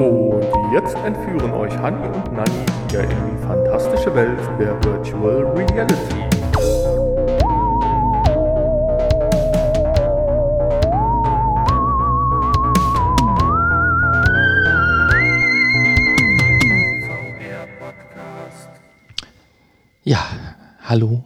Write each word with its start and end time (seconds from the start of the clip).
Und 0.00 0.72
jetzt 0.72 0.96
entführen 1.04 1.52
euch 1.52 1.76
Hani 1.76 2.06
und 2.06 2.32
Nani 2.32 2.64
wieder 2.88 3.02
in 3.02 3.10
die 3.10 3.46
fantastische 3.46 4.14
Welt 4.14 4.40
der 4.58 4.82
Virtual 4.82 5.44
Reality. 5.54 6.24
Ja, 20.02 20.24
hallo 20.82 21.22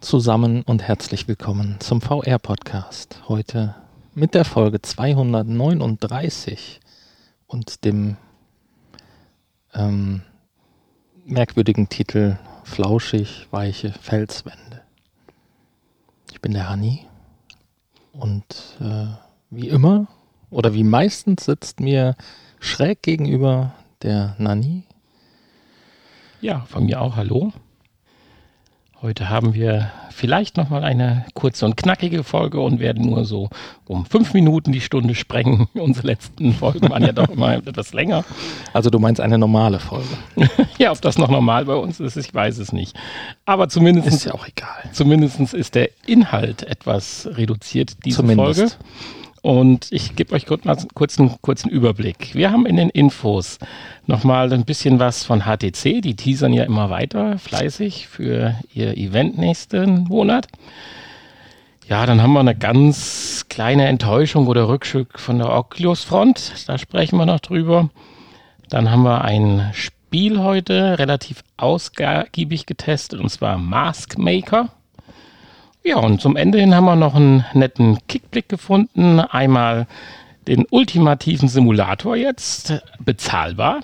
zusammen 0.00 0.62
und 0.62 0.82
herzlich 0.82 1.28
willkommen 1.28 1.76
zum 1.80 2.00
VR-Podcast. 2.00 3.20
Heute 3.28 3.74
mit 4.14 4.32
der 4.32 4.46
Folge 4.46 4.80
239 4.80 6.80
und 7.46 7.84
dem 7.84 8.16
ähm, 9.74 10.22
merkwürdigen 11.24 11.88
Titel 11.88 12.38
Flauschig, 12.64 13.48
weiche 13.50 13.92
Felswände. 13.92 14.82
Ich 16.30 16.40
bin 16.40 16.52
der 16.52 16.68
Hani 16.68 17.06
und 18.12 18.44
äh, 18.80 19.06
wie 19.50 19.68
immer 19.68 20.06
oder 20.50 20.74
wie 20.74 20.84
meistens 20.84 21.44
sitzt 21.44 21.80
mir 21.80 22.16
schräg 22.60 23.02
gegenüber 23.02 23.74
der 24.02 24.34
Nani. 24.38 24.84
Ja, 26.40 26.60
von 26.66 26.84
mir 26.84 27.00
auch 27.00 27.16
hallo. 27.16 27.52
Heute 29.04 29.28
haben 29.28 29.52
wir 29.52 29.92
vielleicht 30.08 30.56
nochmal 30.56 30.82
eine 30.82 31.26
kurze 31.34 31.66
und 31.66 31.76
knackige 31.76 32.24
Folge 32.24 32.58
und 32.62 32.80
werden 32.80 33.04
nur 33.04 33.26
so 33.26 33.50
um 33.84 34.06
fünf 34.06 34.32
Minuten 34.32 34.72
die 34.72 34.80
Stunde 34.80 35.14
sprengen. 35.14 35.68
Unsere 35.74 36.06
letzten 36.06 36.54
Folgen 36.54 36.88
waren 36.88 37.02
ja 37.02 37.12
doch 37.12 37.28
immer 37.28 37.52
etwas 37.66 37.92
länger. 37.92 38.24
Also 38.72 38.88
du 38.88 38.98
meinst 38.98 39.20
eine 39.20 39.36
normale 39.36 39.78
Folge? 39.78 40.08
ja, 40.78 40.90
ob 40.90 41.02
das 41.02 41.18
noch 41.18 41.28
normal 41.28 41.66
bei 41.66 41.74
uns 41.74 42.00
ist, 42.00 42.16
ich 42.16 42.32
weiß 42.32 42.56
es 42.56 42.72
nicht. 42.72 42.96
Aber 43.44 43.68
zumindest 43.68 44.08
ist 44.08 44.24
ja 44.24 44.32
auch 44.32 44.48
egal. 44.48 44.88
Zumindest 44.92 45.52
ist 45.52 45.74
der 45.74 45.90
Inhalt 46.06 46.62
etwas 46.62 47.28
reduziert 47.30 48.06
diese 48.06 48.22
Zumindest. 48.22 48.58
Folge. 48.58 48.74
Und 49.44 49.88
ich 49.90 50.16
gebe 50.16 50.34
euch 50.34 50.46
kurz 50.46 50.64
mal 50.64 50.74
einen 50.74 50.88
kurzen, 50.94 51.36
kurzen 51.42 51.68
Überblick. 51.68 52.34
Wir 52.34 52.50
haben 52.50 52.64
in 52.64 52.76
den 52.76 52.88
Infos 52.88 53.58
nochmal 54.06 54.50
ein 54.50 54.64
bisschen 54.64 54.98
was 55.00 55.22
von 55.22 55.42
HTC. 55.42 56.00
Die 56.00 56.16
teasern 56.16 56.54
ja 56.54 56.64
immer 56.64 56.88
weiter 56.88 57.38
fleißig 57.38 58.08
für 58.08 58.54
ihr 58.72 58.96
Event 58.96 59.36
nächsten 59.36 60.04
Monat. 60.04 60.46
Ja, 61.90 62.06
dann 62.06 62.22
haben 62.22 62.32
wir 62.32 62.40
eine 62.40 62.56
ganz 62.56 63.44
kleine 63.50 63.86
Enttäuschung 63.86 64.46
oder 64.46 64.66
Rückschritt 64.66 65.20
von 65.20 65.36
der 65.36 65.52
Oculus 65.52 66.04
Front. 66.04 66.66
Da 66.66 66.78
sprechen 66.78 67.18
wir 67.18 67.26
noch 67.26 67.40
drüber. 67.40 67.90
Dann 68.70 68.90
haben 68.90 69.02
wir 69.02 69.24
ein 69.24 69.72
Spiel 69.74 70.38
heute 70.38 70.98
relativ 70.98 71.44
ausgiebig 71.58 72.64
getestet 72.64 73.20
und 73.20 73.28
zwar 73.28 73.58
Mask 73.58 74.16
Maker. 74.16 74.70
Ja, 75.86 75.98
und 75.98 76.22
zum 76.22 76.36
Ende 76.36 76.58
hin 76.58 76.74
haben 76.74 76.86
wir 76.86 76.96
noch 76.96 77.14
einen 77.14 77.44
netten 77.52 77.98
Kickblick 78.08 78.48
gefunden. 78.48 79.20
Einmal 79.20 79.86
den 80.46 80.64
ultimativen 80.70 81.46
Simulator 81.46 82.16
jetzt, 82.16 82.82
bezahlbar. 83.00 83.80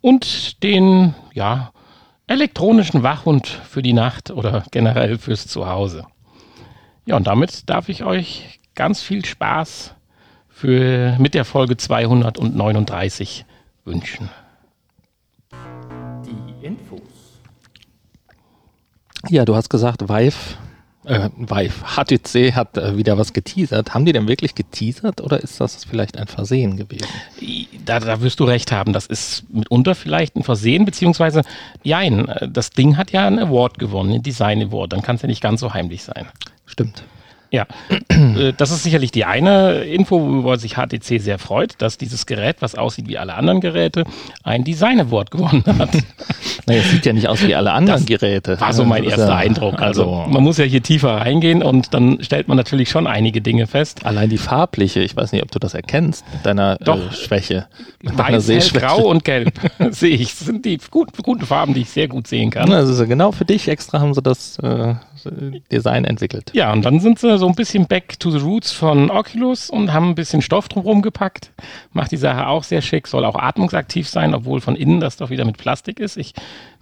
Und 0.00 0.64
den, 0.64 1.14
ja, 1.32 1.70
elektronischen 2.26 3.04
Wachhund 3.04 3.46
für 3.46 3.82
die 3.82 3.92
Nacht 3.92 4.32
oder 4.32 4.64
generell 4.72 5.16
fürs 5.16 5.46
Zuhause. 5.46 6.06
Ja, 7.06 7.16
und 7.16 7.28
damit 7.28 7.70
darf 7.70 7.88
ich 7.88 8.02
euch 8.02 8.58
ganz 8.74 9.00
viel 9.00 9.24
Spaß 9.24 9.94
für, 10.48 11.16
mit 11.20 11.34
der 11.34 11.44
Folge 11.44 11.76
239 11.76 13.44
wünschen. 13.84 14.28
Die 16.26 16.66
Infos. 16.66 17.00
Ja, 19.28 19.44
du 19.44 19.54
hast 19.54 19.68
gesagt, 19.68 20.08
Vive 20.08 20.56
äh, 21.04 21.28
Vive, 21.36 21.84
HTC 21.84 22.54
hat 22.54 22.76
äh, 22.76 22.96
wieder 22.96 23.18
was 23.18 23.32
geteasert. 23.32 23.94
Haben 23.94 24.04
die 24.04 24.12
denn 24.12 24.28
wirklich 24.28 24.54
geteasert 24.54 25.20
oder 25.20 25.40
ist 25.40 25.60
das 25.60 25.84
vielleicht 25.84 26.16
ein 26.16 26.26
Versehen 26.26 26.76
gewesen? 26.76 27.06
Da, 27.84 28.00
da 28.00 28.20
wirst 28.20 28.40
du 28.40 28.44
recht 28.44 28.72
haben. 28.72 28.92
Das 28.92 29.06
ist 29.06 29.44
mitunter 29.52 29.94
vielleicht 29.94 30.36
ein 30.36 30.44
Versehen, 30.44 30.84
beziehungsweise, 30.84 31.42
jein, 31.82 32.32
das 32.48 32.70
Ding 32.70 32.96
hat 32.96 33.10
ja 33.10 33.26
einen 33.26 33.38
Award 33.38 33.78
gewonnen, 33.78 34.12
einen 34.12 34.22
Design 34.22 34.62
Award. 34.62 34.92
Dann 34.92 35.02
kann 35.02 35.16
es 35.16 35.22
ja 35.22 35.28
nicht 35.28 35.42
ganz 35.42 35.60
so 35.60 35.74
heimlich 35.74 36.02
sein. 36.04 36.26
Stimmt. 36.66 37.02
Ja, 37.52 37.66
äh, 38.08 38.54
das 38.56 38.70
ist 38.70 38.82
sicherlich 38.82 39.12
die 39.12 39.26
eine 39.26 39.82
Info, 39.82 40.18
worüber 40.18 40.56
sich 40.56 40.76
HTC 40.76 41.20
sehr 41.20 41.38
freut, 41.38 41.74
dass 41.78 41.98
dieses 41.98 42.24
Gerät, 42.24 42.56
was 42.60 42.74
aussieht 42.76 43.08
wie 43.08 43.18
alle 43.18 43.34
anderen 43.34 43.60
Geräte, 43.60 44.04
ein 44.42 44.64
Design 44.64 44.98
Award 44.98 45.30
gewonnen 45.30 45.62
hat. 45.66 45.90
naja, 46.66 46.80
es 46.80 46.90
sieht 46.90 47.04
ja 47.04 47.12
nicht 47.12 47.28
aus 47.28 47.46
wie 47.46 47.54
alle 47.54 47.72
anderen 47.72 48.00
das 48.00 48.06
Geräte. 48.06 48.58
War 48.58 48.72
so 48.72 48.86
mein 48.86 49.04
erster 49.04 49.28
ja, 49.28 49.36
Eindruck. 49.36 49.82
Also, 49.82 50.14
also, 50.14 50.32
man 50.32 50.42
muss 50.42 50.56
ja 50.56 50.64
hier 50.64 50.82
tiefer 50.82 51.10
reingehen 51.18 51.62
und 51.62 51.92
dann 51.92 52.22
stellt 52.22 52.48
man 52.48 52.56
natürlich 52.56 52.88
schon 52.88 53.06
einige 53.06 53.42
Dinge 53.42 53.66
fest. 53.66 54.06
Allein 54.06 54.30
die 54.30 54.38
farbliche, 54.38 55.00
ich 55.00 55.14
weiß 55.14 55.32
nicht, 55.32 55.42
ob 55.42 55.50
du 55.50 55.58
das 55.58 55.74
erkennst, 55.74 56.24
mit 56.32 56.46
deiner 56.46 56.76
Doch, 56.76 56.96
äh, 56.96 57.12
Schwäche. 57.14 57.66
Mit 58.00 58.16
weiß, 58.16 58.48
hell, 58.48 58.80
grau 58.80 59.02
und 59.10 59.24
gelb 59.24 59.52
sehe 59.90 60.16
ich. 60.16 60.30
Das 60.30 60.46
sind 60.46 60.64
die 60.64 60.78
guten, 60.90 61.22
guten 61.22 61.44
Farben, 61.44 61.74
die 61.74 61.82
ich 61.82 61.90
sehr 61.90 62.08
gut 62.08 62.26
sehen 62.26 62.50
kann. 62.50 62.72
Also 62.72 63.06
genau 63.06 63.30
für 63.30 63.44
dich 63.44 63.68
extra 63.68 64.00
haben 64.00 64.14
sie 64.14 64.22
das 64.22 64.58
äh, 64.60 64.94
Design 65.70 66.04
entwickelt. 66.04 66.50
Ja, 66.54 66.72
und 66.72 66.84
dann 66.84 67.00
sind 67.00 67.18
sie 67.18 67.38
so 67.38 67.46
ein 67.46 67.54
bisschen 67.54 67.86
back 67.86 68.18
to 68.18 68.30
the 68.30 68.38
roots 68.38 68.72
von 68.72 69.10
Oculus 69.10 69.70
und 69.70 69.92
haben 69.92 70.10
ein 70.10 70.14
bisschen 70.14 70.42
Stoff 70.42 70.68
drumherum 70.68 71.02
gepackt. 71.02 71.52
Macht 71.92 72.12
die 72.12 72.16
Sache 72.16 72.46
auch 72.46 72.64
sehr 72.64 72.82
schick, 72.82 73.06
soll 73.06 73.24
auch 73.24 73.36
atmungsaktiv 73.36 74.08
sein, 74.08 74.34
obwohl 74.34 74.60
von 74.60 74.76
innen 74.76 75.00
das 75.00 75.16
doch 75.16 75.30
wieder 75.30 75.44
mit 75.44 75.58
Plastik 75.58 76.00
ist. 76.00 76.16
Ich 76.16 76.34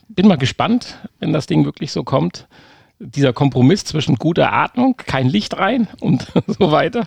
bin 0.09 0.27
mal 0.27 0.37
gespannt, 0.37 0.99
wenn 1.19 1.33
das 1.33 1.47
Ding 1.47 1.65
wirklich 1.65 1.93
so 1.93 2.05
kommt. 2.05 2.47
Dieser 2.99 3.33
Kompromiss 3.33 3.84
zwischen 3.84 4.17
guter 4.17 4.53
Atmung, 4.53 4.95
kein 4.97 5.27
Licht 5.27 5.57
rein 5.57 5.89
und 6.01 6.27
so 6.47 6.71
weiter. 6.71 7.07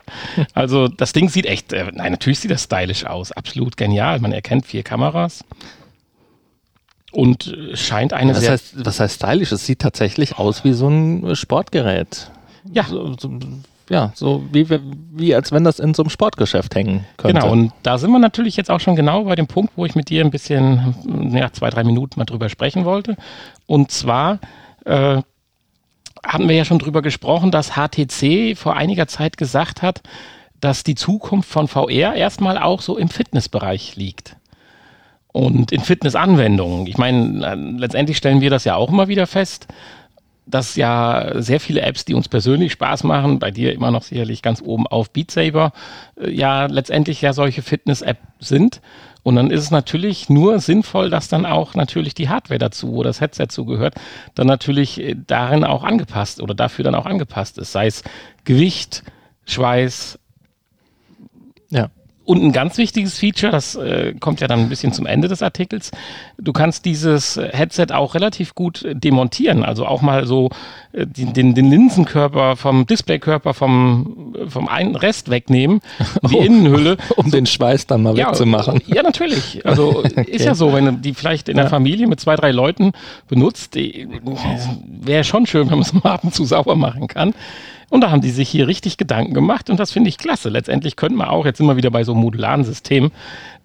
Also 0.54 0.88
das 0.88 1.14
Ding 1.14 1.30
sieht 1.30 1.46
echt, 1.46 1.72
äh, 1.72 1.92
nein, 1.94 2.12
natürlich 2.14 2.40
sieht 2.40 2.50
das 2.50 2.64
stylisch 2.64 3.06
aus, 3.06 3.32
absolut 3.32 3.78
genial. 3.78 4.20
Man 4.20 4.32
erkennt 4.32 4.66
vier 4.66 4.82
Kameras 4.82 5.46
und 7.14 7.56
scheint 7.76 8.12
eine 8.12 8.32
was 8.34 8.42
sehr. 8.42 8.52
Heißt, 8.52 8.86
was 8.86 9.00
heißt 9.00 9.16
stylisch? 9.16 9.52
Es 9.52 9.66
sieht 9.66 9.80
tatsächlich 9.80 10.38
aus 10.38 10.64
wie 10.64 10.74
so 10.74 10.90
ein 10.90 11.36
Sportgerät. 11.36 12.32
Ja. 12.72 12.84
So, 12.84 13.16
so, 13.20 13.30
ja, 13.90 14.12
so 14.16 14.44
wie, 14.52 14.68
wie 15.12 15.36
als 15.36 15.52
wenn 15.52 15.64
das 15.64 15.80
in 15.80 15.94
so 15.94 16.04
einem 16.04 16.10
Sportgeschäft 16.10 16.74
hängen 16.74 17.06
könnte. 17.18 17.42
Genau, 17.42 17.52
und 17.52 17.72
da 17.84 17.98
sind 17.98 18.12
wir 18.12 18.20
natürlich 18.20 18.58
jetzt 18.58 18.72
auch 18.72 18.80
schon 18.80 18.96
genau 18.96 19.26
bei 19.26 19.36
dem 19.36 19.48
Punkt, 19.48 19.74
wo 19.76 19.86
ich 19.86 19.96
mit 19.96 20.10
dir 20.10 20.24
ein 20.24 20.32
bisschen, 20.32 21.32
ja, 21.34 21.52
zwei, 21.52 21.70
drei 21.70 21.84
Minuten 21.84 22.20
mal 22.20 22.26
drüber 22.26 22.50
sprechen 22.50 22.86
wollte. 22.86 23.16
Und 23.68 23.92
zwar 23.92 24.40
äh, 24.86 25.22
haben 26.26 26.50
wir 26.50 26.56
ja 26.56 26.66
schon 26.66 26.80
drüber 26.80 27.02
gesprochen, 27.02 27.52
dass 27.52 27.74
HTC 27.76 28.58
vor 28.58 28.76
einiger 28.76 29.08
Zeit 29.08 29.38
gesagt 29.38 29.82
hat, 29.82 30.02
dass 30.62 30.84
die 30.84 30.96
Zukunft 30.96 31.50
von 31.50 31.68
VR 31.68 32.16
erstmal 32.16 32.58
auch 32.58 32.82
so 32.82 32.98
im 32.98 33.10
Fitnessbereich 33.10 33.98
liegt 33.98 34.38
und 35.34 35.72
in 35.72 35.82
Fitnessanwendungen. 35.82 36.88
Ich 36.88 36.98
meine, 36.98 37.46
äh, 37.46 37.56
letztendlich 37.56 38.18
stellen 38.18 38.40
wir 38.40 38.50
das 38.50 38.64
ja 38.64 38.76
auch 38.76 38.90
immer 38.90 39.10
wieder 39.10 39.28
fest, 39.28 39.68
dass 40.46 40.76
ja 40.76 41.42
sehr 41.42 41.60
viele 41.60 41.82
Apps, 41.82 42.06
die 42.06 42.14
uns 42.14 42.28
persönlich 42.28 42.74
Spaß 42.74 43.04
machen, 43.04 43.40
bei 43.40 43.50
dir 43.50 43.74
immer 43.74 43.92
noch 43.92 44.04
sicherlich 44.04 44.42
ganz 44.42 44.62
oben 44.62 44.88
auf 44.88 45.10
Beat 45.12 45.32
Saber, 45.32 45.74
äh, 46.22 46.30
ja 46.30 46.68
letztendlich 46.68 47.22
ja 47.22 47.34
solche 47.34 47.62
Fitness-Apps 47.62 48.22
sind. 48.40 48.82
Und 49.24 49.38
dann 49.38 49.52
ist 49.52 49.62
es 49.62 49.72
natürlich 49.72 50.30
nur 50.30 50.60
sinnvoll, 50.60 51.10
dass 51.10 51.30
dann 51.30 51.46
auch 51.46 51.76
natürlich 51.76 52.14
die 52.14 52.28
Hardware 52.28 52.60
dazu, 52.60 52.92
wo 52.94 53.04
das 53.04 53.22
Headset 53.22 53.48
zugehört, 53.50 53.96
dann 54.36 54.48
natürlich 54.48 55.00
äh, 55.02 55.16
darin 55.16 55.64
auch 55.64 55.84
angepasst 55.84 56.42
oder 56.42 56.54
dafür 56.54 56.84
dann 56.84 56.96
auch 56.96 57.06
angepasst 57.06 57.58
ist. 57.58 57.72
Sei 57.72 57.88
es 57.88 58.04
Gewicht, 58.44 59.04
Schweiß, 59.46 60.20
ja. 61.70 61.90
Und 62.26 62.42
ein 62.42 62.54
ganz 62.54 62.78
wichtiges 62.78 63.20
Feature, 63.20 63.52
das 63.52 63.76
äh, 63.76 64.14
kommt 64.18 64.40
ja 64.40 64.48
dann 64.48 64.60
ein 64.60 64.70
bisschen 64.70 64.94
zum 64.94 65.06
Ende 65.06 65.28
des 65.28 65.42
Artikels, 65.42 65.92
du 66.38 66.54
kannst 66.54 66.86
dieses 66.86 67.36
Headset 67.36 67.88
auch 67.92 68.16
relativ 68.16 68.56
gut 68.56 68.84
äh, 68.84 68.96
demontieren, 68.96 69.64
also 69.64 69.86
auch 69.86 70.02
mal 70.02 70.26
so 70.26 70.50
äh, 70.94 71.06
den, 71.06 71.34
den, 71.34 71.54
den 71.54 71.70
Linsenkörper 71.70 72.56
vom 72.56 72.86
Displaykörper 72.86 73.54
vom, 73.54 74.36
vom 74.48 74.70
einen 74.70 74.96
Rest 74.96 75.30
wegnehmen, 75.30 75.82
die 76.30 76.38
oh, 76.38 76.42
Innenhülle. 76.42 76.98
Um 77.18 77.26
so, 77.26 77.32
den 77.32 77.46
Schweiß 77.46 77.88
dann 77.88 78.04
mal 78.04 78.18
ja, 78.18 78.30
wegzumachen. 78.30 78.82
Ja, 78.86 79.04
natürlich. 79.04 79.66
Also 79.66 80.00
okay. 80.00 80.22
ist 80.28 80.46
ja 80.46 80.56
so, 80.56 80.74
wenn 80.74 80.86
du 80.86 80.92
die 80.94 81.14
vielleicht 81.14 81.50
in 81.50 81.58
der 81.58 81.68
Familie 81.68 82.08
mit 82.08 82.22
zwei, 82.22 82.38
drei 82.38 82.52
Leuten 82.52 82.94
benutzt, 83.28 83.76
wäre 83.76 85.24
schon 85.26 85.46
schön, 85.46 85.70
wenn 85.70 85.80
man 85.80 85.88
es 85.88 85.94
mal 85.94 86.12
ab 86.12 86.24
und 86.24 86.34
zu 86.34 86.46
sauber 86.46 86.76
machen 86.76 87.08
kann. 87.08 87.34
Und 87.94 88.02
da 88.02 88.10
haben 88.10 88.22
die 88.22 88.32
sich 88.32 88.50
hier 88.50 88.68
richtig 88.68 88.98
Gedanken 88.98 89.36
gemacht 89.36 89.70
und 89.70 89.80
das 89.80 89.92
finde 89.92 90.10
ich 90.10 90.18
klasse. 90.18 90.50
Letztendlich 90.50 90.96
könnte 90.96 91.16
man 91.16 91.28
auch, 91.28 91.46
jetzt 91.46 91.62
wir 91.62 91.78
wieder 91.78 91.92
bei 91.92 92.04
so 92.04 92.16
modularen 92.16 92.64
System, 92.64 93.12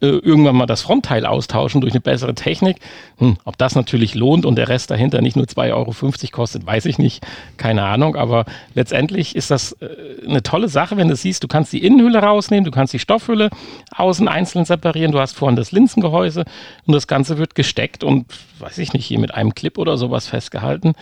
äh, 0.02 0.08
irgendwann 0.08 0.54
mal 0.54 0.66
das 0.66 0.82
Frontteil 0.82 1.24
austauschen 1.24 1.80
durch 1.80 1.94
eine 1.94 2.02
bessere 2.02 2.34
Technik. 2.34 2.76
Hm, 3.16 3.38
ob 3.46 3.56
das 3.56 3.74
natürlich 3.74 4.14
lohnt 4.14 4.44
und 4.44 4.56
der 4.56 4.68
Rest 4.68 4.90
dahinter 4.90 5.22
nicht 5.22 5.36
nur 5.36 5.46
2,50 5.46 5.72
Euro 5.72 5.94
kostet, 6.30 6.66
weiß 6.66 6.84
ich 6.84 6.98
nicht. 6.98 7.26
Keine 7.56 7.84
Ahnung. 7.84 8.16
Aber 8.16 8.44
letztendlich 8.74 9.34
ist 9.34 9.50
das 9.50 9.72
äh, 9.80 9.88
eine 10.28 10.42
tolle 10.42 10.68
Sache, 10.68 10.98
wenn 10.98 11.08
du 11.08 11.16
siehst, 11.16 11.42
du 11.42 11.48
kannst 11.48 11.72
die 11.72 11.82
Innenhülle 11.82 12.18
rausnehmen, 12.18 12.66
du 12.66 12.70
kannst 12.70 12.92
die 12.92 12.98
Stoffhülle 12.98 13.48
außen 13.96 14.28
einzeln 14.28 14.66
separieren, 14.66 15.12
du 15.12 15.20
hast 15.20 15.36
vorhin 15.36 15.56
das 15.56 15.72
Linsengehäuse 15.72 16.44
und 16.86 16.92
das 16.92 17.06
Ganze 17.06 17.38
wird 17.38 17.54
gesteckt 17.54 18.04
und, 18.04 18.26
weiß 18.58 18.76
ich 18.76 18.92
nicht, 18.92 19.06
hier 19.06 19.20
mit 19.20 19.32
einem 19.32 19.54
Clip 19.54 19.78
oder 19.78 19.96
sowas 19.96 20.26
festgehalten. 20.26 20.92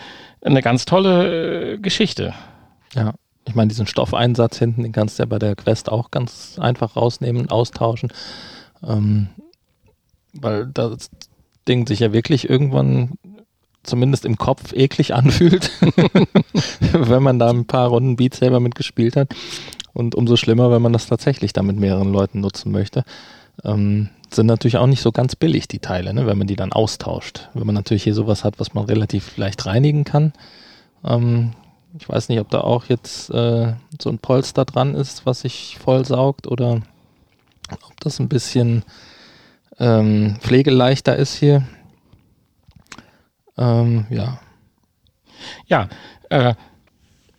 Eine 0.41 0.61
ganz 0.61 0.85
tolle 0.85 1.73
äh, 1.73 1.77
Geschichte. 1.77 2.33
Ja, 2.93 3.13
ich 3.47 3.55
meine, 3.55 3.69
diesen 3.69 3.87
Stoffeinsatz 3.87 4.59
hinten, 4.59 4.83
den 4.83 4.91
kannst 4.91 5.17
du 5.17 5.23
ja 5.23 5.27
bei 5.27 5.39
der 5.39 5.55
Quest 5.55 5.89
auch 5.89 6.11
ganz 6.11 6.57
einfach 6.59 6.95
rausnehmen 6.95 7.49
austauschen. 7.49 8.11
Ähm, 8.85 9.29
weil 10.33 10.67
das 10.67 11.09
Ding 11.67 11.87
sich 11.87 11.99
ja 11.99 12.13
wirklich 12.13 12.49
irgendwann 12.49 13.17
zumindest 13.83 14.25
im 14.25 14.37
Kopf 14.37 14.73
eklig 14.73 15.13
anfühlt, 15.13 15.71
wenn 16.91 17.23
man 17.23 17.39
da 17.39 17.49
ein 17.49 17.65
paar 17.65 17.87
Runden 17.87 18.17
Beat 18.17 18.35
selber 18.35 18.59
mitgespielt 18.59 19.15
hat. 19.15 19.33
Und 19.93 20.13
umso 20.13 20.35
schlimmer, 20.35 20.69
wenn 20.69 20.81
man 20.81 20.93
das 20.93 21.07
tatsächlich 21.07 21.53
dann 21.53 21.65
mit 21.65 21.77
mehreren 21.77 22.11
Leuten 22.11 22.41
nutzen 22.41 22.71
möchte. 22.71 23.03
Ähm, 23.63 24.09
sind 24.31 24.45
natürlich 24.45 24.77
auch 24.77 24.85
nicht 24.85 25.01
so 25.01 25.11
ganz 25.11 25.35
billig, 25.35 25.67
die 25.67 25.79
Teile, 25.79 26.13
ne, 26.13 26.27
wenn 26.27 26.37
man 26.37 26.45
die 26.45 26.55
dann 26.55 26.73
austauscht. 26.73 27.49
Wenn 27.53 27.65
man 27.65 27.73
natürlich 27.73 28.03
hier 28.03 28.13
sowas 28.13 28.43
hat, 28.43 28.59
was 28.59 28.73
man 28.73 28.85
relativ 28.85 29.37
leicht 29.37 29.65
reinigen 29.65 30.03
kann, 30.03 30.33
ähm, 31.03 31.53
ich 31.99 32.07
weiß 32.07 32.29
nicht, 32.29 32.39
ob 32.39 32.49
da 32.49 32.61
auch 32.61 32.85
jetzt 32.85 33.29
äh, 33.29 33.73
so 33.99 34.09
ein 34.09 34.19
Polster 34.19 34.65
dran 34.65 34.95
ist, 34.95 35.25
was 35.25 35.41
sich 35.41 35.77
voll 35.79 36.05
saugt 36.05 36.47
oder 36.47 36.81
ob 37.71 37.99
das 37.99 38.19
ein 38.19 38.29
bisschen 38.29 38.83
ähm, 39.79 40.37
pflegeleichter 40.39 41.15
ist 41.15 41.35
hier. 41.35 41.67
Ähm, 43.57 44.05
ja. 44.09 44.39
Ja, 45.67 45.89
äh, 46.29 46.53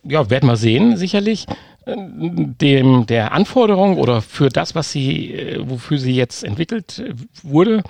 ja, 0.03 0.29
werden 0.29 0.47
wir 0.47 0.57
sehen, 0.57 0.97
sicherlich. 0.97 1.45
Äh, 1.85 1.95
dem, 1.97 3.05
der 3.05 3.31
Anforderung 3.31 3.97
oder 3.97 4.21
für 4.21 4.49
das, 4.49 4.75
was 4.75 4.91
sie, 4.91 5.33
äh, 5.33 5.69
wofür 5.69 5.97
sie 5.97 6.15
jetzt 6.15 6.43
entwickelt 6.43 7.03
wurde, 7.43 7.83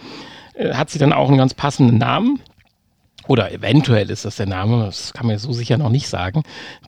äh, 0.53 0.73
hat 0.73 0.89
sie 0.89 0.99
dann 0.99 1.13
auch 1.13 1.29
einen 1.29 1.37
ganz 1.37 1.53
passenden 1.53 1.97
Namen. 1.97 2.39
Oder 3.29 3.51
eventuell 3.51 4.09
ist 4.09 4.25
das 4.25 4.37
der 4.37 4.47
Name, 4.47 4.85
das 4.85 5.13
kann 5.13 5.27
man 5.27 5.37
so 5.37 5.53
sicher 5.53 5.77
noch 5.77 5.91
nicht 5.91 6.09
sagen. 6.09 6.41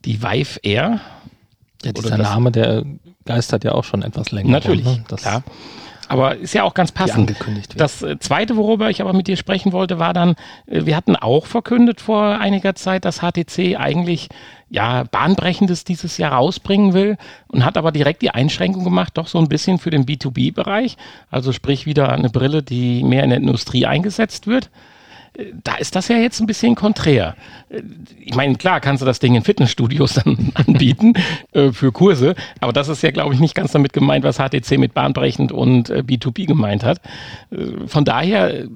Die 0.06 0.24
Vive 0.24 0.60
Air. 0.64 1.00
Ja, 1.84 1.92
dieser 1.92 2.18
Name, 2.18 2.52
der 2.52 2.84
geistert 3.26 3.64
ja 3.64 3.74
auch 3.74 3.84
schon 3.84 4.02
etwas 4.02 4.32
länger. 4.32 4.50
Natürlich, 4.50 4.88
rum, 4.88 4.96
ne? 4.96 5.04
das 5.08 5.22
klar. 5.22 5.44
Aber 6.08 6.36
ist 6.36 6.56
ja 6.56 6.64
auch 6.64 6.74
ganz 6.74 6.92
passend. 6.92 7.30
Angekündigt 7.30 7.76
wird. 7.76 7.80
Das 7.80 8.02
äh, 8.02 8.18
zweite, 8.18 8.58
worüber 8.58 8.90
ich 8.90 9.02
aber 9.02 9.14
mit 9.14 9.28
dir 9.28 9.38
sprechen 9.38 9.72
wollte, 9.72 10.00
war 10.00 10.14
dann, 10.14 10.32
äh, 10.66 10.84
wir 10.88 10.96
hatten 10.96 11.16
auch 11.16 11.46
verkündet 11.46 12.02
vor 12.02 12.40
einiger 12.40 12.74
Zeit, 12.74 13.06
dass 13.06 13.20
HTC 13.20 13.78
eigentlich 13.78 14.28
ja 14.68 15.04
bahnbrechendes 15.04 15.84
dieses 15.84 16.18
Jahr 16.18 16.34
rausbringen 16.34 16.94
will 16.94 17.18
und 17.50 17.64
hat 17.64 17.78
aber 17.78 17.92
direkt 17.92 18.24
die 18.24 18.32
Einschränkung 18.32 18.84
gemacht, 18.84 19.16
doch 19.16 19.28
so 19.28 19.38
ein 19.38 19.48
bisschen 19.48 19.78
für 19.78 19.92
den 19.92 20.08
B2B-Bereich. 20.08 20.98
Also 21.30 21.52
sprich 21.52 21.86
wieder 21.86 22.12
eine 22.12 22.32
Brille, 22.32 22.64
die 22.64 23.04
mehr 23.04 23.24
in 23.24 23.30
der 23.30 23.40
Industrie 23.40 23.86
eingesetzt 23.86 24.48
wird 24.48 24.72
da 25.64 25.76
ist 25.76 25.96
das 25.96 26.08
ja 26.08 26.18
jetzt 26.18 26.40
ein 26.40 26.48
bisschen 26.48 26.76
konträr. 26.76 27.36
Ich 28.20 28.36
meine, 28.36 28.56
klar 28.56 28.82
kannst 28.82 29.02
du 29.02 29.06
das 29.06 29.20
Ding 29.20 29.36
in 29.36 29.44
Fitnessstudios 29.44 30.14
dann 30.26 30.52
anbieten 30.54 31.14
äh, 31.54 31.72
für 31.72 31.92
Kurse, 31.92 32.36
aber 32.60 32.74
das 32.74 32.90
ist 32.90 33.02
ja, 33.02 33.12
glaube 33.12 33.34
ich, 33.34 33.40
nicht 33.40 33.56
ganz 33.56 33.72
damit 33.72 33.94
gemeint, 33.94 34.24
was 34.24 34.38
HTC 34.38 34.78
mit 34.78 34.94
bahnbrechend 34.94 35.52
und 35.52 35.90
äh, 35.90 36.00
B2B 36.00 36.48
gemeint 36.48 36.84
hat. 36.84 37.00
Äh, 37.52 37.88
von 37.88 38.04
daher, 38.04 38.68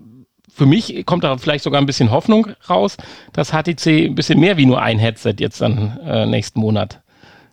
für 0.53 0.65
mich 0.65 1.05
kommt 1.05 1.25
da 1.25 1.37
vielleicht 1.37 1.63
sogar 1.65 1.81
ein 1.81 1.85
bisschen 1.85 2.11
Hoffnung 2.11 2.47
raus, 2.69 2.95
dass 3.33 3.51
HTC 3.51 4.05
ein 4.05 4.15
bisschen 4.15 4.39
mehr 4.39 4.55
wie 4.55 4.65
nur 4.65 4.81
ein 4.81 4.99
Headset 4.99 5.35
jetzt 5.39 5.59
dann 5.59 5.99
äh, 6.05 6.25
nächsten 6.25 6.59
Monat 6.61 7.01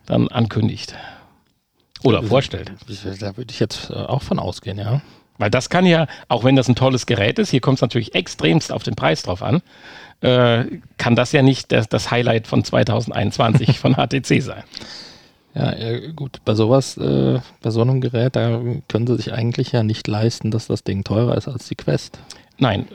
dann 0.05 0.29
ankündigt. 0.29 0.95
Oder 2.03 2.21
vorstellt. 2.23 2.71
Da 3.19 3.37
würde 3.37 3.51
ich 3.51 3.59
jetzt 3.59 3.89
äh, 3.89 3.93
auch 3.93 4.21
von 4.21 4.39
ausgehen, 4.39 4.77
ja. 4.77 5.01
Weil 5.37 5.49
das 5.49 5.69
kann 5.69 5.85
ja, 5.85 6.07
auch 6.27 6.43
wenn 6.43 6.55
das 6.55 6.67
ein 6.67 6.75
tolles 6.75 7.05
Gerät 7.05 7.39
ist, 7.39 7.49
hier 7.49 7.61
kommt 7.61 7.77
es 7.77 7.81
natürlich 7.81 8.15
extremst 8.15 8.71
auf 8.71 8.83
den 8.83 8.95
Preis 8.95 9.23
drauf 9.23 9.41
an, 9.41 9.61
äh, 10.21 10.65
kann 10.97 11.15
das 11.15 11.31
ja 11.31 11.41
nicht 11.41 11.71
das, 11.71 11.89
das 11.89 12.11
Highlight 12.11 12.47
von 12.47 12.63
2021 12.63 13.79
von 13.79 13.95
HTC 13.95 14.41
sein. 14.41 14.63
Ja, 15.55 15.75
ja, 15.75 16.11
gut, 16.11 16.39
bei 16.45 16.55
sowas, 16.55 16.97
äh, 16.97 17.39
bei 17.61 17.69
so 17.69 17.81
einem 17.81 18.01
Gerät, 18.01 18.35
da 18.35 18.59
können 18.87 19.05
sie 19.05 19.17
sich 19.17 19.33
eigentlich 19.33 19.71
ja 19.71 19.83
nicht 19.83 20.07
leisten, 20.07 20.49
dass 20.49 20.67
das 20.67 20.83
Ding 20.83 21.03
teurer 21.03 21.37
ist 21.37 21.47
als 21.47 21.67
die 21.67 21.75
Quest. 21.75 22.17
Nein. 22.57 22.87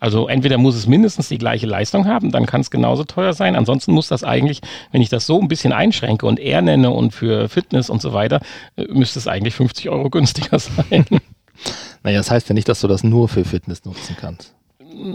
Also 0.00 0.28
entweder 0.28 0.58
muss 0.58 0.76
es 0.76 0.86
mindestens 0.86 1.28
die 1.28 1.38
gleiche 1.38 1.66
Leistung 1.66 2.06
haben, 2.06 2.30
dann 2.30 2.46
kann 2.46 2.60
es 2.60 2.70
genauso 2.70 3.02
teuer 3.02 3.32
sein. 3.32 3.56
Ansonsten 3.56 3.92
muss 3.92 4.06
das 4.06 4.22
eigentlich, 4.22 4.60
wenn 4.92 5.02
ich 5.02 5.08
das 5.08 5.26
so 5.26 5.40
ein 5.40 5.48
bisschen 5.48 5.72
einschränke 5.72 6.24
und 6.24 6.38
R 6.38 6.62
nenne 6.62 6.90
und 6.90 7.12
für 7.12 7.48
Fitness 7.48 7.90
und 7.90 8.00
so 8.00 8.12
weiter, 8.12 8.40
äh, 8.76 8.84
müsste 8.84 9.18
es 9.18 9.26
eigentlich 9.26 9.54
50 9.54 9.90
Euro 9.90 10.08
günstiger 10.08 10.58
sein. 10.60 11.04
Naja, 12.02 12.18
das 12.18 12.30
heißt 12.30 12.48
ja 12.48 12.54
nicht, 12.54 12.68
dass 12.68 12.80
du 12.80 12.88
das 12.88 13.04
nur 13.04 13.28
für 13.28 13.44
Fitness 13.44 13.84
nutzen 13.84 14.16
kannst. 14.18 14.54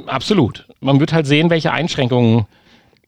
Absolut. 0.06 0.68
Man 0.80 1.00
wird 1.00 1.14
halt 1.14 1.26
sehen, 1.26 1.50
welche 1.50 1.72
Einschränkungen 1.72 2.46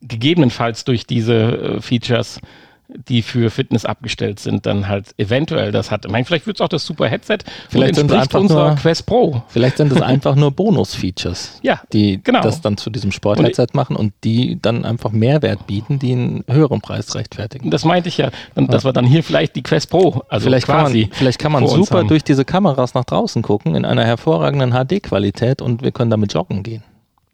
gegebenenfalls 0.01 0.83
durch 0.83 1.05
diese 1.05 1.33
äh, 1.33 1.81
Features 1.81 2.39
die 2.87 3.21
für 3.21 3.49
Fitness 3.49 3.85
abgestellt 3.85 4.39
sind, 4.39 4.65
dann 4.65 4.87
halt 4.87 5.13
eventuell 5.17 5.71
das 5.71 5.91
hat. 5.91 6.05
Ich 6.05 6.11
meine, 6.11 6.25
vielleicht 6.25 6.45
wird 6.45 6.57
es 6.57 6.61
auch 6.61 6.69
das 6.69 6.85
super 6.85 7.07
Headset. 7.07 7.39
Vielleicht 7.69 7.95
sind 7.95 8.11
es 8.11 8.17
einfach 8.17 8.43
nur 8.43 8.75
Quest 8.75 9.05
Pro. 9.05 9.43
Vielleicht 9.47 9.77
sind 9.77 9.91
es 9.91 10.01
einfach 10.01 10.35
nur 10.35 10.51
Bonus-Features, 10.51 11.59
ja, 11.63 11.81
die 11.93 12.21
genau. 12.23 12.41
das 12.41 12.61
dann 12.61 12.77
zu 12.77 12.89
diesem 12.89 13.11
Sport-Headset 13.11 13.67
machen 13.73 13.95
und 13.95 14.13
die 14.23 14.59
dann 14.61 14.85
einfach 14.85 15.11
Mehrwert 15.11 15.65
bieten, 15.67 15.99
die 15.99 16.11
einen 16.11 16.43
höheren 16.47 16.81
Preis 16.81 17.15
rechtfertigen. 17.15 17.71
Das 17.71 17.85
meinte 17.85 18.09
ich 18.09 18.17
ja, 18.17 18.29
dass 18.55 18.85
wir 18.85 18.93
dann 18.93 19.05
hier 19.05 19.23
vielleicht 19.23 19.55
die 19.55 19.63
Quest 19.63 19.89
Pro, 19.89 20.23
also 20.29 20.45
vielleicht 20.45 20.67
quasi. 20.67 21.01
Kann 21.01 21.09
man, 21.09 21.17
vielleicht 21.17 21.39
kann 21.39 21.51
man 21.51 21.67
super 21.67 22.03
durch 22.03 22.23
diese 22.23 22.45
Kameras 22.45 22.93
nach 22.93 23.05
draußen 23.05 23.41
gucken 23.41 23.75
in 23.75 23.85
einer 23.85 24.05
hervorragenden 24.05 24.71
HD-Qualität 24.71 25.61
und 25.61 25.81
wir 25.81 25.91
können 25.91 26.11
damit 26.11 26.33
joggen 26.33 26.63
gehen, 26.63 26.83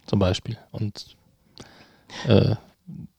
zum 0.05 0.19
Beispiel. 0.19 0.57
Und 0.71 1.15
äh, 2.27 2.55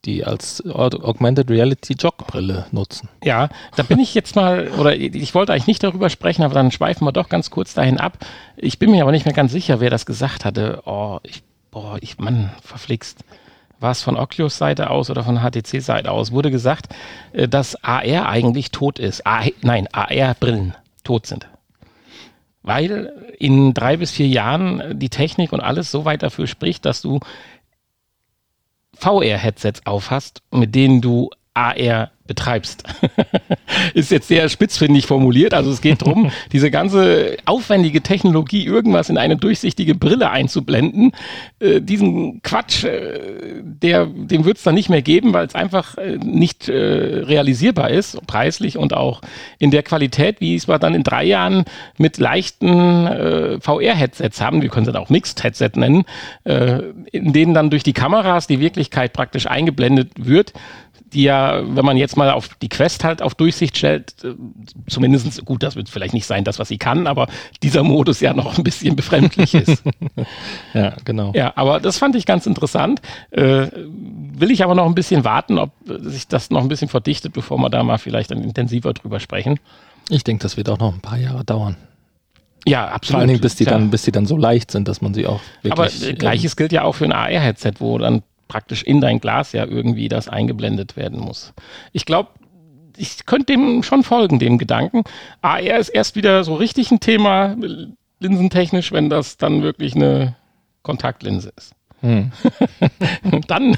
die 0.04 0.24
als 0.24 0.64
Augmented 0.66 1.50
Reality 1.50 1.94
Jogbrille 1.94 2.66
nutzen. 2.72 3.08
Ja, 3.22 3.48
da 3.76 3.82
bin 3.82 4.00
ich 4.00 4.14
jetzt 4.14 4.34
mal, 4.34 4.68
oder 4.78 4.96
ich 4.96 5.34
wollte 5.34 5.52
eigentlich 5.52 5.68
nicht 5.68 5.82
darüber 5.82 6.10
sprechen, 6.10 6.42
aber 6.42 6.54
dann 6.54 6.72
schweifen 6.72 7.06
wir 7.06 7.12
doch 7.12 7.28
ganz 7.28 7.50
kurz 7.50 7.74
dahin 7.74 7.98
ab. 7.98 8.18
Ich 8.56 8.78
bin 8.78 8.90
mir 8.90 9.02
aber 9.02 9.12
nicht 9.12 9.24
mehr 9.24 9.34
ganz 9.34 9.52
sicher, 9.52 9.80
wer 9.80 9.90
das 9.90 10.06
gesagt 10.06 10.44
hatte. 10.44 10.82
Oh, 10.86 11.20
ich, 11.22 11.42
boah, 11.70 11.98
ich, 12.00 12.18
Mann, 12.18 12.50
verflixt. 12.62 13.24
War 13.78 13.90
es 13.90 14.02
von 14.02 14.16
Oculus 14.16 14.58
Seite 14.58 14.90
aus 14.90 15.10
oder 15.10 15.24
von 15.24 15.38
HTC 15.38 15.80
Seite 15.80 16.10
aus? 16.10 16.30
Wurde 16.30 16.50
gesagt, 16.50 16.86
äh, 17.32 17.48
dass 17.48 17.82
AR 17.82 18.28
eigentlich 18.28 18.70
tot 18.70 18.98
ist. 18.98 19.26
A 19.26 19.42
nein, 19.62 19.88
AR-Brillen 19.92 20.74
tot 21.04 21.26
sind. 21.26 21.48
Weil 22.62 23.12
in 23.40 23.74
drei 23.74 23.96
bis 23.96 24.12
vier 24.12 24.28
Jahren 24.28 24.98
die 25.00 25.08
Technik 25.08 25.52
und 25.52 25.60
alles 25.60 25.90
so 25.90 26.04
weit 26.04 26.22
dafür 26.22 26.46
spricht, 26.46 26.84
dass 26.84 27.02
du 27.02 27.18
VR-Headsets 29.02 29.84
aufhast, 29.84 30.42
mit 30.52 30.76
denen 30.76 31.00
du 31.00 31.28
AR 31.54 32.10
betreibst. 32.26 32.84
ist 33.94 34.10
jetzt 34.10 34.28
sehr 34.28 34.48
spitzfindig 34.48 35.06
formuliert. 35.06 35.54
Also 35.54 35.70
es 35.70 35.80
geht 35.80 36.02
darum, 36.02 36.30
diese 36.52 36.70
ganze 36.70 37.36
aufwendige 37.44 38.00
Technologie, 38.00 38.64
irgendwas 38.64 39.10
in 39.10 39.18
eine 39.18 39.36
durchsichtige 39.36 39.94
Brille 39.94 40.30
einzublenden. 40.30 41.12
Äh, 41.58 41.80
diesen 41.80 42.40
Quatsch, 42.42 42.84
äh, 42.84 43.60
der, 43.62 44.06
den 44.06 44.44
wird 44.44 44.56
es 44.56 44.62
dann 44.62 44.74
nicht 44.74 44.88
mehr 44.88 45.02
geben, 45.02 45.32
weil 45.34 45.46
es 45.46 45.54
einfach 45.54 45.98
äh, 45.98 46.16
nicht 46.16 46.68
äh, 46.68 46.72
realisierbar 46.72 47.90
ist, 47.90 48.24
preislich 48.26 48.78
und 48.78 48.94
auch 48.94 49.20
in 49.58 49.70
der 49.70 49.82
Qualität, 49.82 50.40
wie 50.40 50.54
es 50.54 50.68
wir 50.68 50.78
dann 50.78 50.94
in 50.94 51.02
drei 51.02 51.24
Jahren 51.24 51.64
mit 51.98 52.18
leichten 52.18 53.06
äh, 53.08 53.60
VR-Headsets 53.60 54.40
haben. 54.40 54.62
Wir 54.62 54.68
können 54.68 54.86
es 54.86 54.92
dann 54.92 55.02
auch 55.02 55.10
Mixed-Headset 55.10 55.72
nennen, 55.74 56.04
äh, 56.44 56.78
in 57.10 57.32
denen 57.32 57.52
dann 57.52 57.68
durch 57.68 57.82
die 57.82 57.92
Kameras 57.92 58.46
die 58.46 58.60
Wirklichkeit 58.60 59.12
praktisch 59.12 59.48
eingeblendet 59.48 60.12
wird 60.16 60.52
die 61.12 61.22
ja, 61.22 61.62
wenn 61.64 61.84
man 61.84 61.96
jetzt 61.96 62.16
mal 62.16 62.30
auf 62.30 62.48
die 62.60 62.68
Quest 62.68 63.04
halt 63.04 63.22
auf 63.22 63.34
Durchsicht 63.34 63.76
stellt, 63.76 64.14
äh, 64.24 64.34
zumindest 64.88 65.44
gut, 65.44 65.62
das 65.62 65.76
wird 65.76 65.88
vielleicht 65.88 66.14
nicht 66.14 66.26
sein, 66.26 66.44
das, 66.44 66.58
was 66.58 66.68
sie 66.68 66.78
kann, 66.78 67.06
aber 67.06 67.28
dieser 67.62 67.82
Modus 67.82 68.20
ja 68.20 68.34
noch 68.34 68.58
ein 68.58 68.64
bisschen 68.64 68.96
befremdlich 68.96 69.54
ist. 69.54 69.82
ja, 70.74 70.94
genau. 71.04 71.32
Ja, 71.34 71.52
aber 71.56 71.80
das 71.80 71.98
fand 71.98 72.16
ich 72.16 72.26
ganz 72.26 72.46
interessant. 72.46 73.00
Äh, 73.30 73.68
will 73.74 74.50
ich 74.50 74.64
aber 74.64 74.74
noch 74.74 74.86
ein 74.86 74.94
bisschen 74.94 75.24
warten, 75.24 75.58
ob 75.58 75.70
sich 75.86 76.28
das 76.28 76.50
noch 76.50 76.62
ein 76.62 76.68
bisschen 76.68 76.88
verdichtet, 76.88 77.32
bevor 77.32 77.58
wir 77.58 77.70
da 77.70 77.82
mal 77.82 77.98
vielleicht 77.98 78.30
dann 78.30 78.42
intensiver 78.42 78.92
drüber 78.92 79.20
sprechen. 79.20 79.58
Ich 80.08 80.24
denke, 80.24 80.42
das 80.42 80.56
wird 80.56 80.68
auch 80.68 80.78
noch 80.78 80.92
ein 80.92 81.00
paar 81.00 81.18
Jahre 81.18 81.44
dauern. 81.44 81.76
Ja, 82.66 82.86
absolut. 82.86 83.10
Vor 83.10 83.18
allen 83.20 83.28
Dingen, 83.28 83.40
bis 83.40 83.56
die, 83.56 83.64
dann, 83.64 83.90
bis 83.90 84.02
die 84.02 84.12
dann 84.12 84.26
so 84.26 84.36
leicht 84.36 84.70
sind, 84.70 84.86
dass 84.86 85.00
man 85.00 85.14
sie 85.14 85.26
auch 85.26 85.40
wirklich. 85.62 85.72
Aber 85.72 86.08
äh, 86.08 86.14
gleiches 86.14 86.56
gilt 86.56 86.72
ja 86.72 86.82
auch 86.84 86.94
für 86.94 87.04
ein 87.04 87.12
AR-Headset, 87.12 87.72
wo 87.80 87.98
dann 87.98 88.22
praktisch 88.52 88.82
in 88.82 89.00
dein 89.00 89.18
Glas 89.18 89.52
ja 89.52 89.64
irgendwie 89.64 90.10
das 90.10 90.28
eingeblendet 90.28 90.94
werden 90.94 91.18
muss. 91.18 91.54
Ich 91.92 92.04
glaube, 92.04 92.28
ich 92.98 93.24
könnte 93.24 93.46
dem 93.46 93.82
schon 93.82 94.02
folgen, 94.02 94.38
dem 94.38 94.58
Gedanken. 94.58 95.04
AR 95.40 95.78
ist 95.78 95.88
erst 95.88 96.16
wieder 96.16 96.44
so 96.44 96.54
richtig 96.54 96.90
ein 96.90 97.00
Thema, 97.00 97.56
linsentechnisch, 98.20 98.92
wenn 98.92 99.08
das 99.08 99.38
dann 99.38 99.62
wirklich 99.62 99.94
eine 99.94 100.36
Kontaktlinse 100.82 101.50
ist. 101.56 101.72
Hm. 102.02 102.30
dann. 103.48 103.74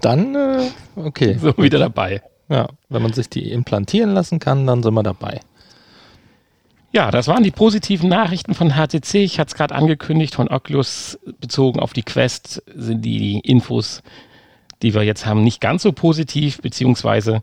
dann, 0.00 0.34
äh, 0.34 0.70
okay. 0.96 1.36
So 1.38 1.54
wieder 1.58 1.78
dabei. 1.78 2.22
Ja, 2.48 2.68
wenn 2.88 3.02
man 3.02 3.12
sich 3.12 3.28
die 3.28 3.52
implantieren 3.52 4.14
lassen 4.14 4.38
kann, 4.38 4.66
dann 4.66 4.82
sind 4.82 4.94
wir 4.94 5.02
dabei. 5.02 5.40
Ja, 6.92 7.12
das 7.12 7.28
waren 7.28 7.44
die 7.44 7.52
positiven 7.52 8.08
Nachrichten 8.08 8.54
von 8.54 8.72
HTC. 8.72 9.14
Ich 9.14 9.38
hatte 9.38 9.50
es 9.50 9.54
gerade 9.54 9.74
angekündigt, 9.76 10.34
von 10.34 10.48
Oculus 10.48 11.20
bezogen 11.40 11.78
auf 11.78 11.92
die 11.92 12.02
Quest 12.02 12.62
sind 12.74 13.02
die 13.02 13.38
Infos, 13.38 14.02
die 14.82 14.92
wir 14.92 15.02
jetzt 15.02 15.24
haben, 15.24 15.44
nicht 15.44 15.60
ganz 15.60 15.82
so 15.82 15.92
positiv, 15.92 16.60
beziehungsweise 16.60 17.42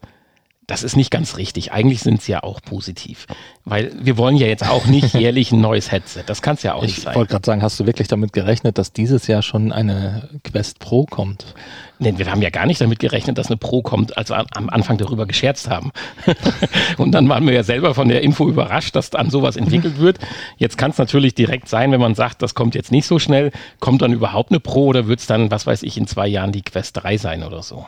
das 0.68 0.84
ist 0.84 0.98
nicht 0.98 1.12
ganz 1.12 1.38
richtig. 1.38 1.72
Eigentlich 1.72 2.02
sind 2.02 2.22
sie 2.22 2.34
ja 2.34 2.44
auch 2.44 2.62
positiv. 2.62 3.26
Weil 3.64 3.94
wir 4.02 4.18
wollen 4.18 4.36
ja 4.36 4.48
jetzt 4.48 4.68
auch 4.68 4.86
nicht 4.86 5.14
jährlich 5.18 5.54
ein 5.54 5.62
neues 5.62 5.94
Headset. 5.94 6.24
Das 6.26 6.42
kann 6.42 6.56
es 6.56 6.64
ja 6.64 6.74
auch 6.74 6.84
ich 6.84 6.90
nicht 6.90 7.02
sein. 7.04 7.14
Ich 7.14 7.18
wollte 7.18 7.32
gerade 7.32 7.46
sagen, 7.46 7.62
hast 7.62 7.80
du 7.80 7.86
wirklich 7.86 8.10
damit 8.10 8.34
gerechnet, 8.34 8.78
dass 8.78 8.92
dieses 8.92 9.28
Jahr 9.28 9.42
schon 9.42 9.72
eine 9.72 10.30
Quest 10.44 10.80
Pro 10.80 11.06
kommt? 11.06 11.56
Nee, 12.00 12.14
wir 12.18 12.30
haben 12.30 12.42
ja 12.42 12.50
gar 12.50 12.66
nicht 12.66 12.82
damit 12.82 13.00
gerechnet, 13.00 13.38
dass 13.38 13.48
eine 13.48 13.56
Pro 13.56 13.82
kommt, 13.82 14.18
als 14.18 14.30
wir 14.30 14.46
am 14.56 14.70
Anfang 14.70 14.98
darüber 14.98 15.26
gescherzt 15.26 15.70
haben. 15.70 15.92
und 16.98 17.14
dann 17.14 17.30
waren 17.30 17.48
wir 17.48 17.54
ja 17.54 17.64
selber 17.64 17.96
von 17.96 18.10
der 18.10 18.22
Info 18.22 18.48
überrascht, 18.48 18.94
dass 18.96 19.16
an 19.16 19.30
sowas 19.30 19.56
entwickelt 19.56 20.00
wird. 20.00 20.20
Jetzt 20.58 20.78
kann 20.78 20.92
es 20.92 20.98
natürlich 20.98 21.34
direkt 21.34 21.70
sein, 21.70 21.94
wenn 21.94 22.02
man 22.02 22.14
sagt, 22.14 22.42
das 22.42 22.56
kommt 22.56 22.76
jetzt 22.76 22.92
nicht 22.92 23.08
so 23.08 23.20
schnell, 23.20 23.52
kommt 23.80 24.02
dann 24.02 24.12
überhaupt 24.12 24.52
eine 24.52 24.60
Pro 24.60 24.88
oder 24.88 25.08
wird 25.08 25.22
es 25.22 25.28
dann, 25.28 25.50
was 25.50 25.66
weiß 25.66 25.84
ich, 25.84 25.98
in 25.98 26.08
zwei 26.08 26.28
Jahren 26.28 26.52
die 26.52 26.62
Quest 26.62 26.98
3 26.98 27.18
sein 27.18 27.44
oder 27.44 27.64
so? 27.64 27.86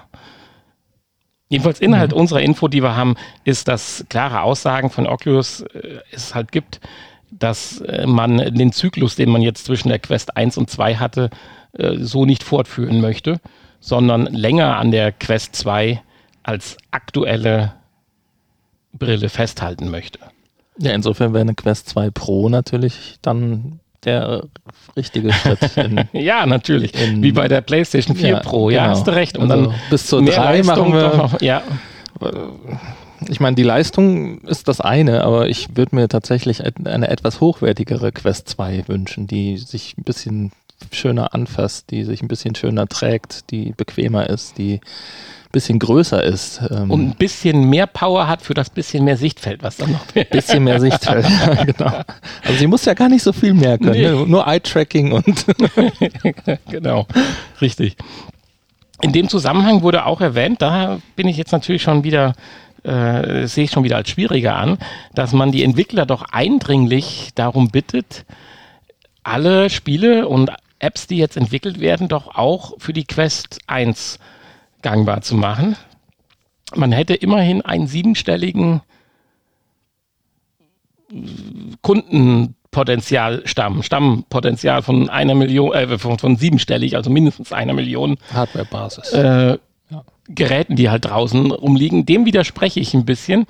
Jedenfalls 1.49 1.81
Inhalt 1.81 2.11
mhm. 2.11 2.17
unserer 2.17 2.41
Info, 2.41 2.67
die 2.67 2.83
wir 2.83 2.95
haben, 2.95 3.15
ist, 3.43 3.67
dass 3.67 4.05
klare 4.09 4.41
Aussagen 4.41 4.89
von 4.89 5.07
Oculus 5.07 5.61
äh, 5.61 5.97
es 6.11 6.35
halt 6.35 6.51
gibt, 6.51 6.79
dass 7.31 7.81
äh, 7.81 8.05
man 8.05 8.37
den 8.37 8.71
Zyklus, 8.71 9.15
den 9.15 9.29
man 9.29 9.41
jetzt 9.41 9.65
zwischen 9.65 9.89
der 9.89 9.99
Quest 9.99 10.37
1 10.37 10.57
und 10.57 10.69
2 10.69 10.95
hatte, 10.95 11.29
äh, 11.73 11.97
so 11.97 12.25
nicht 12.25 12.43
fortführen 12.43 13.01
möchte, 13.01 13.41
sondern 13.79 14.27
länger 14.27 14.77
an 14.77 14.91
der 14.91 15.11
Quest 15.11 15.55
2 15.55 16.01
als 16.43 16.77
aktuelle 16.91 17.73
Brille 18.93 19.29
festhalten 19.29 19.89
möchte. 19.89 20.19
Ja, 20.77 20.93
insofern 20.93 21.33
wäre 21.33 21.41
eine 21.41 21.55
Quest 21.55 21.89
2 21.89 22.11
Pro 22.11 22.49
natürlich 22.49 23.17
dann 23.21 23.79
der 24.05 24.43
richtige 24.95 25.33
Schritt. 25.33 25.59
In, 25.77 26.03
ja, 26.13 26.45
natürlich. 26.45 26.93
In, 26.99 27.21
Wie 27.23 27.31
bei 27.31 27.47
der 27.47 27.61
PlayStation 27.61 28.15
4 28.15 28.29
ja, 28.29 28.39
Pro. 28.39 28.69
Ja, 28.69 28.83
genau. 28.83 28.95
hast 28.95 29.07
du 29.07 29.11
recht. 29.11 29.37
Und 29.37 29.51
also 29.51 29.67
dann 29.67 29.75
bis 29.89 30.07
zur 30.07 30.23
3 30.23 30.63
machen 30.63 30.93
wir. 30.93 31.15
Noch, 31.15 31.41
ja. 31.41 31.61
Ich 33.27 33.39
meine, 33.39 33.55
die 33.55 33.63
Leistung 33.63 34.41
ist 34.41 34.67
das 34.67 34.81
eine, 34.81 35.23
aber 35.23 35.49
ich 35.49 35.75
würde 35.75 35.95
mir 35.95 36.07
tatsächlich 36.07 36.63
eine 36.85 37.09
etwas 37.09 37.41
hochwertigere 37.41 38.11
Quest 38.11 38.49
2 38.49 38.87
wünschen, 38.87 39.27
die 39.27 39.57
sich 39.57 39.95
ein 39.97 40.03
bisschen 40.03 40.51
schöner 40.91 41.33
anfasst, 41.33 41.91
die 41.91 42.03
sich 42.03 42.21
ein 42.21 42.27
bisschen 42.27 42.55
schöner 42.55 42.87
trägt, 42.87 43.51
die 43.51 43.73
bequemer 43.75 44.29
ist, 44.29 44.57
die 44.57 44.79
bisschen 45.51 45.79
größer 45.79 46.23
ist. 46.23 46.61
Ähm 46.69 46.91
und 46.91 47.09
ein 47.09 47.15
bisschen 47.15 47.69
mehr 47.69 47.87
Power 47.87 48.27
hat 48.27 48.41
für 48.41 48.53
das 48.53 48.69
bisschen 48.69 49.03
mehr 49.03 49.17
Sichtfeld, 49.17 49.63
was 49.63 49.77
dann 49.77 49.91
noch 49.91 50.05
Ein 50.15 50.25
bisschen 50.29 50.63
mehr 50.63 50.79
Sichtfeld, 50.79 51.25
genau. 51.65 52.01
Also 52.43 52.57
sie 52.57 52.67
muss 52.67 52.85
ja 52.85 52.93
gar 52.93 53.09
nicht 53.09 53.23
so 53.23 53.33
viel 53.33 53.53
mehr 53.53 53.77
können, 53.77 53.91
nee. 53.91 54.11
ne? 54.11 54.25
nur 54.27 54.45
Eye-Tracking 54.47 55.11
und 55.11 55.45
genau, 56.69 57.07
richtig. 57.61 57.95
In 59.01 59.11
dem 59.11 59.29
Zusammenhang 59.29 59.81
wurde 59.81 60.05
auch 60.05 60.21
erwähnt, 60.21 60.61
da 60.61 60.99
bin 61.15 61.27
ich 61.27 61.37
jetzt 61.37 61.51
natürlich 61.51 61.81
schon 61.81 62.03
wieder 62.03 62.33
äh, 62.83 63.47
sehe 63.47 63.65
ich 63.65 63.71
schon 63.71 63.83
wieder 63.83 63.97
als 63.97 64.09
schwieriger 64.09 64.55
an, 64.55 64.77
dass 65.13 65.33
man 65.33 65.51
die 65.51 65.63
Entwickler 65.63 66.05
doch 66.05 66.23
eindringlich 66.31 67.31
darum 67.35 67.69
bittet, 67.69 68.25
alle 69.23 69.69
Spiele 69.69 70.27
und 70.27 70.51
Apps, 70.79 71.07
die 71.07 71.17
jetzt 71.17 71.37
entwickelt 71.37 71.79
werden, 71.79 72.07
doch 72.07 72.35
auch 72.35 72.73
für 72.79 72.93
die 72.93 73.05
Quest 73.05 73.59
1 73.67 74.19
gangbar 74.81 75.21
zu 75.21 75.35
machen. 75.35 75.75
Man 76.75 76.91
hätte 76.91 77.15
immerhin 77.15 77.61
einen 77.61 77.87
siebenstelligen 77.87 78.81
Kundenpotenzial 81.81 83.41
Stamm, 83.45 83.81
Stammpotenzial 83.81 84.83
von 84.83 85.09
einer 85.09 85.35
Million, 85.35 85.73
äh, 85.73 85.97
von, 85.97 86.19
von 86.19 86.35
siebenstellig, 86.35 86.95
also 86.95 87.09
mindestens 87.09 87.51
einer 87.51 87.73
Million 87.73 88.17
Hardware-Basis. 88.31 89.13
Äh, 89.13 89.57
ja. 89.89 90.03
Geräten, 90.27 90.75
die 90.75 90.89
halt 90.89 91.05
draußen 91.05 91.51
rumliegen. 91.51 92.05
Dem 92.05 92.25
widerspreche 92.25 92.79
ich 92.79 92.93
ein 92.93 93.05
bisschen. 93.05 93.47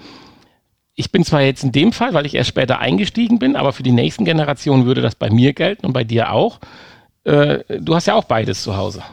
Ich 0.96 1.12
bin 1.12 1.24
zwar 1.24 1.42
jetzt 1.42 1.64
in 1.64 1.72
dem 1.72 1.92
Fall, 1.92 2.14
weil 2.14 2.26
ich 2.26 2.36
erst 2.36 2.50
später 2.50 2.80
eingestiegen 2.80 3.40
bin, 3.40 3.56
aber 3.56 3.74
für 3.74 3.84
die 3.84 3.92
nächsten 3.92 4.26
Generationen 4.26 4.86
würde 4.86 5.02
das 5.02 5.16
bei 5.16 5.30
mir 5.30 5.54
gelten 5.54 5.86
und 5.86 5.94
bei 5.94 6.04
dir 6.06 6.32
auch. 6.32 6.60
Äh, 7.24 7.80
du 7.80 7.96
hast 7.96 8.08
ja 8.08 8.16
auch 8.16 8.24
beides 8.24 8.64
zu 8.64 8.76
Hause. 8.76 9.04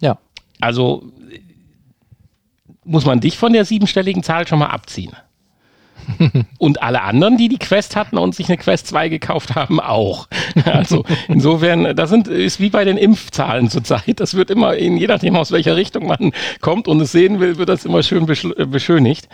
Ja. 0.00 0.18
Also 0.60 1.10
muss 2.84 3.04
man 3.04 3.20
dich 3.20 3.36
von 3.36 3.52
der 3.52 3.64
siebenstelligen 3.64 4.22
Zahl 4.22 4.46
schon 4.46 4.58
mal 4.58 4.68
abziehen. 4.68 5.12
und 6.58 6.82
alle 6.82 7.02
anderen, 7.02 7.36
die 7.36 7.48
die 7.48 7.58
Quest 7.58 7.96
hatten 7.96 8.18
und 8.18 8.34
sich 8.34 8.48
eine 8.48 8.56
Quest 8.56 8.86
2 8.88 9.08
gekauft 9.08 9.54
haben, 9.54 9.80
auch. 9.80 10.28
Also 10.64 11.04
insofern, 11.28 11.94
das 11.94 12.10
sind, 12.10 12.28
ist 12.28 12.60
wie 12.60 12.70
bei 12.70 12.84
den 12.84 12.96
Impfzahlen 12.96 13.70
zurzeit. 13.70 14.20
Das 14.20 14.34
wird 14.34 14.50
immer, 14.50 14.76
in, 14.76 14.96
je 14.96 15.06
nachdem 15.06 15.36
aus 15.36 15.52
welcher 15.52 15.76
Richtung 15.76 16.06
man 16.06 16.32
kommt 16.60 16.88
und 16.88 17.00
es 17.00 17.12
sehen 17.12 17.40
will, 17.40 17.56
wird 17.56 17.68
das 17.68 17.84
immer 17.84 18.02
schön 18.02 18.28
äh, 18.28 18.66
beschönigt. 18.66 19.28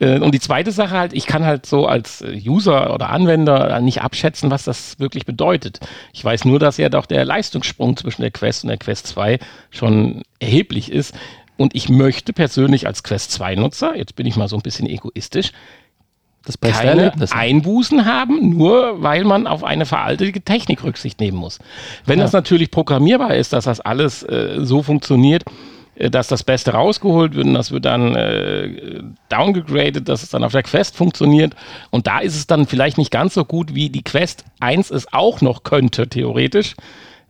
Äh, 0.00 0.18
und 0.18 0.32
die 0.34 0.40
zweite 0.40 0.72
Sache 0.72 0.96
halt, 0.96 1.12
ich 1.12 1.26
kann 1.26 1.44
halt 1.44 1.66
so 1.66 1.86
als 1.86 2.24
User 2.44 2.92
oder 2.92 3.10
Anwender 3.10 3.80
nicht 3.80 4.02
abschätzen, 4.02 4.50
was 4.50 4.64
das 4.64 4.98
wirklich 4.98 5.26
bedeutet. 5.26 5.80
Ich 6.12 6.24
weiß 6.24 6.44
nur, 6.44 6.58
dass 6.58 6.76
ja 6.76 6.88
doch 6.88 7.06
der 7.06 7.24
Leistungssprung 7.24 7.96
zwischen 7.96 8.22
der 8.22 8.30
Quest 8.30 8.64
und 8.64 8.68
der 8.68 8.78
Quest 8.78 9.06
2 9.08 9.38
schon 9.70 10.22
erheblich 10.38 10.90
ist. 10.90 11.14
Und 11.56 11.74
ich 11.74 11.88
möchte 11.88 12.32
persönlich 12.32 12.86
als 12.86 13.02
Quest 13.02 13.30
2-Nutzer, 13.40 13.96
jetzt 13.96 14.16
bin 14.16 14.26
ich 14.26 14.36
mal 14.36 14.48
so 14.48 14.56
ein 14.56 14.62
bisschen 14.62 14.88
egoistisch, 14.88 15.52
das 16.44 16.60
keine 16.60 17.02
Erlebnis. 17.02 17.32
Einbußen 17.32 18.04
haben, 18.04 18.50
nur 18.50 19.02
weil 19.02 19.24
man 19.24 19.46
auf 19.46 19.64
eine 19.64 19.86
veraltete 19.86 20.40
Technik 20.40 20.84
Rücksicht 20.84 21.20
nehmen 21.20 21.38
muss. 21.38 21.58
Wenn 22.04 22.18
ja. 22.18 22.24
das 22.24 22.32
natürlich 22.32 22.70
programmierbar 22.70 23.34
ist, 23.34 23.52
dass 23.52 23.64
das 23.64 23.80
alles 23.80 24.22
äh, 24.24 24.58
so 24.58 24.82
funktioniert, 24.82 25.44
äh, 25.94 26.10
dass 26.10 26.28
das 26.28 26.42
Beste 26.42 26.72
rausgeholt 26.72 27.34
wird 27.34 27.46
und 27.46 27.54
das 27.54 27.70
wird 27.70 27.84
dann 27.84 28.14
äh, 28.14 29.02
downgegradet, 29.28 30.08
dass 30.08 30.22
es 30.22 30.30
dann 30.30 30.44
auf 30.44 30.52
der 30.52 30.62
Quest 30.62 30.96
funktioniert. 30.96 31.54
Und 31.90 32.06
da 32.06 32.18
ist 32.18 32.36
es 32.36 32.46
dann 32.46 32.66
vielleicht 32.66 32.98
nicht 32.98 33.10
ganz 33.10 33.34
so 33.34 33.44
gut, 33.44 33.74
wie 33.74 33.88
die 33.88 34.02
Quest 34.02 34.44
1 34.60 34.90
es 34.90 35.12
auch 35.12 35.40
noch 35.40 35.62
könnte, 35.62 36.08
theoretisch 36.08 36.74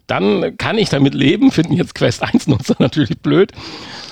dann 0.06 0.56
kann 0.58 0.76
ich 0.76 0.90
damit 0.90 1.14
leben, 1.14 1.50
finden 1.50 1.72
jetzt 1.74 1.94
Quest 1.94 2.22
1 2.22 2.46
Nutzer 2.46 2.76
natürlich 2.78 3.18
blöd. 3.20 3.52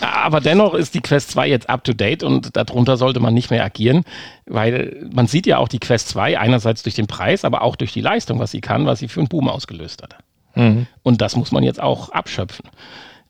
Aber 0.00 0.40
dennoch 0.40 0.74
ist 0.74 0.94
die 0.94 1.00
Quest 1.00 1.30
2 1.32 1.48
jetzt 1.48 1.68
up 1.68 1.84
to 1.84 1.92
date 1.92 2.22
und 2.22 2.56
darunter 2.56 2.96
sollte 2.96 3.20
man 3.20 3.34
nicht 3.34 3.50
mehr 3.50 3.64
agieren, 3.64 4.04
weil 4.46 5.08
man 5.12 5.26
sieht 5.26 5.46
ja 5.46 5.58
auch 5.58 5.68
die 5.68 5.78
Quest 5.78 6.08
2 6.08 6.38
einerseits 6.38 6.82
durch 6.82 6.94
den 6.94 7.06
Preis, 7.06 7.44
aber 7.44 7.62
auch 7.62 7.76
durch 7.76 7.92
die 7.92 8.00
Leistung, 8.00 8.38
was 8.38 8.50
sie 8.50 8.60
kann, 8.60 8.86
was 8.86 8.98
sie 8.98 9.08
für 9.08 9.20
einen 9.20 9.28
Boom 9.28 9.48
ausgelöst 9.48 10.02
hat. 10.02 10.16
Mhm. 10.54 10.86
Und 11.02 11.20
das 11.20 11.36
muss 11.36 11.52
man 11.52 11.62
jetzt 11.62 11.80
auch 11.80 12.08
abschöpfen. 12.10 12.68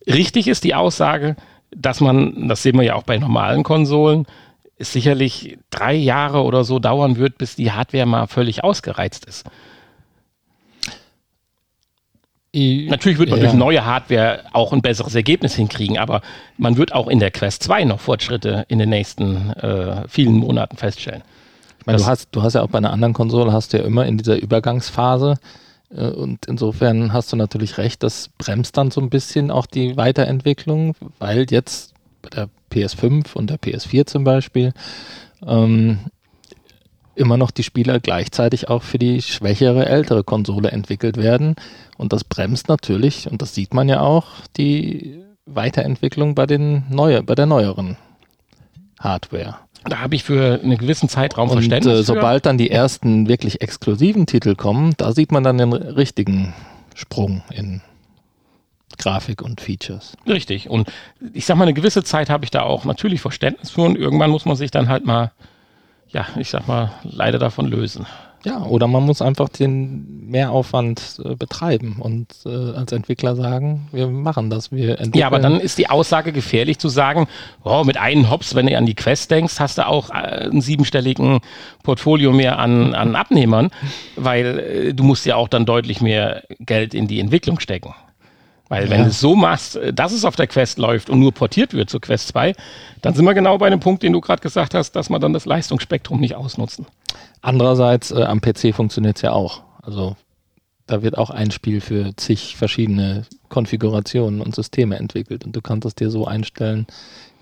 Richtig 0.07 0.49
ist 0.49 0.65
die 0.65 0.75
Aussage, 0.75 1.37
dass 1.75 2.01
man, 2.01 2.49
das 2.49 2.63
sehen 2.63 2.77
wir 2.77 2.85
ja 2.85 2.95
auch 2.95 3.05
bei 3.05 3.19
normalen 3.19 3.63
Konsolen, 3.63 4.27
es 4.79 4.93
sicherlich 4.93 5.59
drei 5.71 5.95
Jahre 5.95 6.43
oder 6.43 6.65
so 6.65 6.79
dauern 6.79 7.17
wird, 7.17 7.39
bis 7.39 7.55
die 7.57 7.73
Hardware 7.73 8.07
mal 8.07 8.27
völlig 8.27 8.65
ausgereizt 8.65 9.25
ist. 9.27 9.45
Natürlich 12.55 13.19
wird 13.19 13.31
man 13.31 13.39
ja. 13.39 13.47
durch 13.47 13.55
neue 13.55 13.87
Hardware 13.87 14.45
auch 14.53 14.75
ein 14.75 14.83
besseres 14.83 15.15
Ergebnis 15.15 15.55
hinkriegen, 15.55 15.99
aber 15.99 16.21
man 16.59 16.77
wird 16.77 16.95
auch 16.95 17.09
in 17.09 17.19
der 17.19 17.31
Quest 17.31 17.63
2 17.63 17.85
noch 17.85 18.01
Fortschritte 18.01 18.67
in 18.69 18.79
den 18.79 18.91
nächsten 18.91 19.51
äh, 19.53 20.07
vielen 20.07 20.35
Monaten 20.35 20.77
feststellen. 20.77 21.23
Ich 21.81 21.87
meine, 21.87 21.99
du 21.99 22.07
hast, 22.07 22.29
du 22.33 22.43
hast 22.43 22.55
ja 22.55 22.63
auch 22.63 22.69
bei 22.69 22.79
einer 22.79 22.93
anderen 22.93 23.15
Konsole, 23.15 23.53
hast 23.53 23.73
du 23.73 23.79
ja 23.79 23.85
immer 23.85 24.05
in 24.05 24.19
dieser 24.19 24.37
Übergangsphase 24.37 25.39
äh, 25.97 26.09
und 26.09 26.45
insofern 26.45 27.15
hast 27.15 27.33
du 27.33 27.37
natürlich 27.37 27.79
recht, 27.79 28.03
das 28.03 28.29
bremst 28.37 28.77
dann 28.77 28.91
so 28.91 29.01
ein 29.01 29.09
bisschen 29.09 29.51
auch 29.51 29.65
die 29.65 29.97
Weiterentwicklung, 29.97 30.95
weil 31.19 31.47
jetzt 31.49 31.95
bei 32.21 32.29
der 32.29 32.49
PS5 32.71 33.33
und 33.33 33.49
der 33.49 33.59
PS4 33.59 34.05
zum 34.05 34.25
Beispiel 34.25 34.75
ähm, 35.47 36.01
immer 37.15 37.37
noch 37.37 37.51
die 37.51 37.63
Spieler 37.63 38.01
gleichzeitig 38.01 38.69
auch 38.69 38.83
für 38.83 38.99
die 38.99 39.23
schwächere 39.23 39.87
ältere 39.87 40.25
Konsole 40.25 40.71
entwickelt 40.71 41.17
werden. 41.17 41.57
Und 41.97 42.13
das 42.13 42.25
bremst 42.25 42.69
natürlich, 42.69 43.31
und 43.31 43.43
das 43.43 43.55
sieht 43.55 43.75
man 43.75 43.89
ja 43.89 44.01
auch, 44.01 44.27
die 44.57 45.23
Weiterentwicklung 45.47 46.35
bei, 46.35 46.47
den 46.47 46.85
neue, 46.89 47.23
bei 47.23 47.35
der 47.35 47.47
neueren 47.47 47.97
Hardware. 48.99 49.57
Da 49.85 50.01
habe 50.01 50.15
ich 50.15 50.23
für 50.23 50.61
einen 50.63 50.79
gewissen 50.79 51.09
Zeitraum 51.09 51.49
und, 51.51 51.57
Verständnis. 51.57 52.01
Äh, 52.01 52.03
sobald 52.05 52.47
dann 52.47 52.57
die 52.57 52.71
ersten 52.71 53.29
wirklich 53.29 53.61
exklusiven 53.61 54.27
Titel 54.27 54.55
kommen, 54.55 54.95
da 54.97 55.13
sieht 55.13 55.33
man 55.33 55.43
dann 55.43 55.59
den 55.59 55.73
richtigen 55.73 56.55
Sprung 56.95 57.43
in 57.53 57.81
Grafik 58.99 59.43
und 59.43 59.61
Features. 59.61 60.17
Richtig. 60.27 60.71
Und 60.71 60.91
ich 61.33 61.47
sag 61.47 61.57
mal, 61.57 61.65
eine 61.65 61.75
gewisse 61.75 62.05
Zeit 62.05 62.31
habe 62.31 62.45
ich 62.45 62.51
da 62.51 62.63
auch 62.63 62.85
natürlich 62.85 63.21
Verständnis 63.21 63.71
für 63.71 63.83
und 63.83 63.97
irgendwann 63.97 64.31
muss 64.31 64.45
man 64.45 64.57
sich 64.57 64.71
dann 64.71 64.89
halt 64.89 65.05
mal, 65.05 65.33
ja, 66.13 66.27
ich 66.37 66.51
sag 66.51 66.67
mal, 66.69 66.93
leider 67.03 67.39
davon 67.39 67.67
lösen. 67.67 68.07
Ja, 68.45 68.65
oder 68.65 68.89
man 68.89 69.05
muss 69.05 69.23
einfach 69.23 69.49
den 69.49 70.29
Mehraufwand 70.29 71.21
äh, 71.25 71.37
betreiben 71.37 71.97
und 72.01 72.27
äh, 72.45 72.49
als 72.49 72.91
Entwickler 72.91 73.37
sagen, 73.37 73.89
wir 73.93 74.09
machen 74.09 74.51
das, 74.51 74.73
wir 74.73 74.99
entwickeln. 74.99 75.21
Ja, 75.21 75.29
aber 75.29 75.39
dann 75.39 75.61
ist 75.61 75.79
die 75.79 75.89
Aussage 75.89 76.33
gefährlich 76.33 76.79
zu 76.79 76.89
sagen, 76.89 77.29
oh, 77.63 77.85
mit 77.85 77.99
einem 77.99 78.31
Hops, 78.31 78.57
wenn 78.57 78.67
du 78.67 78.77
an 78.77 78.87
die 78.87 78.95
Quest 78.95 79.31
denkst, 79.31 79.61
hast 79.61 79.79
du 79.79 79.87
auch 79.87 80.11
äh, 80.11 80.15
einen 80.15 80.61
siebenstelligen 80.61 81.39
Portfolio 81.85 82.33
mehr 82.33 82.59
an, 82.59 82.95
an 82.95 83.15
Abnehmern, 83.15 83.71
weil 84.17 84.59
äh, 84.59 84.95
du 84.95 85.05
musst 85.05 85.25
ja 85.25 85.37
auch 85.37 85.47
dann 85.47 85.65
deutlich 85.65 86.01
mehr 86.01 86.43
Geld 86.59 86.95
in 86.95 87.07
die 87.07 87.21
Entwicklung 87.21 87.61
stecken. 87.61 87.95
Weil 88.73 88.89
wenn 88.89 89.01
Ja. 89.01 89.05
du 89.05 89.11
es 89.11 89.21
so 89.21 89.37
machst, 89.37 89.77
äh, 89.77 89.93
dass 89.93 90.13
es 90.13 90.25
auf 90.25 90.35
der 90.35 90.47
Quest 90.47 90.79
läuft 90.79 91.11
und 91.11 91.21
nur 91.21 91.33
portiert 91.33 91.75
wird 91.75 91.91
zur 91.91 92.01
Quest 92.01 92.29
2, 92.29 92.55
dann 93.03 93.13
sind 93.13 93.27
wir 93.27 93.35
genau 93.35 93.59
bei 93.59 93.69
dem 93.69 93.81
Punkt, 93.81 94.03
den 94.03 94.15
du 94.15 94.21
gerade 94.23 94.41
gesagt 94.41 94.73
hast, 94.73 94.93
dass 94.93 95.11
wir 95.11 95.19
dann 95.19 95.35
das 95.35 95.45
Leistungsspektrum 95.45 96.19
nicht 96.21 96.37
ausnutzen. 96.37 96.87
Andererseits, 97.43 98.13
äh, 98.13 98.23
am 98.23 98.41
PC 98.41 98.73
funktioniert 98.75 99.17
es 99.17 99.23
ja 99.23 99.33
auch. 99.33 99.61
Also 99.83 100.17
da 100.87 101.03
wird 101.03 101.19
auch 101.19 101.29
ein 101.29 101.51
Spiel 101.51 101.83
für 101.83 102.17
zig 102.17 102.57
verschiedene 102.57 103.27
Konfigurationen 103.51 104.41
und 104.41 104.55
Systeme 104.55 104.97
entwickelt 104.97 105.45
und 105.45 105.55
du 105.55 105.61
kannst 105.61 105.85
es 105.87 105.95
dir 105.95 106.11
so 106.11 106.27
einstellen, 106.27 106.87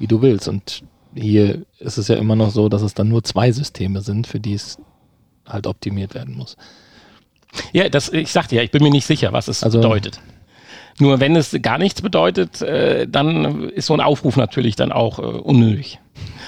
wie 0.00 0.08
du 0.08 0.22
willst. 0.22 0.48
Und 0.48 0.82
hier 1.14 1.62
ist 1.78 1.96
es 1.96 2.08
ja 2.08 2.16
immer 2.16 2.34
noch 2.34 2.50
so, 2.50 2.68
dass 2.68 2.82
es 2.82 2.94
dann 2.94 3.08
nur 3.08 3.22
zwei 3.22 3.52
Systeme 3.52 4.00
sind, 4.00 4.26
für 4.26 4.40
die 4.40 4.54
es 4.54 4.78
halt 5.46 5.68
optimiert 5.68 6.12
werden 6.14 6.36
muss. 6.36 6.56
Ja, 7.72 7.88
das, 7.88 8.08
ich 8.08 8.32
sagte 8.32 8.56
ja, 8.56 8.62
ich 8.62 8.72
bin 8.72 8.82
mir 8.82 8.90
nicht 8.90 9.06
sicher, 9.06 9.32
was 9.32 9.46
es 9.46 9.62
Also- 9.62 9.78
bedeutet. 9.78 10.20
Nur 11.00 11.18
wenn 11.20 11.34
es 11.34 11.56
gar 11.62 11.78
nichts 11.78 12.02
bedeutet, 12.02 12.60
äh, 12.62 13.08
dann 13.08 13.70
ist 13.70 13.86
so 13.86 13.94
ein 13.94 14.00
Aufruf 14.00 14.36
natürlich 14.36 14.76
dann 14.76 14.92
auch 14.92 15.18
äh, 15.18 15.22
unnötig. 15.22 15.98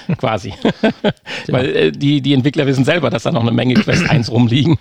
Quasi. 0.17 0.53
Weil 1.47 1.75
äh, 1.75 1.91
die, 1.91 2.21
die 2.21 2.33
Entwickler 2.33 2.67
wissen 2.67 2.85
selber, 2.85 3.09
dass 3.09 3.23
da 3.23 3.31
noch 3.31 3.41
eine 3.41 3.51
Menge 3.51 3.73
Quest 3.75 4.09
1 4.09 4.31
rumliegen. 4.31 4.77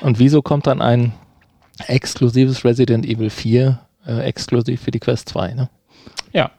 Und 0.00 0.18
wieso 0.18 0.42
kommt 0.42 0.66
dann 0.66 0.80
ein 0.80 1.12
exklusives 1.86 2.64
Resident 2.64 3.04
Evil 3.04 3.30
4 3.30 3.80
äh, 4.06 4.20
exklusiv 4.20 4.82
für 4.82 4.90
die 4.90 5.00
Quest 5.00 5.28
2? 5.30 5.54
Ne? 5.54 5.68
Ja. 6.32 6.50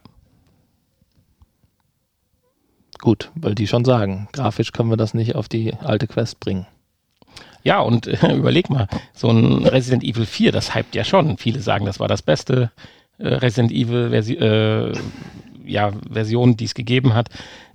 Gut, 2.98 3.30
weil 3.34 3.54
die 3.54 3.66
schon 3.66 3.84
sagen, 3.84 4.28
grafisch 4.32 4.72
können 4.72 4.90
wir 4.90 4.96
das 4.96 5.14
nicht 5.14 5.36
auf 5.36 5.48
die 5.48 5.72
alte 5.74 6.06
Quest 6.06 6.40
bringen. 6.40 6.66
Ja, 7.64 7.80
und 7.80 8.06
äh, 8.06 8.34
überleg 8.34 8.70
mal, 8.70 8.86
so 9.14 9.30
ein 9.30 9.66
Resident 9.66 10.04
Evil 10.04 10.26
4, 10.26 10.52
das 10.52 10.74
hypt 10.74 10.94
ja 10.94 11.04
schon. 11.04 11.36
Viele 11.38 11.60
sagen, 11.60 11.84
das 11.86 12.00
war 12.00 12.08
das 12.08 12.22
beste 12.22 12.70
äh, 13.18 13.28
Resident 13.28 13.72
Evil 13.72 14.10
Versi 14.10 14.34
äh, 14.34 14.92
ja, 15.64 15.92
Version, 16.10 16.56
die 16.56 16.64
es 16.64 16.74
gegeben 16.74 17.14
hat. 17.14 17.28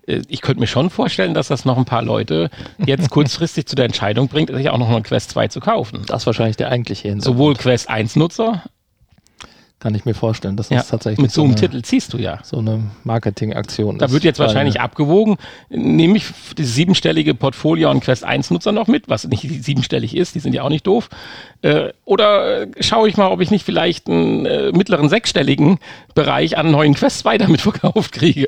Äh, 0.08 0.22
Ich 0.28 0.42
könnte 0.42 0.60
mir 0.62 0.68
schon 0.68 0.90
vorstellen, 0.90 1.34
dass 1.34 1.48
das 1.50 1.66
noch 1.66 1.78
ein 1.78 1.86
paar 1.86 2.02
Leute 2.04 2.50
jetzt 2.86 3.10
kurzfristig 3.12 3.66
zu 3.68 3.76
der 3.76 3.86
Entscheidung 3.86 4.28
bringt, 4.28 4.50
sich 4.54 4.70
auch 4.70 4.78
noch 4.78 4.90
eine 4.90 5.02
Quest 5.02 5.32
2 5.32 5.48
zu 5.50 5.60
kaufen. 5.60 6.04
Das 6.08 6.24
ist 6.24 6.26
wahrscheinlich 6.26 6.58
der 6.58 6.70
eigentliche 6.70 7.10
Hintergrund. 7.10 7.38
Sowohl 7.38 7.54
Quest 7.56 7.90
1-Nutzer, 7.90 8.64
Kann 9.84 9.96
ich 9.96 10.06
mir 10.06 10.14
vorstellen. 10.14 10.56
Das 10.56 10.70
ja, 10.70 10.80
ist 10.80 10.92
tatsächlich 10.92 11.20
mit 11.20 11.32
so 11.34 11.42
einem 11.42 11.52
eine, 11.52 11.60
Titel 11.60 11.82
ziehst 11.82 12.14
du 12.14 12.18
ja. 12.18 12.40
so 12.42 12.60
eine 12.60 12.80
Marketingaktion. 13.04 13.98
Da 13.98 14.06
ist, 14.06 14.14
wird 14.14 14.24
jetzt 14.24 14.40
wahrscheinlich 14.40 14.80
abgewogen, 14.80 15.36
nehme 15.68 16.16
ich 16.16 16.28
das 16.56 16.74
siebenstellige 16.74 17.36
Portfolio 17.36 17.92
an 17.92 18.00
Quest 18.00 18.26
1-Nutzer 18.26 18.72
noch 18.72 18.88
mit, 18.88 19.10
was 19.10 19.28
nicht 19.28 19.42
siebenstellig 19.62 20.16
ist, 20.16 20.36
die 20.36 20.40
sind 20.40 20.56
ja 20.56 20.64
auch 20.64 20.70
nicht 20.70 20.88
doof. 20.88 21.10
Äh, 21.64 21.90
oder 22.06 22.68
schaue 22.80 23.10
ich 23.10 23.18
mal, 23.18 23.28
ob 23.28 23.42
ich 23.42 23.52
nicht 23.52 23.66
vielleicht 23.66 24.08
einen 24.08 24.46
äh, 24.46 24.72
mittleren 24.72 25.10
sechsstelligen 25.10 25.80
Bereich 26.16 26.58
an 26.58 26.72
neuen 26.72 26.94
Quest 26.94 27.20
2 27.20 27.38
damit 27.40 27.60
verkauft 27.60 28.14
kriege. 28.14 28.48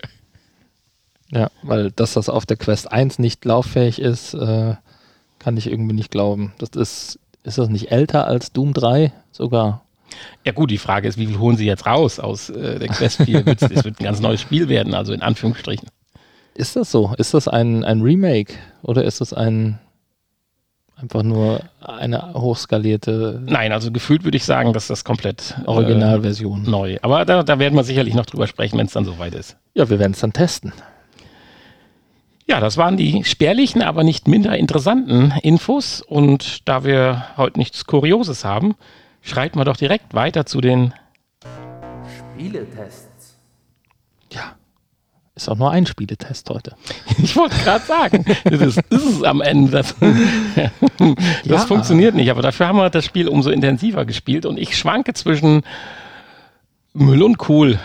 Ja, 1.31 1.49
weil 1.63 1.91
dass 1.91 2.13
das 2.13 2.29
auf 2.29 2.45
der 2.45 2.55
Quest 2.55 2.89
1 2.89 3.19
nicht 3.19 3.43
lauffähig 3.43 3.99
ist, 3.99 4.35
äh, 4.35 4.75
kann 5.39 5.57
ich 5.57 5.67
irgendwie 5.69 5.95
nicht 5.95 6.11
glauben. 6.11 6.53
Das 6.59 6.69
ist, 6.69 7.19
ist 7.43 7.57
das 7.57 7.67
nicht 7.67 7.91
älter 7.91 8.25
als 8.25 8.53
Doom 8.53 8.73
3 8.73 9.11
sogar? 9.33 9.84
Ja 10.45 10.51
gut, 10.51 10.71
die 10.71 10.77
Frage 10.77 11.07
ist, 11.07 11.17
wie 11.17 11.25
viel 11.27 11.39
holen 11.39 11.57
sie 11.57 11.65
jetzt 11.65 11.85
raus 11.85 12.19
aus 12.19 12.49
äh, 12.49 12.79
der 12.79 12.87
Quest 12.89 13.23
4? 13.23 13.45
Wird's- 13.45 13.63
Es 13.63 13.83
wird 13.83 13.99
ein 13.99 14.03
ganz 14.03 14.19
neues 14.19 14.41
Spiel 14.41 14.69
werden, 14.69 14.93
also 14.93 15.13
in 15.13 15.21
Anführungsstrichen. 15.21 15.87
Ist 16.53 16.75
das 16.75 16.91
so? 16.91 17.13
Ist 17.17 17.33
das 17.33 17.47
ein, 17.47 17.83
ein 17.83 18.01
Remake 18.01 18.53
oder 18.81 19.03
ist 19.03 19.21
das 19.21 19.33
ein 19.33 19.79
einfach 20.97 21.23
nur 21.23 21.59
eine 21.81 22.33
hochskalierte 22.35 23.41
Nein, 23.45 23.73
also 23.73 23.91
gefühlt 23.91 24.23
würde 24.23 24.37
ich 24.37 24.45
sagen, 24.45 24.71
dass 24.71 24.87
das 24.87 25.03
komplett 25.03 25.55
äh, 25.63 25.67
Originalversion? 25.67 26.63
neu. 26.63 26.97
Aber 27.01 27.25
da, 27.25 27.43
da 27.43 27.59
werden 27.59 27.75
wir 27.75 27.83
sicherlich 27.83 28.13
noch 28.13 28.25
drüber 28.25 28.47
sprechen, 28.47 28.77
wenn 28.77 28.85
es 28.85 28.93
dann 28.93 29.03
soweit 29.03 29.33
ist. 29.35 29.57
Ja, 29.73 29.89
wir 29.89 29.99
werden 29.99 30.13
es 30.13 30.21
dann 30.21 30.31
testen. 30.31 30.71
Ja, 32.47 32.59
das 32.59 32.77
waren 32.77 32.95
die 32.95 33.23
spärlichen, 33.23 33.81
aber 33.81 34.03
nicht 34.03 34.27
minder 34.27 34.55
interessanten 34.55 35.33
Infos. 35.41 36.01
Und 36.01 36.67
da 36.69 36.83
wir 36.85 37.25
heute 37.37 37.57
nichts 37.59 37.85
Kurioses 37.85 38.45
haben, 38.45 38.75
schreiten 39.25 39.59
wir 39.59 39.65
doch 39.65 39.75
direkt 39.77 40.13
weiter 40.13 40.45
zu 40.45 40.61
den. 40.61 40.93
Spieletests. 42.35 43.37
Ja. 44.31 44.55
Ist 45.35 45.49
auch 45.49 45.57
nur 45.57 45.71
ein 45.71 45.85
Spieletest 45.85 46.49
heute. 46.49 46.75
Ich 47.17 47.35
wollte 47.35 47.55
gerade 47.63 47.83
sagen, 47.85 48.25
das 48.43 48.61
ist, 48.61 48.77
ist 48.89 49.23
am 49.25 49.41
Ende. 49.41 49.71
Das, 49.71 49.95
das 49.99 51.15
Ja. 51.45 51.57
funktioniert 51.59 52.13
nicht, 52.15 52.29
aber 52.29 52.41
dafür 52.41 52.67
haben 52.67 52.77
wir 52.77 52.89
das 52.89 53.05
Spiel 53.05 53.27
umso 53.27 53.49
intensiver 53.49 54.05
gespielt. 54.05 54.45
Und 54.45 54.57
ich 54.57 54.77
schwanke 54.77 55.13
zwischen 55.13 55.63
Müll 56.93 57.23
und 57.23 57.49
cool. 57.49 57.79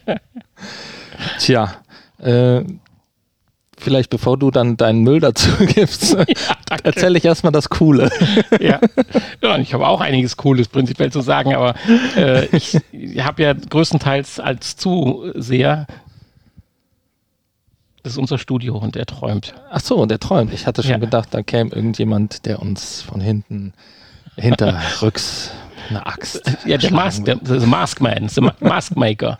Tja, 1.38 1.74
äh, 2.18 2.62
vielleicht 3.80 4.10
bevor 4.10 4.38
du 4.38 4.50
dann 4.50 4.76
deinen 4.76 5.02
Müll 5.02 5.20
dazu 5.20 5.50
gibst, 5.66 6.14
danke. 6.14 6.84
erzähle 6.84 7.18
ich 7.18 7.24
erstmal 7.24 7.52
das 7.52 7.68
Coole. 7.68 8.10
ja. 8.60 8.80
ja, 9.42 9.58
ich 9.58 9.74
habe 9.74 9.86
auch 9.88 10.00
einiges 10.00 10.36
Cooles 10.36 10.68
prinzipiell 10.68 11.10
zu 11.12 11.20
sagen, 11.20 11.54
aber 11.54 11.74
äh, 12.16 12.46
ich 12.56 12.76
habe 13.18 13.42
ja 13.42 13.52
größtenteils 13.54 14.40
als 14.40 14.76
Zuseher, 14.76 15.86
das 18.02 18.12
ist 18.14 18.18
unser 18.18 18.38
Studio 18.38 18.78
und 18.78 18.96
er 18.96 19.06
träumt. 19.06 19.54
Ach 19.70 19.80
so, 19.80 20.06
der 20.06 20.18
träumt. 20.18 20.54
Ich 20.54 20.66
hatte 20.66 20.82
schon 20.82 20.92
Ja. 20.92 20.98
gedacht, 20.98 21.28
da 21.32 21.42
käme 21.42 21.70
irgendjemand, 21.70 22.46
der 22.46 22.60
uns 22.62 23.02
von 23.02 23.20
hinten, 23.20 23.74
hinterrücks 24.36 25.50
eine 25.90 26.06
Axt. 26.06 26.40
Ja, 26.64 26.78
der 26.78 26.92
Mask, 26.92 27.24
der, 27.24 27.36
der 27.36 27.66
Maskman, 27.66 28.28
der 28.34 28.42
Ma- 28.42 28.54
Maskmaker. 28.60 29.36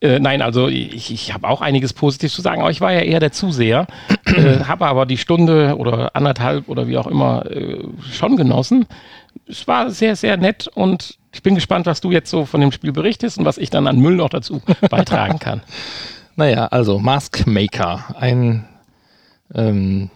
Äh, 0.00 0.18
nein, 0.18 0.40
also 0.40 0.68
ich, 0.68 1.12
ich 1.12 1.34
habe 1.34 1.46
auch 1.48 1.60
einiges 1.60 1.92
Positives 1.92 2.34
zu 2.34 2.40
sagen, 2.40 2.62
aber 2.62 2.70
ich 2.70 2.80
war 2.80 2.92
ja 2.92 3.00
eher 3.00 3.20
der 3.20 3.32
Zuseher, 3.32 3.86
äh, 4.24 4.60
habe 4.64 4.86
aber 4.86 5.04
die 5.04 5.18
Stunde 5.18 5.76
oder 5.76 6.16
anderthalb 6.16 6.68
oder 6.68 6.88
wie 6.88 6.96
auch 6.96 7.06
immer 7.06 7.44
äh, 7.50 7.78
schon 8.10 8.36
genossen. 8.36 8.86
Es 9.46 9.68
war 9.68 9.90
sehr, 9.90 10.16
sehr 10.16 10.38
nett 10.38 10.68
und 10.68 11.18
ich 11.32 11.42
bin 11.42 11.54
gespannt, 11.54 11.86
was 11.86 12.00
du 12.00 12.10
jetzt 12.10 12.30
so 12.30 12.46
von 12.46 12.60
dem 12.60 12.72
Spiel 12.72 12.92
berichtest 12.92 13.38
und 13.38 13.44
was 13.44 13.58
ich 13.58 13.70
dann 13.70 13.86
an 13.86 13.98
Müll 13.98 14.16
noch 14.16 14.30
dazu 14.30 14.62
beitragen 14.90 15.38
kann. 15.38 15.62
Naja, 16.34 16.66
also 16.66 16.98
Mask 16.98 17.46
Maker. 17.46 18.16
Ein 18.18 18.66
ähm, 19.54 20.10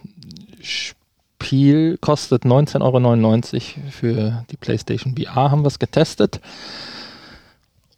Spiel 0.61 1.97
kostet 2.01 2.43
19,99 2.43 2.81
Euro 2.81 3.91
für 3.91 4.45
die 4.49 4.57
PlayStation 4.57 5.15
VR, 5.15 5.51
haben 5.51 5.61
wir 5.61 5.67
es 5.67 5.77
getestet. 5.77 6.41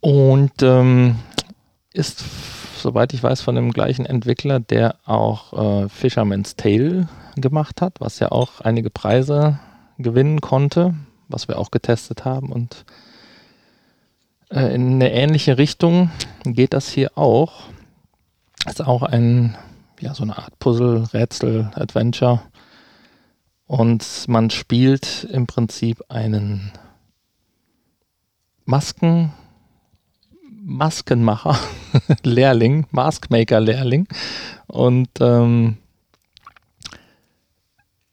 Und 0.00 0.62
ähm, 0.62 1.16
ist, 1.92 2.24
soweit 2.76 3.12
ich 3.14 3.22
weiß, 3.22 3.40
von 3.40 3.54
dem 3.54 3.72
gleichen 3.72 4.06
Entwickler, 4.06 4.60
der 4.60 4.96
auch 5.04 5.84
äh, 5.84 5.88
Fisherman's 5.88 6.56
Tale 6.56 7.08
gemacht 7.36 7.80
hat, 7.80 8.00
was 8.00 8.18
ja 8.18 8.30
auch 8.30 8.60
einige 8.60 8.90
Preise 8.90 9.58
gewinnen 9.98 10.40
konnte, 10.40 10.94
was 11.28 11.48
wir 11.48 11.58
auch 11.58 11.70
getestet 11.70 12.24
haben. 12.24 12.52
Und 12.52 12.84
äh, 14.50 14.74
in 14.74 14.94
eine 14.94 15.12
ähnliche 15.12 15.58
Richtung 15.58 16.10
geht 16.44 16.72
das 16.72 16.88
hier 16.88 17.16
auch. 17.16 17.64
Ist 18.66 18.84
auch 18.84 19.02
ein, 19.02 19.56
ja, 20.00 20.14
so 20.14 20.22
eine 20.22 20.38
Art 20.38 20.58
Puzzle, 20.58 21.08
Rätsel, 21.12 21.70
Adventure. 21.74 22.42
Und 23.66 24.26
man 24.28 24.50
spielt 24.50 25.24
im 25.24 25.46
Prinzip 25.46 26.02
einen 26.08 26.72
Masken, 28.64 29.32
Maskenmacher, 30.68 31.58
Lehrling, 32.22 32.86
Maskmaker-Lehrling. 32.90 34.06
Und 34.66 35.08
ähm, 35.20 35.78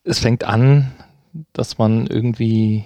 es 0.05 0.19
fängt 0.19 0.45
an, 0.45 0.93
dass 1.51 1.77
man 1.77 2.07
irgendwie 2.07 2.85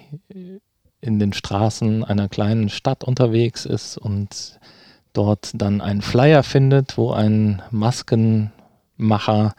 in 1.01 1.19
den 1.19 1.33
Straßen 1.33 2.03
einer 2.03 2.29
kleinen 2.29 2.69
Stadt 2.69 3.03
unterwegs 3.03 3.65
ist 3.65 3.97
und 3.97 4.59
dort 5.13 5.51
dann 5.53 5.81
einen 5.81 6.01
Flyer 6.01 6.41
findet, 6.43 6.97
wo 6.97 7.11
ein 7.11 7.61
Maskenmacher 7.69 9.53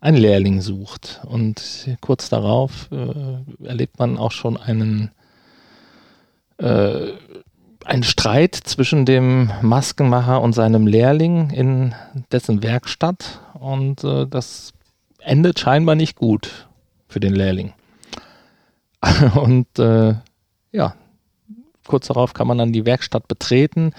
einen 0.00 0.16
Lehrling 0.16 0.60
sucht. 0.60 1.20
Und 1.24 1.96
kurz 2.00 2.28
darauf 2.28 2.88
äh, 2.92 3.66
erlebt 3.66 3.98
man 3.98 4.18
auch 4.18 4.32
schon 4.32 4.56
einen, 4.56 5.10
äh, 6.58 7.08
ein 7.88 8.02
Streit 8.02 8.54
zwischen 8.54 9.06
dem 9.06 9.50
Maskenmacher 9.62 10.42
und 10.42 10.52
seinem 10.52 10.86
Lehrling 10.86 11.48
in 11.50 11.94
dessen 12.30 12.62
Werkstatt 12.62 13.40
und 13.54 14.04
äh, 14.04 14.26
das 14.26 14.74
endet 15.20 15.58
scheinbar 15.58 15.94
nicht 15.94 16.14
gut 16.14 16.68
für 17.08 17.18
den 17.18 17.34
Lehrling. 17.34 17.72
und 19.34 19.78
äh, 19.78 20.16
ja, 20.70 20.94
kurz 21.86 22.08
darauf 22.08 22.34
kann 22.34 22.46
man 22.46 22.58
dann 22.58 22.74
die 22.74 22.84
Werkstatt 22.84 23.26
betreten 23.26 23.94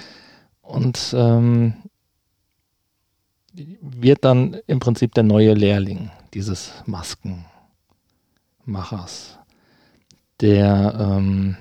und 0.61 1.15
ähm, 1.17 1.73
wird 3.81 4.23
dann 4.23 4.55
im 4.67 4.79
Prinzip 4.79 5.15
der 5.15 5.23
neue 5.23 5.55
Lehrling 5.55 6.11
dieses 6.35 6.73
Maskenmachers, 6.85 9.39
der 10.41 10.95
ähm, 10.99 11.57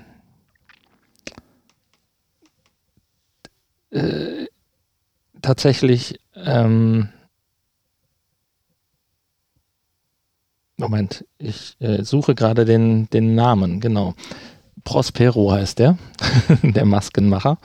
äh, 3.91 4.47
tatsächlich 5.41 6.19
ähm, 6.35 7.09
Moment, 10.79 11.25
ich 11.37 11.75
äh, 11.79 12.03
suche 12.03 12.35
gerade 12.35 12.63
den, 12.63 13.09
den 13.09 13.35
Namen, 13.35 13.81
genau. 13.81 14.15
Prospero 14.85 15.51
heißt 15.51 15.77
der, 15.77 15.97
der 16.63 16.85
Maskenmacher. 16.85 17.57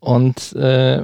Und 0.00 0.52
äh, 0.54 1.02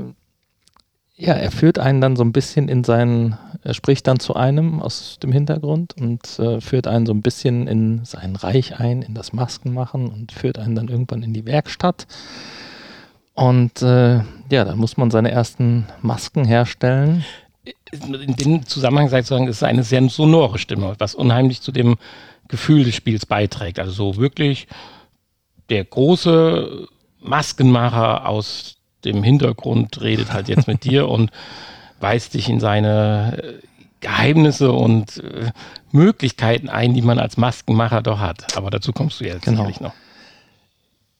ja, 1.15 1.35
er 1.35 1.51
führt 1.53 1.79
einen 1.79 2.01
dann 2.01 2.17
so 2.17 2.25
ein 2.25 2.33
bisschen 2.33 2.69
in 2.69 2.83
seinen, 2.83 3.39
er 3.63 3.75
spricht 3.75 4.09
dann 4.09 4.19
zu 4.19 4.35
einem 4.35 4.83
aus 4.83 5.19
dem 5.23 5.31
Hintergrund 5.31 5.95
und 6.01 6.39
äh, 6.41 6.61
führt 6.61 6.89
einen 6.89 7.07
so 7.07 7.13
ein 7.13 7.23
bisschen 7.23 7.69
in 7.69 8.05
sein 8.05 8.35
Reich 8.35 8.81
ein, 8.81 9.03
in 9.03 9.15
das 9.15 9.33
Maskenmachen 9.33 10.09
und 10.09 10.33
führt 10.33 10.59
einen 10.59 10.75
dann 10.75 10.89
irgendwann 10.89 11.23
in 11.23 11.33
die 11.33 11.47
Werkstatt. 11.47 12.09
Und 13.39 13.83
äh, 13.83 14.17
ja, 14.51 14.65
dann 14.65 14.79
muss 14.79 14.97
man 14.97 15.13
seine 15.13 15.31
ersten 15.31 15.87
Masken 16.03 16.45
herstellen. 16.45 17.25
In 17.93 18.35
dem 18.35 18.67
Zusammenhang 18.67 19.09
sei 19.09 19.23
zu 19.23 19.29
sagen, 19.29 19.47
ist 19.47 19.59
es 19.59 19.63
eine 19.63 19.85
sehr 19.85 20.03
sonore 20.09 20.59
Stimme, 20.59 20.97
was 20.99 21.15
unheimlich 21.15 21.63
zu 21.63 21.71
dem 21.71 21.99
Gefühl 22.49 22.83
des 22.83 22.97
Spiels 22.97 23.27
beiträgt. 23.27 23.79
Also 23.79 23.93
so 23.93 24.17
wirklich 24.17 24.67
der 25.69 25.85
große 25.85 26.89
Maskenmacher 27.21 28.29
aus 28.29 28.79
dem 29.05 29.23
Hintergrund 29.23 30.01
redet 30.01 30.33
halt 30.33 30.49
jetzt 30.49 30.67
mit 30.67 30.83
dir 30.83 31.09
und 31.09 31.31
weist 32.01 32.35
dich 32.35 32.49
in 32.49 32.59
seine 32.59 33.39
äh, 33.41 33.53
Geheimnisse 34.01 34.73
und 34.73 35.19
äh, 35.19 35.53
Möglichkeiten 35.93 36.69
ein, 36.69 36.93
die 36.93 37.03
man 37.03 37.21
als 37.21 37.37
Maskenmacher 37.37 38.03
doch 38.03 38.19
hat. 38.19 38.57
Aber 38.57 38.71
dazu 38.71 38.93
kommst 38.93 39.21
du 39.21 39.27
jetzt 39.27 39.45
genau. 39.45 39.59
sicherlich 39.59 39.81
noch. 39.81 39.95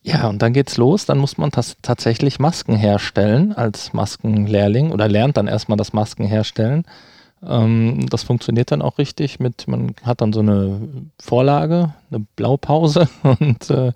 Ja, 0.03 0.29
und 0.29 0.41
dann 0.43 0.53
geht's 0.53 0.77
los. 0.77 1.07
Dann 1.07 1.19
muss 1.19 1.39
man 1.39 1.51
tatsächlich 1.51 2.39
Masken 2.39 2.77
herstellen 2.77 3.53
als 3.53 3.93
Maskenlehrling 3.93 4.91
oder 4.91 5.09
lernt 5.09 5.37
dann 5.37 5.49
erstmal 5.49 5.77
das 5.77 5.93
Masken 5.93 6.25
herstellen. 6.25 6.85
Ähm, 7.47 8.07
das 8.09 8.23
funktioniert 8.23 8.73
dann 8.73 8.83
auch 8.83 8.99
richtig 8.99 9.39
mit, 9.39 9.69
man 9.69 9.95
hat 10.03 10.21
dann 10.21 10.33
so 10.33 10.41
eine 10.41 10.81
Vorlage, 11.21 11.95
eine 12.11 12.27
Blaupause 12.37 13.09
und 13.23 13.71
äh, 13.71 13.93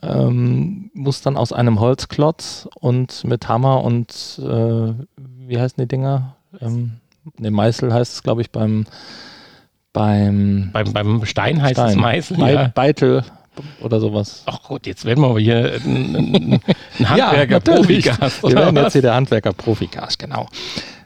ähm, 0.00 0.90
muss 0.94 1.22
dann 1.22 1.36
aus 1.36 1.52
einem 1.52 1.80
Holzklotz 1.80 2.68
und 2.74 3.24
mit 3.24 3.48
Hammer 3.48 3.82
und 3.84 4.40
äh, 4.42 4.92
wie 5.16 5.58
heißen 5.58 5.82
die 5.82 5.88
Dinger? 5.88 6.36
Ähm, 6.60 6.92
ne, 7.38 7.50
Meißel 7.50 7.92
heißt 7.92 8.14
es, 8.14 8.22
glaube 8.22 8.42
ich, 8.42 8.50
beim 8.50 8.86
beim, 9.92 10.70
beim, 10.72 10.92
beim 10.92 11.24
Stein 11.26 11.60
heißt 11.60 11.74
Stein. 11.74 11.90
es 11.90 11.96
Meißel. 11.96 12.36
Be 12.38 12.52
ja. 12.52 12.68
Beitel 12.68 13.24
oder 13.80 14.00
sowas. 14.00 14.42
Ach 14.46 14.62
Gott, 14.62 14.86
jetzt 14.86 15.04
werden 15.04 15.22
wir 15.22 15.30
aber 15.30 15.40
hier 15.40 15.80
ein, 15.84 16.16
ein 16.16 16.60
Handwerker-Profikast. 17.08 18.42
wir 18.42 18.54
werden 18.54 18.76
jetzt 18.76 18.92
hier 18.92 19.02
der 19.02 19.14
Handwerker-Profikast, 19.14 20.18
genau. 20.18 20.46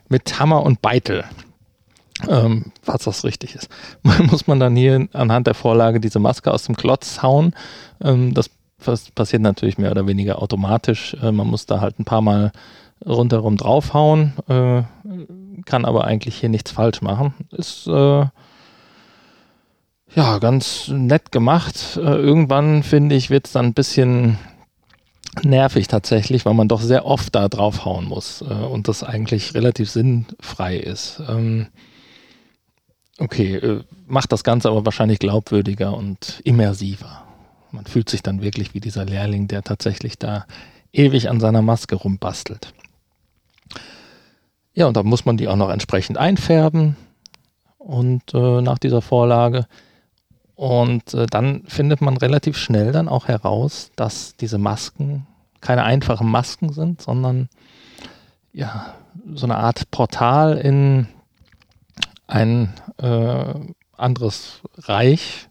Mit 0.09 0.39
Hammer 0.39 0.63
und 0.63 0.83
Beitel. 0.83 1.25
Ähm, 2.29 2.73
was 2.85 3.03
das 3.03 3.25
richtig 3.25 3.55
ist. 3.55 3.69
muss 4.03 4.47
man 4.47 4.59
dann 4.59 4.75
hier 4.75 5.09
anhand 5.13 5.47
der 5.47 5.55
Vorlage 5.55 6.01
diese 6.01 6.19
Maske 6.19 6.53
aus 6.53 6.65
dem 6.65 6.77
Klotz 6.77 7.23
hauen. 7.23 7.55
Ähm, 8.03 8.33
das 8.33 8.51
das 8.85 9.11
passiert 9.11 9.43
natürlich 9.43 9.79
mehr 9.79 9.91
oder 9.91 10.07
weniger 10.07 10.41
automatisch. 10.43 11.17
Äh, 11.23 11.33
man 11.33 11.47
muss 11.47 11.67
da 11.67 11.81
halt 11.81 11.99
ein 11.99 12.05
paar 12.05 12.23
Mal 12.23 12.53
rundherum 13.05 13.57
draufhauen, 13.57 14.33
äh, 14.49 14.83
kann 15.65 15.85
aber 15.85 16.05
eigentlich 16.05 16.37
hier 16.37 16.49
nichts 16.49 16.71
falsch 16.71 17.03
machen. 17.03 17.35
Ist 17.51 17.87
äh, 17.87 18.25
ja 20.17 20.39
ganz 20.39 20.89
nett 20.89 21.31
gemacht. 21.31 21.97
Äh, 21.97 22.01
irgendwann 22.01 22.83
finde 22.83 23.15
ich, 23.15 23.31
wird 23.31 23.47
es 23.47 23.53
dann 23.53 23.67
ein 23.67 23.75
bisschen 23.75 24.39
nervig 25.45 25.87
tatsächlich, 25.87 26.47
weil 26.47 26.55
man 26.55 26.69
doch 26.69 26.81
sehr 26.81 27.05
oft 27.05 27.35
da 27.35 27.49
draufhauen 27.49 28.07
muss 28.07 28.41
äh, 28.41 28.55
und 28.55 28.89
das 28.89 29.05
eigentlich 29.05 29.55
relativ 29.55 29.91
sinnfrei 29.91 30.79
ist. 30.79 31.23
Ähm, 31.29 31.69
okay, 33.19 33.57
äh, 33.57 33.85
macht 34.07 34.33
das 34.33 34.43
Ganze 34.43 34.71
aber 34.71 34.85
wahrscheinlich 34.85 35.19
glaubwürdiger 35.19 35.95
und 35.95 36.41
immersiver. 36.45 37.23
Man 37.71 37.85
fühlt 37.85 38.09
sich 38.09 38.23
dann 38.23 38.43
wirklich 38.43 38.73
wie 38.73 38.81
dieser 38.81 39.05
Lehrling, 39.05 39.49
der 39.49 39.63
tatsächlich 39.63 40.19
da 40.19 40.47
ewig 40.93 41.29
an 41.29 41.41
seiner 41.41 41.61
Maske 41.61 41.95
rumbastelt. 41.95 42.73
Ja, 44.73 44.87
und 44.87 44.97
da 44.97 45.03
muss 45.03 45.27
man 45.27 45.37
die 45.37 45.49
auch 45.49 45.57
noch 45.57 45.71
entsprechend 45.71 46.17
einfärben 46.17 46.97
und 47.79 48.33
äh, 48.33 48.63
nach 48.63 48.79
dieser 48.79 49.03
Vorlage. 49.03 49.67
Und 50.57 51.13
äh, 51.13 51.27
dann 51.27 51.65
findet 51.67 52.01
man 52.01 52.17
relativ 52.17 52.57
schnell 52.57 52.91
dann 52.91 53.09
auch 53.09 53.29
heraus, 53.29 53.93
dass 53.95 54.35
diese 54.37 54.59
Masken 54.59 55.27
keine 55.61 55.85
einfachen 55.85 56.31
Masken 56.31 56.73
sind, 56.73 57.03
sondern 57.03 57.49
ja, 58.53 58.95
so 59.35 59.45
eine 59.47 59.59
Art 59.59 59.91
Portal 59.91 60.57
in 60.57 61.09
ein 62.27 62.73
äh, 62.99 63.55
anderes 63.97 64.63
Reich, 64.79 65.49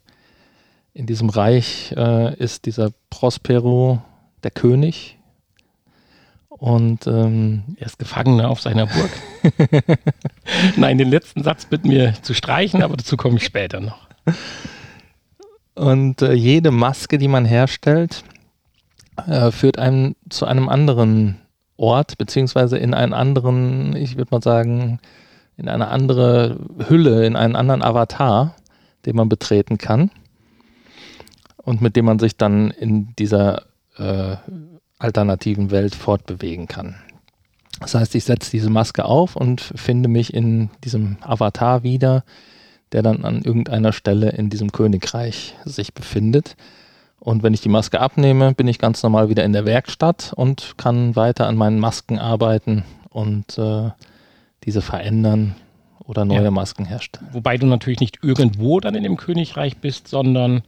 in 0.93 1.05
diesem 1.05 1.29
Reich 1.29 1.93
äh, 1.95 2.35
ist 2.35 2.65
dieser 2.65 2.89
Prospero 3.09 4.01
der 4.43 4.51
König. 4.51 5.17
Und 6.49 7.05
ähm, 7.05 7.75
er 7.77 7.87
ist 7.87 7.99
Gefangener 7.99 8.49
auf 8.49 8.61
seiner 8.61 8.87
Burg. 8.87 9.11
Nein, 10.77 10.97
den 10.97 11.09
letzten 11.09 11.43
Satz 11.43 11.65
bitten 11.65 11.89
mir 11.89 12.13
zu 12.21 12.33
streichen, 12.33 12.81
aber 12.81 12.95
dazu 12.95 13.17
komme 13.17 13.37
ich 13.37 13.43
später 13.43 13.81
noch. 13.81 14.07
Und 15.75 16.21
äh, 16.21 16.33
jede 16.33 16.71
Maske, 16.71 17.17
die 17.17 17.27
man 17.27 17.45
herstellt, 17.45 18.23
äh, 19.27 19.51
führt 19.51 19.77
einen 19.77 20.15
zu 20.29 20.45
einem 20.45 20.69
anderen 20.69 21.37
Ort, 21.77 22.17
beziehungsweise 22.17 22.77
in 22.77 22.93
einen 22.93 23.13
anderen, 23.13 23.95
ich 23.95 24.17
würde 24.17 24.29
mal 24.31 24.41
sagen, 24.41 24.99
in 25.57 25.67
eine 25.67 25.89
andere 25.89 26.57
Hülle, 26.87 27.25
in 27.25 27.35
einen 27.35 27.55
anderen 27.55 27.81
Avatar, 27.81 28.55
den 29.05 29.15
man 29.15 29.29
betreten 29.29 29.77
kann 29.77 30.11
und 31.57 31.81
mit 31.81 31.95
dem 31.95 32.05
man 32.05 32.19
sich 32.19 32.37
dann 32.37 32.71
in 32.71 33.13
dieser 33.17 33.63
äh, 33.97 34.37
alternativen 34.99 35.71
Welt 35.71 35.95
fortbewegen 35.95 36.67
kann. 36.67 36.95
Das 37.81 37.95
heißt, 37.95 38.15
ich 38.15 38.23
setze 38.23 38.51
diese 38.51 38.69
Maske 38.69 39.03
auf 39.05 39.35
und 39.35 39.59
finde 39.61 40.07
mich 40.07 40.33
in 40.33 40.69
diesem 40.83 41.17
Avatar 41.21 41.83
wieder, 41.83 42.23
der 42.91 43.01
dann 43.01 43.25
an 43.25 43.41
irgendeiner 43.41 43.93
Stelle 43.93 44.29
in 44.29 44.49
diesem 44.49 44.71
Königreich 44.71 45.55
sich 45.65 45.93
befindet. 45.93 46.55
Und 47.19 47.43
wenn 47.43 47.53
ich 47.53 47.61
die 47.61 47.69
Maske 47.69 47.99
abnehme, 47.99 48.53
bin 48.53 48.67
ich 48.67 48.79
ganz 48.79 49.01
normal 49.01 49.29
wieder 49.29 49.43
in 49.43 49.53
der 49.53 49.65
Werkstatt 49.65 50.33
und 50.35 50.75
kann 50.77 51.15
weiter 51.15 51.47
an 51.47 51.55
meinen 51.55 51.79
Masken 51.79 52.19
arbeiten 52.19 52.83
und 53.09 53.57
äh, 53.57 53.89
diese 54.63 54.81
verändern 54.81 55.55
oder 55.99 56.25
neue 56.25 56.43
ja. 56.43 56.51
Masken 56.51 56.85
herstellen. 56.85 57.27
Wobei 57.31 57.57
du 57.57 57.65
natürlich 57.65 57.99
nicht 57.99 58.19
irgendwo 58.21 58.79
dann 58.79 58.95
in 58.95 59.03
dem 59.03 59.17
Königreich 59.17 59.77
bist, 59.77 60.07
sondern 60.07 60.61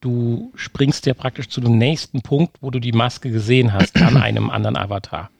du 0.00 0.52
springst 0.54 1.06
ja 1.06 1.14
praktisch 1.14 1.48
zu 1.48 1.60
dem 1.60 1.78
nächsten 1.78 2.22
Punkt, 2.22 2.58
wo 2.60 2.70
du 2.70 2.78
die 2.78 2.92
Maske 2.92 3.30
gesehen 3.30 3.72
hast 3.72 3.96
an 4.00 4.16
einem 4.22 4.50
anderen 4.50 4.76
Avatar. 4.76 5.30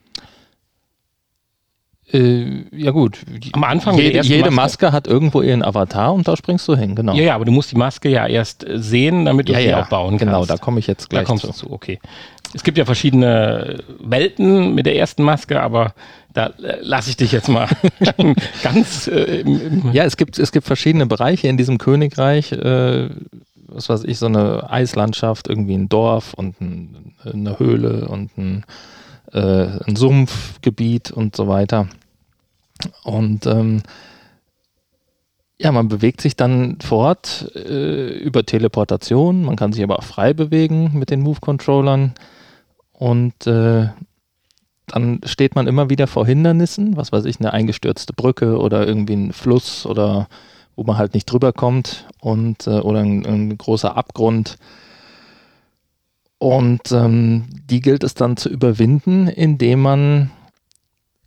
Äh, 2.11 2.65
ja 2.75 2.91
gut. 2.91 3.19
Am 3.51 3.63
Anfang 3.63 3.97
jede, 3.97 4.21
jede 4.21 4.51
Maske, 4.51 4.85
Maske, 4.85 4.91
hat 4.91 5.07
irgendwo 5.07 5.41
ihren 5.41 5.63
Avatar 5.63 6.13
und 6.13 6.27
da 6.27 6.35
springst 6.35 6.67
du 6.67 6.75
hin, 6.75 6.95
genau. 6.95 7.13
Ja, 7.13 7.23
ja, 7.23 7.35
aber 7.35 7.45
du 7.45 7.51
musst 7.51 7.71
die 7.71 7.75
Maske 7.75 8.09
ja 8.09 8.25
erst 8.25 8.65
sehen, 8.67 9.25
damit 9.25 9.47
du 9.47 9.53
ja, 9.53 9.59
sie 9.59 9.67
ja, 9.67 9.83
auch 9.83 9.89
bauen 9.89 10.17
genau, 10.17 10.31
kannst. 10.33 10.47
Genau, 10.47 10.57
da 10.57 10.63
komme 10.63 10.79
ich 10.79 10.87
jetzt 10.87 11.09
gleich 11.09 11.23
da 11.23 11.27
kommst 11.27 11.43
zu. 11.43 11.51
Du 11.51 11.53
zu. 11.53 11.71
Okay. 11.71 11.99
Es 12.53 12.63
gibt 12.63 12.79
ja 12.79 12.85
verschiedene 12.85 13.83
Welten 13.99 14.73
mit 14.73 14.87
der 14.87 14.95
ersten 14.95 15.21
Maske, 15.23 15.61
aber 15.61 15.93
da 16.33 16.51
lasse 16.81 17.11
ich 17.11 17.17
dich 17.17 17.31
jetzt 17.31 17.47
mal 17.47 17.67
ganz. 18.63 19.07
Äh, 19.07 19.43
ja, 19.93 20.03
es 20.03 20.17
gibt, 20.17 20.39
es 20.39 20.51
gibt 20.51 20.65
verschiedene 20.65 21.05
Bereiche 21.05 21.47
in 21.47 21.57
diesem 21.57 21.77
Königreich. 21.77 22.51
Äh, 22.51 23.09
was 23.71 23.89
weiß 23.89 24.03
ich, 24.05 24.17
so 24.17 24.25
eine 24.25 24.69
Eislandschaft, 24.69 25.47
irgendwie 25.47 25.75
ein 25.75 25.89
Dorf 25.89 26.33
und 26.33 26.59
ein, 26.59 27.13
eine 27.23 27.59
Höhle 27.59 28.07
und 28.07 28.35
ein, 28.37 28.63
äh, 29.31 29.67
ein, 29.85 29.95
Sumpfgebiet 29.95 31.11
und 31.11 31.35
so 31.35 31.47
weiter. 31.47 31.87
Und 33.03 33.45
ähm, 33.45 33.83
ja, 35.57 35.71
man 35.71 35.89
bewegt 35.89 36.21
sich 36.21 36.35
dann 36.35 36.79
fort 36.79 37.51
äh, 37.55 38.17
über 38.17 38.45
Teleportation, 38.45 39.43
man 39.43 39.57
kann 39.57 39.73
sich 39.73 39.83
aber 39.83 39.99
auch 39.99 40.03
frei 40.03 40.33
bewegen 40.33 40.91
mit 40.93 41.09
den 41.09 41.21
Move-Controllern. 41.21 42.13
Und 42.93 43.47
äh, 43.47 43.89
dann 44.87 45.21
steht 45.23 45.55
man 45.55 45.67
immer 45.67 45.89
wieder 45.89 46.07
vor 46.07 46.25
Hindernissen, 46.25 46.97
was 46.97 47.11
weiß 47.11 47.25
ich, 47.25 47.39
eine 47.39 47.53
eingestürzte 47.53 48.13
Brücke 48.13 48.57
oder 48.57 48.87
irgendwie 48.87 49.15
ein 49.15 49.33
Fluss 49.33 49.85
oder 49.85 50.27
wo 50.75 50.83
man 50.83 50.97
halt 50.97 51.13
nicht 51.13 51.25
drüber 51.25 51.51
kommt 51.51 52.05
und 52.21 52.65
äh, 52.67 52.79
oder 52.79 52.99
ein, 52.99 53.25
ein, 53.25 53.57
großer 53.57 53.97
Abgrund. 53.97 54.57
Und 56.39 56.91
ähm, 56.91 57.45
die 57.69 57.81
gilt 57.81 58.03
es 58.03 58.13
dann 58.13 58.37
zu 58.37 58.49
überwinden, 58.49 59.27
indem 59.27 59.81
man 59.81 60.31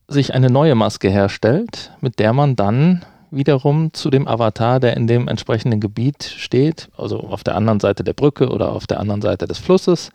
sich 0.08 0.34
eine 0.34 0.50
neue 0.50 0.74
Maske 0.74 1.10
herstellt, 1.10 1.92
mit 2.00 2.18
der 2.18 2.32
man 2.32 2.56
dann 2.56 3.04
wiederum 3.30 3.92
zu 3.92 4.10
dem 4.10 4.26
Avatar, 4.28 4.80
der 4.80 4.96
in 4.96 5.06
dem 5.06 5.28
entsprechenden 5.28 5.80
Gebiet 5.80 6.24
steht, 6.24 6.90
also 6.96 7.20
auf 7.20 7.44
der 7.44 7.56
anderen 7.56 7.80
Seite 7.80 8.04
der 8.04 8.12
Brücke 8.12 8.50
oder 8.50 8.72
auf 8.72 8.86
der 8.86 9.00
anderen 9.00 9.22
Seite 9.22 9.46
des 9.46 9.58
Flusses, 9.58 10.10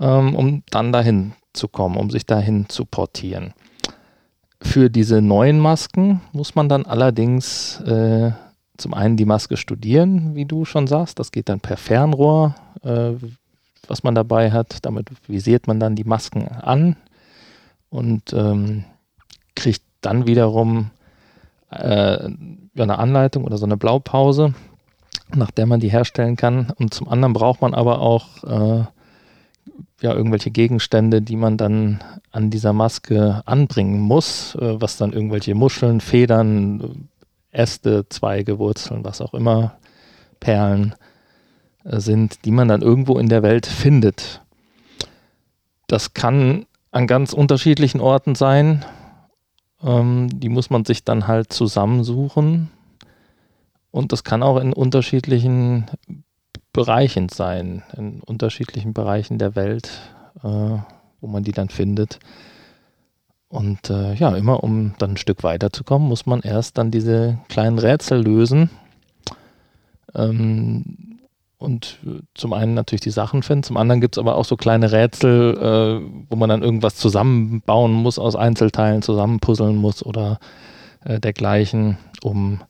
ähm, 0.00 0.34
um 0.34 0.62
dann 0.70 0.92
dahin 0.92 1.32
zu 1.52 1.68
kommen, 1.68 1.96
um 1.96 2.10
sich 2.10 2.26
dahin 2.26 2.68
zu 2.68 2.84
portieren. 2.84 3.54
Für 4.60 4.90
diese 4.90 5.22
neuen 5.22 5.58
Masken 5.58 6.20
muss 6.32 6.54
man 6.54 6.68
dann 6.68 6.84
allerdings 6.84 7.80
äh, 7.80 8.32
zum 8.76 8.94
einen 8.94 9.16
die 9.16 9.24
Maske 9.24 9.56
studieren, 9.56 10.34
wie 10.34 10.44
du 10.44 10.64
schon 10.64 10.86
sagst. 10.86 11.18
Das 11.18 11.32
geht 11.32 11.48
dann 11.48 11.60
per 11.60 11.76
Fernrohr, 11.76 12.54
äh, 12.82 13.12
was 13.88 14.02
man 14.02 14.14
dabei 14.14 14.50
hat. 14.50 14.84
Damit 14.84 15.10
visiert 15.26 15.66
man 15.66 15.80
dann 15.80 15.96
die 15.96 16.04
Masken 16.04 16.48
an 16.48 16.96
und 17.90 18.32
ähm, 18.32 18.84
kriegt 19.54 19.82
dann 20.00 20.26
wiederum 20.26 20.90
äh, 21.70 22.28
eine 22.76 22.98
Anleitung 22.98 23.44
oder 23.44 23.58
so 23.58 23.66
eine 23.66 23.76
Blaupause, 23.76 24.54
nach 25.34 25.50
der 25.50 25.66
man 25.66 25.80
die 25.80 25.90
herstellen 25.90 26.36
kann. 26.36 26.72
Und 26.76 26.94
zum 26.94 27.08
anderen 27.08 27.32
braucht 27.32 27.60
man 27.60 27.74
aber 27.74 28.00
auch 28.00 28.44
äh, 28.44 28.84
ja, 30.00 30.14
irgendwelche 30.14 30.50
Gegenstände, 30.50 31.22
die 31.22 31.36
man 31.36 31.56
dann 31.56 32.00
an 32.30 32.50
dieser 32.50 32.72
Maske 32.72 33.42
anbringen 33.46 34.00
muss, 34.00 34.54
äh, 34.54 34.80
was 34.80 34.96
dann 34.96 35.12
irgendwelche 35.12 35.54
Muscheln, 35.54 36.00
Federn, 36.00 37.08
Äste, 37.50 38.08
Zweige, 38.08 38.58
Wurzeln, 38.58 39.04
was 39.04 39.20
auch 39.20 39.34
immer, 39.34 39.76
Perlen 40.40 40.94
sind, 41.90 42.44
die 42.44 42.50
man 42.50 42.68
dann 42.68 42.82
irgendwo 42.82 43.18
in 43.18 43.28
der 43.28 43.42
Welt 43.42 43.66
findet. 43.66 44.42
Das 45.86 46.14
kann 46.14 46.66
an 46.90 47.06
ganz 47.06 47.32
unterschiedlichen 47.32 48.00
Orten 48.00 48.34
sein. 48.34 48.84
Ähm, 49.82 50.28
die 50.32 50.48
muss 50.48 50.70
man 50.70 50.84
sich 50.84 51.04
dann 51.04 51.26
halt 51.26 51.52
zusammensuchen. 51.52 52.70
Und 53.90 54.12
das 54.12 54.22
kann 54.22 54.42
auch 54.42 54.58
in 54.58 54.72
unterschiedlichen 54.72 55.86
Bereichen 56.72 57.28
sein, 57.28 57.82
in 57.96 58.20
unterschiedlichen 58.20 58.92
Bereichen 58.92 59.38
der 59.38 59.56
Welt, 59.56 59.90
äh, 60.42 60.78
wo 61.20 61.26
man 61.26 61.42
die 61.42 61.52
dann 61.52 61.70
findet. 61.70 62.20
Und 63.48 63.88
äh, 63.88 64.12
ja, 64.14 64.36
immer 64.36 64.62
um 64.62 64.94
dann 64.98 65.12
ein 65.12 65.16
Stück 65.16 65.42
weiterzukommen, 65.42 66.06
muss 66.06 66.26
man 66.26 66.40
erst 66.42 66.76
dann 66.76 66.90
diese 66.90 67.38
kleinen 67.48 67.78
Rätsel 67.78 68.22
lösen. 68.22 68.68
Ähm, 70.14 71.07
und 71.58 71.98
äh, 72.06 72.20
zum 72.34 72.52
einen 72.52 72.74
natürlich 72.74 73.00
die 73.00 73.10
Sachen 73.10 73.42
finden, 73.42 73.64
zum 73.64 73.76
anderen 73.76 74.00
gibt 74.00 74.16
es 74.16 74.18
aber 74.18 74.36
auch 74.36 74.44
so 74.44 74.56
kleine 74.56 74.92
Rätsel, 74.92 75.56
äh, 75.58 76.26
wo 76.30 76.36
man 76.36 76.48
dann 76.48 76.62
irgendwas 76.62 76.94
zusammenbauen 76.94 77.92
muss, 77.92 78.18
aus 78.18 78.36
Einzelteilen 78.36 79.02
zusammenpuzzeln 79.02 79.76
muss 79.76 80.06
oder 80.06 80.38
äh, 81.04 81.18
dergleichen, 81.18 81.98
um 82.22 82.60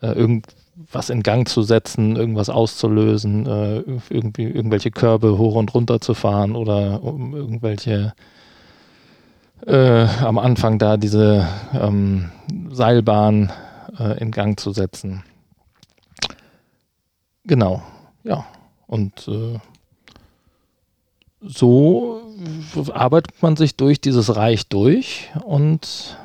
äh, 0.00 0.12
irgend 0.12 0.46
was 0.90 1.08
in 1.10 1.22
Gang 1.22 1.48
zu 1.48 1.62
setzen, 1.62 2.16
irgendwas 2.16 2.50
auszulösen, 2.50 3.46
äh, 3.46 3.78
irgendwie 4.10 4.44
irgendwelche 4.44 4.90
Körbe 4.90 5.38
hoch 5.38 5.54
und 5.54 5.72
runter 5.72 6.00
zu 6.00 6.14
fahren 6.14 6.56
oder 6.56 7.02
um 7.02 7.34
irgendwelche 7.34 8.12
äh, 9.66 10.06
am 10.20 10.38
Anfang 10.38 10.78
da 10.78 10.96
diese 10.96 11.48
ähm, 11.72 12.30
Seilbahn 12.70 13.52
in 14.18 14.32
Gang 14.32 14.58
zu 14.58 14.72
setzen. 14.72 15.22
Genau, 17.44 17.80
ja. 18.24 18.44
Und 18.86 19.28
äh, 19.28 19.58
so 21.40 22.20
arbeitet 22.92 23.42
man 23.42 23.56
sich 23.56 23.76
durch 23.76 24.00
dieses 24.00 24.34
Reich 24.36 24.66
durch 24.68 25.30
und 25.44 26.18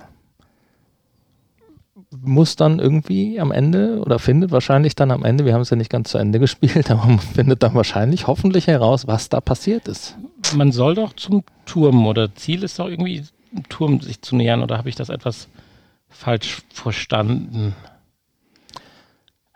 muss 2.11 2.55
dann 2.55 2.79
irgendwie 2.79 3.39
am 3.39 3.51
Ende 3.51 3.99
oder 3.99 4.17
findet 4.17 4.51
wahrscheinlich 4.51 4.95
dann 4.95 5.11
am 5.11 5.23
Ende, 5.23 5.45
wir 5.45 5.53
haben 5.53 5.61
es 5.61 5.69
ja 5.69 5.77
nicht 5.77 5.91
ganz 5.91 6.09
zu 6.09 6.17
Ende 6.17 6.39
gespielt, 6.39 6.89
aber 6.89 7.05
man 7.05 7.19
findet 7.19 7.61
dann 7.63 7.75
wahrscheinlich 7.75 8.27
hoffentlich 8.27 8.67
heraus, 8.67 9.07
was 9.07 9.29
da 9.29 9.41
passiert 9.41 9.87
ist. 9.87 10.17
Man 10.55 10.71
soll 10.71 10.95
doch 10.95 11.13
zum 11.13 11.43
Turm 11.65 12.07
oder 12.07 12.33
Ziel 12.35 12.63
ist 12.63 12.79
doch 12.79 12.87
irgendwie, 12.87 13.23
Turm 13.67 13.99
sich 14.01 14.21
zu 14.21 14.35
nähern 14.35 14.61
oder 14.61 14.77
habe 14.77 14.89
ich 14.89 14.95
das 14.95 15.09
etwas 15.09 15.47
falsch 16.09 16.61
verstanden? 16.71 17.75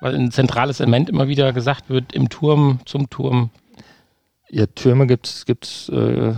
Weil 0.04 0.16
ein 0.16 0.32
zentrales 0.32 0.82
Element 0.82 1.10
immer 1.10 1.30
wieder 1.30 1.54
gesagt 1.54 1.90
wird, 1.90 2.12
im 2.12 2.28
Turm, 2.28 2.82
zum 2.84 3.10
Turm. 3.10 3.52
Ja, 4.50 4.66
Türme 4.66 5.08
gibt 5.08 5.28
es 5.28 5.46
gibt's, 5.46 5.88
äh, 5.88 6.34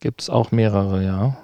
gibt's 0.00 0.30
auch 0.30 0.50
mehrere, 0.50 1.04
ja. 1.04 1.36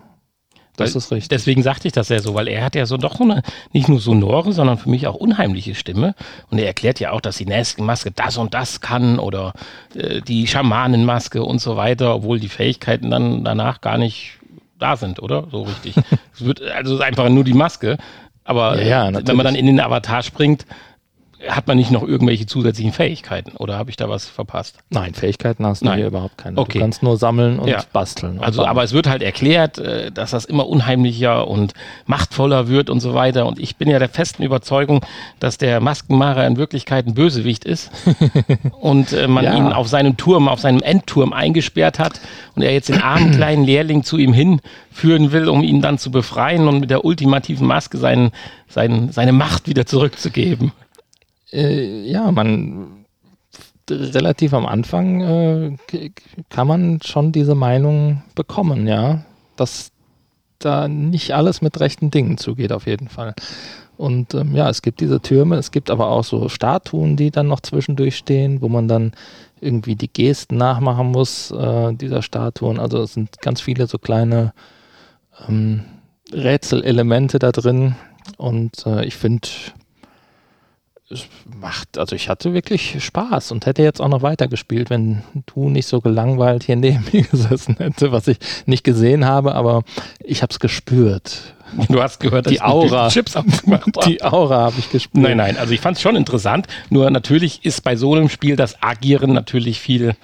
Das 0.77 0.95
weil, 0.95 0.97
ist 0.97 1.13
richtig. 1.13 1.29
Deswegen 1.29 1.63
sagte 1.63 1.89
ich 1.89 1.93
das 1.93 2.09
ja 2.09 2.21
so, 2.21 2.33
weil 2.33 2.49
er 2.49 2.65
hat 2.65 2.75
ja 2.75 2.87
so 2.87 2.97
doch 2.97 3.19
so 3.19 3.25
eine 3.25 3.43
nicht 3.75 3.91
nur 3.91 4.01
sonore, 4.01 4.55
sondern 4.55 4.79
für 4.79 4.89
mich 4.89 5.07
auch 5.07 5.15
unheimliche 5.15 5.75
Stimme. 5.75 6.15
Und 6.49 6.57
er 6.57 6.69
erklärt 6.69 7.01
ja 7.01 7.11
auch, 7.11 7.21
dass 7.21 7.37
die 7.37 7.45
Maske 7.45 8.11
das 8.11 8.39
und 8.39 8.55
das 8.55 8.81
kann 8.81 9.19
oder 9.19 9.53
äh, 9.95 10.23
die 10.23 10.47
Schamanenmaske 10.47 11.43
und 11.43 11.61
so 11.61 11.77
weiter, 11.77 12.15
obwohl 12.15 12.41
die 12.41 12.49
Fähigkeiten 12.49 13.11
dann 13.11 13.45
danach 13.45 13.83
gar 13.83 13.99
nicht 13.99 14.39
da 14.79 14.97
sind, 14.97 15.21
oder? 15.21 15.49
So 15.51 15.65
richtig. 15.65 15.97
es 16.33 16.43
wird 16.43 16.63
also 16.63 16.99
einfach 17.01 17.29
nur 17.29 17.45
die 17.45 17.53
Maske. 17.53 17.99
Aber 18.45 18.83
ja, 18.83 19.11
ja, 19.11 19.21
wenn 19.27 19.37
man 19.37 19.45
dann 19.45 19.55
in 19.55 19.67
den 19.67 19.81
Avatar 19.81 20.23
springt, 20.23 20.67
hat 21.49 21.67
man 21.67 21.77
nicht 21.77 21.91
noch 21.91 22.03
irgendwelche 22.03 22.47
zusätzlichen 22.47 22.93
Fähigkeiten 22.93 23.57
oder 23.57 23.77
habe 23.77 23.91
ich 23.91 23.97
da 23.97 24.09
was 24.09 24.27
verpasst? 24.27 24.79
Nein, 24.91 25.15
Fähigkeiten 25.15 25.67
hast 25.67 25.83
du 25.83 25.87
Nein. 25.87 25.99
hier 25.99 26.07
überhaupt 26.07 26.39
keine. 26.39 26.59
Okay. 26.59 26.79
Du 26.79 26.85
kannst 26.85 27.03
nur 27.03 27.17
sammeln 27.17 27.59
und 27.59 27.69
ja. 27.69 27.83
basteln. 27.93 28.39
Und 28.39 28.45
also, 28.45 28.65
aber 28.65 28.83
es 28.83 28.93
wird 28.93 29.09
halt 29.09 29.23
erklärt, 29.23 29.79
äh, 29.79 30.13
dass 30.13 30.31
das 30.31 30.45
immer 30.45 30.69
unheimlicher 30.69 31.49
und 31.49 31.75
machtvoller 32.07 32.69
wird 32.69 32.91
und 32.91 33.01
so 33.01 33.15
weiter. 33.15 33.47
Und 33.47 33.59
ich 33.59 33.77
bin 33.77 33.89
ja 33.89 33.99
der 33.99 34.09
festen 34.09 34.43
Überzeugung, 34.43 35.05
dass 35.41 35.59
der 35.59 35.81
Maskenmacher 35.81 36.47
in 36.47 36.57
Wirklichkeit 36.57 37.07
ein 37.07 37.15
Bösewicht 37.15 37.65
ist 37.65 37.91
und 38.81 39.13
äh, 39.13 39.27
man 39.27 39.45
ja. 39.45 39.57
ihn 39.57 39.73
auf 39.73 39.89
seinem 39.89 40.17
Turm, 40.17 40.49
auf 40.49 40.61
seinem 40.61 40.81
Endturm 40.81 41.33
eingesperrt 41.33 41.99
hat 41.99 42.21
und 42.55 42.63
er 42.63 42.73
jetzt 42.73 42.89
den 42.89 43.03
armen 43.03 43.31
kleinen 43.37 43.65
Lehrling 43.65 44.05
zu 44.05 44.17
ihm 44.19 44.33
hinführen 44.33 45.33
will, 45.33 45.49
um 45.49 45.63
ihn 45.63 45.81
dann 45.81 45.99
zu 45.99 46.11
befreien 46.11 46.69
und 46.69 46.81
mit 46.81 46.91
der 46.91 47.05
ultimativen 47.05 47.67
Maske 47.67 47.99
seinen, 47.99 48.31
seinen, 48.69 49.13
seine 49.13 49.33
Macht 49.33 49.69
wieder 49.69 49.87
zurückzugeben 49.87 50.73
äh, 51.53 52.03
ja, 52.05 52.31
man 52.33 53.05
relativ 53.91 54.55
am 54.55 54.67
Anfang 54.67 55.21
äh, 55.21 56.11
kann 56.49 56.67
man 56.67 57.01
schon 57.03 57.33
diese 57.33 57.55
Meinung 57.55 58.23
bekommen, 58.35 58.87
ja, 58.87 59.25
dass 59.57 59.91
da 60.59 60.89
nicht 60.89 61.33
alles 61.33 61.61
mit 61.63 61.81
rechten 61.81 62.11
Dingen 62.11 62.39
zugeht, 62.39 62.73
auf 62.73 62.87
jeden 62.87 63.09
Fall. 63.09 63.35
Und 63.97 64.35
ähm, 64.35 64.55
ja, 64.55 64.69
es 64.69 64.83
gibt 64.83 65.01
diese 65.01 65.21
Türme, 65.21 65.57
es 65.57 65.71
gibt 65.71 65.91
aber 65.91 66.09
auch 66.09 66.25
so 66.25 66.49
Statuen, 66.49 67.17
die 67.17 67.31
dann 67.31 67.49
noch 67.49 67.61
zwischendurch 67.61 68.17
stehen, 68.17 68.63
wo 68.63 68.69
man 68.69 68.89
dann 68.89 69.13
irgendwie 69.61 69.97
die 69.97 70.13
Gesten 70.13 70.57
nachmachen 70.57 71.09
muss, 71.09 71.51
äh, 71.51 71.93
dieser 71.95 72.23
Statuen. 72.23 72.81
Also 72.81 73.03
es 73.03 73.15
sind 73.15 73.41
ganz 73.43 73.61
viele 73.61 73.87
so 73.87 73.99
kleine 73.99 74.55
ähm, 75.49 75.85
Rätselelemente 76.33 77.39
da 77.39 77.53
drin. 77.53 77.95
Und 78.39 78.87
äh, 78.87 79.05
ich 79.05 79.17
finde, 79.17 79.49
macht, 81.61 81.99
also 81.99 82.17
ich 82.17 82.29
hatte 82.29 82.55
wirklich 82.55 83.03
Spaß 83.03 83.53
und 83.53 83.67
hätte 83.67 83.83
jetzt 83.83 84.01
auch 84.01 84.09
noch 84.09 84.23
weitergespielt, 84.23 84.91
wenn 84.91 85.23
du 85.47 85.69
nicht 85.69 85.87
so 85.87 86.01
gelangweilt 86.01 86.65
hier 86.65 86.77
neben 86.77 87.05
mir 87.13 87.23
gesessen 87.23 87.77
hätte, 87.79 88.13
was 88.13 88.29
ich 88.29 88.39
nicht 88.67 88.85
gesehen 88.85 89.25
habe, 89.25 89.55
aber 89.55 89.83
ich 90.21 90.43
habe 90.43 90.51
es 90.51 90.61
gespürt. 90.61 91.55
Du 91.89 92.03
hast 92.03 92.21
gehört, 92.21 92.51
die 92.51 92.61
Aura, 92.61 93.09
Chips 93.09 93.35
die 94.07 94.23
Aura 94.23 94.61
habe 94.61 94.75
ich 94.79 94.91
gespürt. 94.91 95.23
Nein, 95.23 95.39
nein, 95.39 95.57
also 95.57 95.73
ich 95.73 95.81
fand 95.81 95.97
es 95.97 96.03
schon 96.03 96.17
interessant. 96.17 96.67
Nur 96.91 97.11
natürlich 97.11 97.65
ist 97.65 97.83
bei 97.83 97.97
so 97.97 98.15
einem 98.15 98.29
Spiel 98.29 98.57
das 98.57 98.83
Agieren 98.83 99.33
natürlich 99.33 99.81
viel 99.81 100.15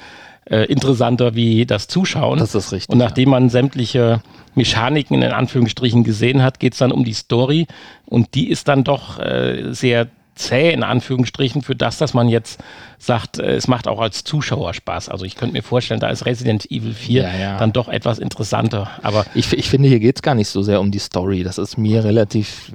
äh, 0.50 0.64
interessanter 0.64 1.34
wie 1.34 1.66
das 1.66 1.88
Zuschauen. 1.88 2.38
Das 2.38 2.54
ist 2.54 2.72
richtig. 2.72 2.90
Und 2.90 2.98
nachdem 2.98 3.30
man 3.30 3.50
sämtliche 3.50 4.22
Mechaniken 4.54 5.22
in 5.22 5.32
Anführungsstrichen 5.32 6.04
gesehen 6.04 6.42
hat, 6.42 6.60
geht 6.60 6.72
es 6.72 6.78
dann 6.78 6.92
um 6.92 7.04
die 7.04 7.12
Story 7.12 7.66
und 8.06 8.34
die 8.34 8.48
ist 8.48 8.68
dann 8.68 8.84
doch 8.84 9.18
äh, 9.18 9.72
sehr 9.72 10.08
zäh 10.38 10.72
in 10.72 10.82
Anführungsstrichen 10.82 11.62
für 11.62 11.76
das, 11.76 11.98
dass 11.98 12.14
man 12.14 12.28
jetzt 12.28 12.60
sagt, 12.98 13.38
äh, 13.38 13.54
es 13.54 13.68
macht 13.68 13.88
auch 13.88 14.00
als 14.00 14.24
Zuschauer 14.24 14.74
Spaß. 14.74 15.08
Also 15.08 15.24
ich 15.24 15.36
könnte 15.36 15.52
mir 15.52 15.62
vorstellen, 15.62 16.00
da 16.00 16.08
ist 16.08 16.26
Resident 16.26 16.70
Evil 16.70 16.94
4 16.94 17.22
ja, 17.22 17.36
ja. 17.36 17.58
dann 17.58 17.72
doch 17.72 17.88
etwas 17.88 18.18
interessanter. 18.18 18.90
Aber 19.02 19.26
ich, 19.34 19.52
ich 19.52 19.68
finde, 19.68 19.88
hier 19.88 20.00
geht 20.00 20.16
es 20.16 20.22
gar 20.22 20.34
nicht 20.34 20.48
so 20.48 20.62
sehr 20.62 20.80
um 20.80 20.90
die 20.90 20.98
Story. 20.98 21.42
Das 21.42 21.58
ist 21.58 21.76
mir 21.76 22.04
relativ 22.04 22.72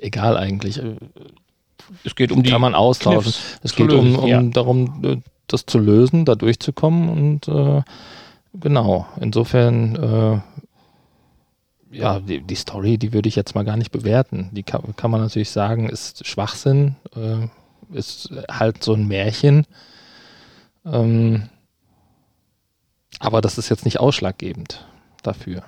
egal 0.00 0.36
eigentlich. 0.36 0.80
Es 2.04 2.14
geht 2.14 2.30
um 2.32 2.42
die. 2.42 2.50
Kann 2.50 2.60
man 2.60 2.74
austauschen. 2.74 3.32
Kniffs 3.32 3.60
es 3.62 3.74
geht 3.74 3.90
lösen, 3.90 4.16
um, 4.16 4.24
um 4.24 4.28
ja. 4.28 4.42
darum, 4.42 5.02
äh, 5.04 5.16
das 5.46 5.66
zu 5.66 5.78
lösen, 5.78 6.24
da 6.24 6.36
durchzukommen 6.36 7.08
und 7.08 7.48
äh, 7.48 7.82
Genau, 8.52 9.06
insofern, 9.20 9.94
äh, 9.94 10.40
ja, 11.90 12.20
die, 12.20 12.40
die, 12.40 12.54
Story, 12.54 12.98
die 12.98 13.12
würde 13.12 13.28
ich 13.28 13.36
jetzt 13.36 13.54
mal 13.54 13.64
gar 13.64 13.76
nicht 13.76 13.90
bewerten. 13.90 14.50
Die 14.52 14.62
kann, 14.62 14.94
kann 14.96 15.10
man 15.10 15.20
natürlich 15.20 15.50
sagen, 15.50 15.88
ist 15.88 16.26
Schwachsinn, 16.26 16.96
äh, 17.16 17.48
ist 17.96 18.30
halt 18.50 18.82
so 18.82 18.94
ein 18.94 19.08
Märchen. 19.08 19.66
Ähm, 20.84 21.48
aber 23.18 23.40
das 23.40 23.58
ist 23.58 23.68
jetzt 23.68 23.84
nicht 23.84 24.00
ausschlaggebend 24.00 24.86
dafür. 25.22 25.62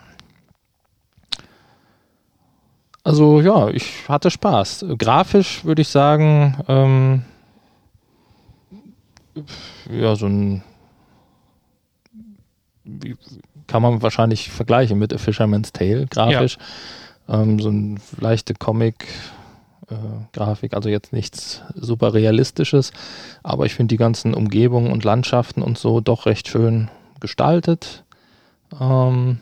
Also 3.04 3.40
ja, 3.40 3.68
ich 3.68 4.08
hatte 4.08 4.30
Spaß. 4.30 4.86
Grafisch 4.96 5.64
würde 5.64 5.82
ich 5.82 5.88
sagen, 5.88 6.56
ähm, 6.68 7.24
ja, 9.90 10.14
so 10.14 10.26
ein 10.26 10.62
wie, 12.84 13.16
kann 13.66 13.82
man 13.82 14.02
wahrscheinlich 14.02 14.50
vergleichen 14.50 14.98
mit 14.98 15.12
A 15.12 15.18
Fisherman's 15.18 15.72
Tale 15.72 16.06
grafisch. 16.06 16.58
Ja. 17.28 17.42
Ähm, 17.42 17.60
so 17.60 17.70
ein 17.70 18.00
leichte 18.18 18.54
Comic. 18.54 19.06
Äh, 19.88 20.68
also 20.72 20.88
jetzt 20.88 21.12
nichts 21.12 21.62
super 21.74 22.14
realistisches, 22.14 22.92
aber 23.42 23.66
ich 23.66 23.74
finde 23.74 23.92
die 23.92 23.98
ganzen 23.98 24.34
Umgebungen 24.34 24.90
und 24.90 25.04
Landschaften 25.04 25.62
und 25.62 25.78
so 25.78 26.00
doch 26.00 26.26
recht 26.26 26.48
schön 26.48 26.90
gestaltet. 27.20 28.04
Ähm, 28.80 29.40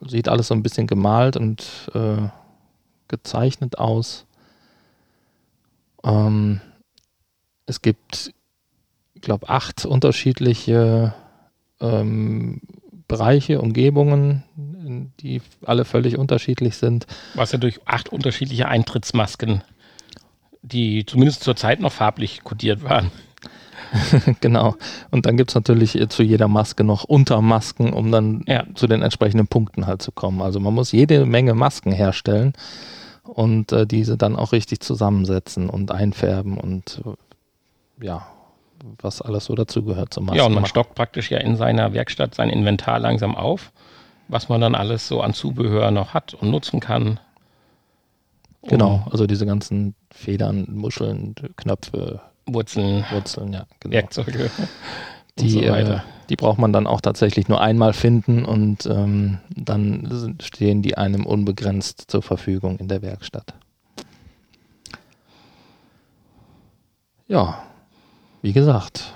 sieht 0.00 0.28
alles 0.28 0.48
so 0.48 0.54
ein 0.54 0.62
bisschen 0.62 0.86
gemalt 0.86 1.36
und 1.36 1.90
äh, 1.94 2.28
gezeichnet 3.08 3.78
aus. 3.78 4.26
Ähm, 6.04 6.60
es 7.66 7.82
gibt, 7.82 8.32
ich 9.14 9.22
glaube, 9.22 9.48
acht 9.48 9.84
unterschiedliche 9.84 11.14
ähm, 11.80 12.60
Bereiche, 13.08 13.60
Umgebungen, 13.60 14.44
die 15.20 15.40
alle 15.64 15.84
völlig 15.84 16.18
unterschiedlich 16.18 16.76
sind. 16.76 17.06
Was 17.34 17.52
ja 17.52 17.58
durch 17.58 17.80
acht 17.86 18.10
unterschiedliche 18.10 18.68
Eintrittsmasken, 18.68 19.62
die 20.62 21.06
zumindest 21.06 21.42
zur 21.42 21.56
Zeit 21.56 21.80
noch 21.80 21.92
farblich 21.92 22.44
kodiert 22.44 22.84
waren. 22.84 23.10
genau. 24.40 24.76
Und 25.10 25.24
dann 25.24 25.36
gibt 25.36 25.50
es 25.50 25.54
natürlich 25.54 25.98
zu 26.10 26.22
jeder 26.22 26.48
Maske 26.48 26.84
noch 26.84 27.04
Untermasken, 27.04 27.92
um 27.92 28.12
dann 28.12 28.44
ja. 28.46 28.64
zu 28.74 28.86
den 28.86 29.02
entsprechenden 29.02 29.46
Punkten 29.46 29.86
halt 29.86 30.02
zu 30.02 30.12
kommen. 30.12 30.42
Also 30.42 30.60
man 30.60 30.74
muss 30.74 30.92
jede 30.92 31.24
Menge 31.24 31.54
Masken 31.54 31.92
herstellen 31.92 32.52
und 33.24 33.72
äh, 33.72 33.86
diese 33.86 34.16
dann 34.16 34.36
auch 34.36 34.52
richtig 34.52 34.80
zusammensetzen 34.80 35.70
und 35.70 35.90
einfärben 35.90 36.58
und 36.58 37.02
äh, 37.06 38.04
ja, 38.04 38.26
was 39.00 39.22
alles 39.22 39.46
so 39.46 39.54
dazugehört 39.54 40.12
zum 40.14 40.26
Masken. 40.26 40.38
Ja, 40.38 40.46
und 40.46 40.54
man 40.54 40.66
stockt 40.66 40.94
praktisch 40.94 41.30
ja 41.30 41.38
in 41.38 41.56
seiner 41.56 41.92
Werkstatt 41.92 42.34
sein 42.34 42.50
Inventar 42.50 42.98
langsam 42.98 43.34
auf, 43.34 43.72
was 44.28 44.48
man 44.48 44.60
dann 44.60 44.74
alles 44.74 45.08
so 45.08 45.20
an 45.20 45.34
Zubehör 45.34 45.90
noch 45.90 46.14
hat 46.14 46.34
und 46.34 46.50
nutzen 46.50 46.80
kann. 46.80 47.20
Genau, 48.62 49.06
also 49.10 49.26
diese 49.26 49.46
ganzen 49.46 49.94
Federn, 50.10 50.66
Muscheln, 50.70 51.34
Knöpfe, 51.56 52.20
Wurzeln, 52.46 53.04
Wurzeln, 53.10 53.52
ja, 53.52 53.66
genau. 53.80 53.94
Werkzeuge. 53.94 54.50
Die, 55.38 55.50
so 55.50 55.60
äh, 55.60 56.00
die 56.30 56.34
braucht 56.34 56.58
man 56.58 56.72
dann 56.72 56.88
auch 56.88 57.00
tatsächlich 57.00 57.46
nur 57.46 57.60
einmal 57.60 57.92
finden 57.92 58.44
und 58.44 58.86
ähm, 58.86 59.38
dann 59.54 60.36
stehen 60.42 60.82
die 60.82 60.98
einem 60.98 61.26
unbegrenzt 61.26 62.10
zur 62.10 62.22
Verfügung 62.22 62.78
in 62.78 62.88
der 62.88 63.02
Werkstatt. 63.02 63.54
Ja, 67.28 67.62
wie 68.42 68.52
gesagt, 68.52 69.14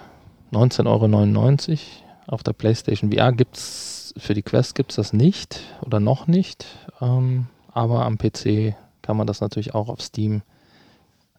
19,99 0.53 1.71
Euro 1.71 1.79
auf 2.27 2.43
der 2.43 2.53
PlayStation 2.53 3.13
VR 3.13 3.33
gibt 3.33 3.57
es, 3.57 4.15
für 4.17 4.35
die 4.35 4.43
Quest 4.43 4.75
gibt 4.75 4.91
es 4.91 4.97
das 4.97 5.13
nicht 5.13 5.61
oder 5.83 6.01
noch 6.01 6.27
nicht, 6.27 6.67
ähm, 7.01 7.47
aber 7.73 8.05
am 8.05 8.19
PC 8.19 8.75
kann 9.01 9.17
man 9.17 9.27
das 9.27 9.41
natürlich 9.41 9.75
auch 9.75 9.89
auf 9.89 10.01
Steam 10.03 10.43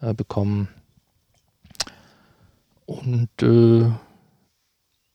äh, 0.02 0.14
bekommen. 0.14 0.68
Und 2.86 3.30
äh, 3.42 3.92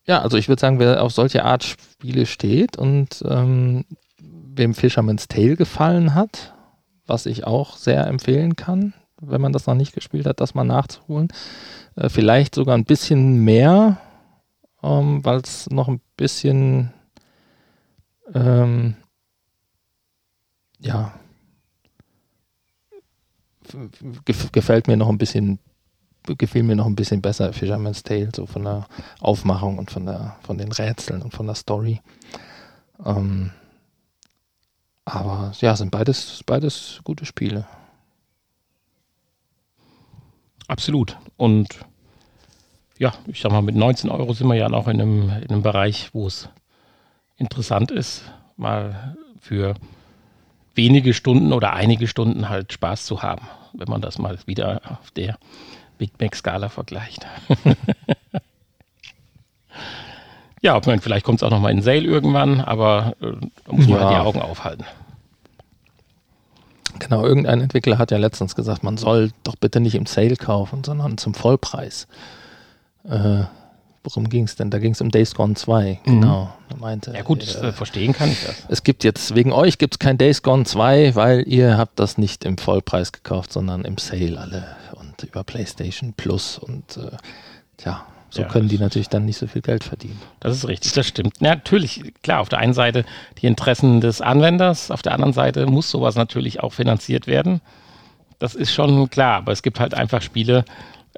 ja, 0.07 0.22
also 0.22 0.37
ich 0.38 0.48
würde 0.48 0.61
sagen, 0.61 0.78
wer 0.78 1.02
auf 1.02 1.12
solche 1.12 1.44
Art 1.44 1.64
Spiele 1.64 2.24
steht 2.26 2.78
und 2.78 3.22
ähm, 3.28 3.85
wem 4.20 4.74
Fisherman's 4.74 5.28
Tale 5.28 5.57
gefallen 5.57 6.14
hat, 6.14 6.54
was 7.07 7.26
ich 7.26 7.46
auch 7.46 7.76
sehr 7.76 8.07
empfehlen 8.07 8.57
kann, 8.57 8.94
wenn 9.20 9.40
man 9.40 9.52
das 9.52 9.66
noch 9.66 9.74
nicht 9.74 9.94
gespielt 9.94 10.26
hat, 10.26 10.40
das 10.40 10.54
mal 10.54 10.64
nachzuholen. 10.64 11.28
Äh, 11.96 12.09
vielleicht 12.09 12.54
sogar 12.54 12.76
ein 12.76 12.85
bisschen 12.85 13.44
mehr, 13.44 13.98
ähm, 14.83 15.24
weil 15.24 15.38
es 15.38 15.68
noch 15.70 15.88
ein 15.88 16.00
bisschen 16.16 16.92
ähm, 18.35 18.96
ja 20.78 21.12
gefällt 24.52 24.87
mir 24.87 24.96
noch 24.96 25.09
ein 25.09 25.18
bisschen 25.18 25.59
gefiel 26.37 26.62
mir 26.62 26.76
noch 26.76 26.87
ein 26.87 26.96
bisschen 26.96 27.22
besser 27.22 27.52
Fisherman's 27.52 28.02
Tale, 28.02 28.31
so 28.35 28.46
von 28.46 28.64
der 28.64 28.87
Aufmachung 29.20 29.78
und 29.78 29.90
von, 29.90 30.04
der, 30.04 30.37
von 30.42 30.59
den 30.59 30.72
Rätseln 30.72 31.22
und 31.22 31.33
von 31.33 31.46
der 31.46 31.54
Story. 31.54 32.02
Ähm, 33.04 33.50
aber 35.04 35.52
ja, 35.61 35.74
sind 35.74 35.90
beides, 35.90 36.42
beides 36.44 37.00
gute 37.04 37.24
Spiele. 37.24 37.66
Absolut. 40.68 41.16
Und 41.37 41.68
ja, 42.98 43.14
ich 43.26 43.40
sag 43.40 43.50
mal, 43.52 43.62
mit 43.62 43.74
19 43.74 44.11
Euro 44.11 44.33
sind 44.33 44.46
wir 44.48 44.54
ja 44.54 44.68
noch 44.68 44.87
in 44.87 45.00
einem, 45.00 45.31
in 45.31 45.50
einem 45.50 45.62
Bereich, 45.62 46.11
wo 46.12 46.26
es 46.26 46.48
interessant 47.37 47.90
ist, 47.90 48.22
mal 48.57 49.16
für 49.40 49.74
wenige 50.74 51.14
Stunden 51.14 51.52
oder 51.52 51.72
einige 51.72 52.07
Stunden 52.07 52.48
halt 52.48 52.72
Spaß 52.72 53.07
zu 53.07 53.22
haben, 53.22 53.46
wenn 53.72 53.88
man 53.88 54.00
das 54.00 54.18
mal 54.18 54.38
wieder 54.46 54.81
auf 54.85 55.11
der 55.12 55.38
Big 55.96 56.12
Mac-Skala 56.20 56.68
vergleicht. 56.68 57.26
ja, 60.62 60.81
vielleicht 60.81 61.24
kommt 61.24 61.40
es 61.40 61.42
auch 61.42 61.50
nochmal 61.50 61.72
in 61.72 61.83
Sale 61.83 62.02
irgendwann, 62.02 62.61
aber 62.61 63.14
äh, 63.20 63.33
da 63.64 63.72
muss 63.72 63.88
man 63.88 63.98
ja. 63.98 64.04
halt 64.04 64.16
die 64.16 64.20
Augen 64.20 64.42
aufhalten. 64.42 64.85
Genau, 66.98 67.24
irgendein 67.24 67.61
Entwickler 67.61 67.98
hat 67.98 68.11
ja 68.11 68.18
letztens 68.18 68.55
gesagt, 68.55 68.83
man 68.83 68.96
soll 68.96 69.31
doch 69.42 69.57
bitte 69.57 69.81
nicht 69.81 69.94
im 69.94 70.07
Sale 70.07 70.37
kaufen, 70.37 70.85
sondern 70.85 71.18
zum 71.18 71.35
Vollpreis. 71.35 72.07
Äh, 73.05 73.44
worum 74.03 74.29
ging 74.29 74.44
es 74.44 74.57
denn? 74.57 74.70
Da 74.70 74.79
ging 74.79 74.92
es 74.92 75.01
um 75.01 75.11
Days 75.11 75.35
Gone 75.35 75.55
2, 75.55 76.01
mhm. 76.05 76.20
genau. 76.20 76.55
meinte, 76.79 77.12
ja 77.12 77.22
gut, 77.22 77.42
äh, 77.57 77.72
verstehen 77.72 78.12
kann 78.12 78.31
ich 78.31 78.44
das. 78.44 78.64
Es 78.68 78.83
gibt 78.83 79.05
jetzt, 79.05 79.35
wegen 79.35 79.53
euch 79.53 79.79
gibt 79.79 79.94
es 79.94 79.98
kein 79.98 80.18
Days 80.18 80.42
Gone 80.42 80.64
2, 80.64 81.14
weil 81.14 81.46
ihr 81.46 81.77
habt 81.77 81.98
das 81.98 82.18
nicht 82.18 82.44
im 82.44 82.59
Vollpreis 82.59 83.12
gekauft, 83.12 83.53
sondern 83.53 83.85
im 83.85 83.98
Sale 83.98 84.38
alle 84.38 84.64
über 85.22 85.44
PlayStation 85.44 86.12
Plus 86.12 86.59
und 86.59 86.96
äh, 86.96 87.16
ja, 87.85 88.07
so 88.30 88.42
ja, 88.42 88.48
können 88.48 88.68
die 88.68 88.78
natürlich 88.78 89.08
dann 89.08 89.24
nicht 89.24 89.38
so 89.38 89.46
viel 89.46 89.62
Geld 89.62 89.84
verdienen. 89.84 90.20
Das 90.40 90.56
ist 90.56 90.68
richtig, 90.68 90.92
das 90.92 91.06
stimmt. 91.06 91.40
natürlich, 91.40 92.12
klar, 92.22 92.40
auf 92.40 92.48
der 92.48 92.58
einen 92.58 92.74
Seite 92.74 93.04
die 93.40 93.46
Interessen 93.46 94.00
des 94.00 94.20
Anwenders, 94.20 94.90
auf 94.90 95.02
der 95.02 95.12
anderen 95.12 95.32
Seite 95.32 95.66
muss 95.66 95.90
sowas 95.90 96.14
natürlich 96.14 96.60
auch 96.60 96.72
finanziert 96.72 97.26
werden. 97.26 97.60
Das 98.38 98.54
ist 98.54 98.72
schon 98.72 99.08
klar, 99.10 99.38
aber 99.38 99.52
es 99.52 99.62
gibt 99.62 99.80
halt 99.80 99.94
einfach 99.94 100.22
Spiele, 100.22 100.64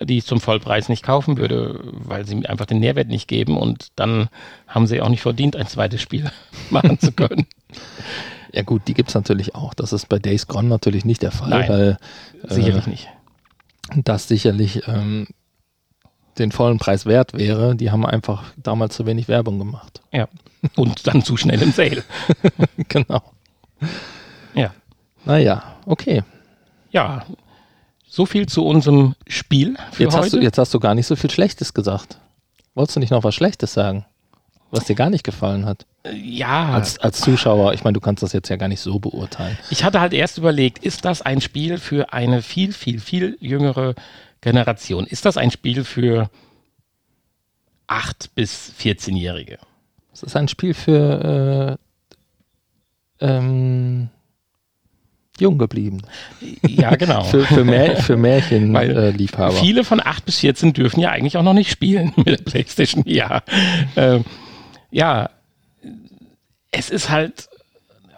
die 0.00 0.18
ich 0.18 0.24
zum 0.24 0.40
Vollpreis 0.40 0.88
nicht 0.88 1.02
kaufen 1.02 1.36
würde, 1.36 1.80
weil 1.82 2.26
sie 2.26 2.36
mir 2.36 2.48
einfach 2.48 2.66
den 2.66 2.78
Nährwert 2.78 3.08
nicht 3.08 3.28
geben 3.28 3.58
und 3.58 3.88
dann 3.96 4.28
haben 4.68 4.86
sie 4.86 5.02
auch 5.02 5.08
nicht 5.08 5.20
verdient, 5.20 5.56
ein 5.56 5.66
zweites 5.66 6.00
Spiel 6.00 6.30
machen 6.70 6.98
zu 6.98 7.12
können. 7.12 7.46
Ja 8.52 8.62
gut, 8.62 8.88
die 8.88 8.94
gibt 8.94 9.10
es 9.10 9.14
natürlich 9.14 9.54
auch. 9.54 9.74
Das 9.74 9.92
ist 9.92 10.08
bei 10.08 10.18
Days 10.18 10.48
Gone 10.48 10.66
natürlich 10.66 11.04
nicht 11.04 11.22
der 11.22 11.30
Fall. 11.30 11.50
Nein, 11.50 11.68
weil, 11.68 11.98
sicherlich 12.48 12.88
äh, 12.88 12.90
nicht 12.90 13.08
das 13.96 14.28
sicherlich 14.28 14.86
ähm, 14.86 15.26
den 16.40 16.52
vollen 16.52 16.78
Preis 16.78 17.06
wert 17.06 17.34
wäre. 17.34 17.76
Die 17.76 17.90
haben 17.90 18.04
einfach 18.04 18.44
damals 18.56 18.96
zu 18.96 19.06
wenig 19.06 19.28
Werbung 19.28 19.58
gemacht. 19.58 20.00
Ja. 20.12 20.28
Und 20.76 21.06
dann 21.06 21.22
zu 21.22 21.36
schnell 21.36 21.62
im 21.62 21.72
Sale. 21.72 22.02
genau. 22.88 23.22
Ja. 24.54 24.74
Naja, 25.24 25.62
okay. 25.86 26.22
Ja, 26.90 27.24
so 28.08 28.26
viel 28.26 28.46
zu 28.46 28.66
unserem 28.66 29.14
Spiel 29.28 29.76
für 29.92 30.02
jetzt 30.02 30.14
heute. 30.14 30.24
Hast 30.24 30.32
du, 30.32 30.40
jetzt 30.40 30.58
hast 30.58 30.74
du 30.74 30.80
gar 30.80 30.94
nicht 30.94 31.06
so 31.06 31.14
viel 31.14 31.30
Schlechtes 31.30 31.72
gesagt. 31.72 32.18
Wolltest 32.74 32.96
du 32.96 33.00
nicht 33.00 33.10
noch 33.10 33.22
was 33.22 33.34
Schlechtes 33.34 33.72
sagen? 33.72 34.04
Was 34.72 34.84
dir 34.84 34.94
gar 34.94 35.10
nicht 35.10 35.24
gefallen 35.24 35.66
hat? 35.66 35.84
Ja. 36.14 36.70
Als, 36.70 36.98
als 36.98 37.20
Zuschauer, 37.20 37.74
ich 37.74 37.82
meine, 37.82 37.94
du 37.94 38.00
kannst 38.00 38.22
das 38.22 38.32
jetzt 38.32 38.48
ja 38.48 38.56
gar 38.56 38.68
nicht 38.68 38.80
so 38.80 38.98
beurteilen. 38.98 39.58
Ich 39.70 39.82
hatte 39.84 40.00
halt 40.00 40.12
erst 40.12 40.38
überlegt, 40.38 40.78
ist 40.84 41.04
das 41.04 41.22
ein 41.22 41.40
Spiel 41.40 41.78
für 41.78 42.12
eine 42.12 42.42
viel, 42.42 42.72
viel, 42.72 43.00
viel 43.00 43.36
jüngere 43.40 43.94
Generation? 44.40 45.06
Ist 45.06 45.24
das 45.24 45.36
ein 45.36 45.50
Spiel 45.50 45.84
für 45.84 46.30
8- 47.88 48.30
bis 48.34 48.72
14-Jährige? 48.80 49.58
Es 50.12 50.22
ist 50.22 50.36
ein 50.36 50.48
Spiel 50.48 50.74
für 50.74 51.78
äh, 53.20 53.26
ähm, 53.26 54.08
jung 55.38 55.58
geblieben. 55.58 56.02
Ja, 56.66 56.94
genau. 56.96 57.24
für, 57.24 57.44
für, 57.44 57.64
Mär, 57.64 57.96
für 57.96 58.16
Märchenliebhaber. 58.16 59.54
Äh, 59.54 59.60
viele 59.60 59.84
von 59.84 60.00
8 60.00 60.24
bis 60.24 60.38
14 60.38 60.72
dürfen 60.72 61.00
ja 61.00 61.10
eigentlich 61.10 61.36
auch 61.36 61.42
noch 61.42 61.54
nicht 61.54 61.70
spielen 61.70 62.12
mit 62.16 62.26
der 62.26 62.36
Playstation. 62.38 63.04
Ja. 63.06 63.42
Äh, 63.94 64.20
ja, 64.90 65.30
es 66.70 66.90
ist 66.90 67.10
halt, 67.10 67.48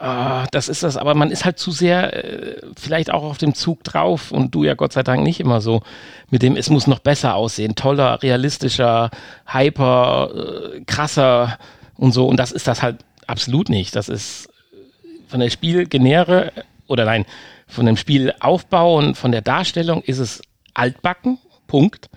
äh, 0.03 0.47
das 0.51 0.69
ist 0.69 0.83
das, 0.83 0.97
aber 0.97 1.15
man 1.15 1.31
ist 1.31 1.45
halt 1.45 1.61
zu 1.61 1.71
sehr 1.71 2.25
äh, 2.25 2.61
vielleicht 2.77 3.13
auch 3.13 3.23
auf 3.23 3.39
dem 3.39 3.55
Zug 3.55 3.85
drauf 3.85 4.33
und 4.33 4.53
du 4.53 4.65
ja 4.65 4.75
Gott 4.75 4.93
sei 4.93 5.05
Dank 5.05 5.23
nicht 5.23 5.39
immer 5.39 5.61
so 5.61 5.83
mit 6.29 6.43
dem, 6.43 6.57
es 6.57 6.71
muss 6.71 6.89
noch 6.89 6.99
besser 6.99 7.37
aussehen, 7.37 7.77
toller, 7.77 8.21
realistischer, 8.21 9.11
hyper, 9.47 10.31
äh, 10.35 10.81
krasser 10.87 11.57
und 11.97 12.13
so 12.13 12.27
und 12.27 12.37
das 12.37 12.51
ist 12.51 12.67
das 12.67 12.83
halt 12.83 13.05
absolut 13.29 13.69
nicht. 13.69 13.95
Das 13.95 14.09
ist 14.09 14.49
von 15.29 15.39
der 15.39 15.51
Spielgenere 15.51 16.53
oder 16.89 17.05
nein, 17.05 17.25
von 17.69 17.87
dem 17.87 17.97
Spielaufbau 17.97 18.99
und 18.99 19.17
von 19.17 19.31
der 19.31 19.41
Darstellung 19.41 20.03
ist 20.03 20.19
es 20.19 20.43
altbacken, 20.75 21.39
Punkt. 21.69 22.11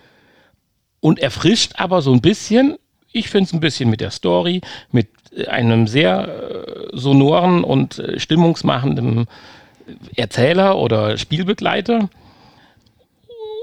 Und 0.98 1.20
erfrischt 1.20 1.74
aber 1.76 2.02
so 2.02 2.12
ein 2.12 2.20
bisschen, 2.20 2.78
ich 3.12 3.28
finde 3.28 3.44
es 3.44 3.52
ein 3.52 3.60
bisschen 3.60 3.88
mit 3.88 4.00
der 4.00 4.10
Story, 4.10 4.60
mit 4.90 5.08
einem 5.48 5.86
sehr 5.86 6.28
äh, 6.28 6.96
sonoren 6.96 7.64
und 7.64 7.98
äh, 7.98 8.18
stimmungsmachenden 8.18 9.26
Erzähler 10.14 10.78
oder 10.78 11.16
Spielbegleiter. 11.16 12.08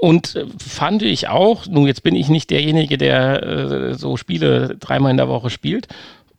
Und 0.00 0.36
äh, 0.36 0.46
fand 0.58 1.02
ich 1.02 1.28
auch, 1.28 1.66
nun 1.66 1.86
jetzt 1.86 2.02
bin 2.02 2.14
ich 2.16 2.28
nicht 2.28 2.50
derjenige, 2.50 2.98
der 2.98 3.94
so 3.94 4.16
Spiele 4.16 4.76
dreimal 4.78 5.10
in 5.10 5.16
der 5.16 5.28
Woche 5.28 5.50
spielt, 5.50 5.88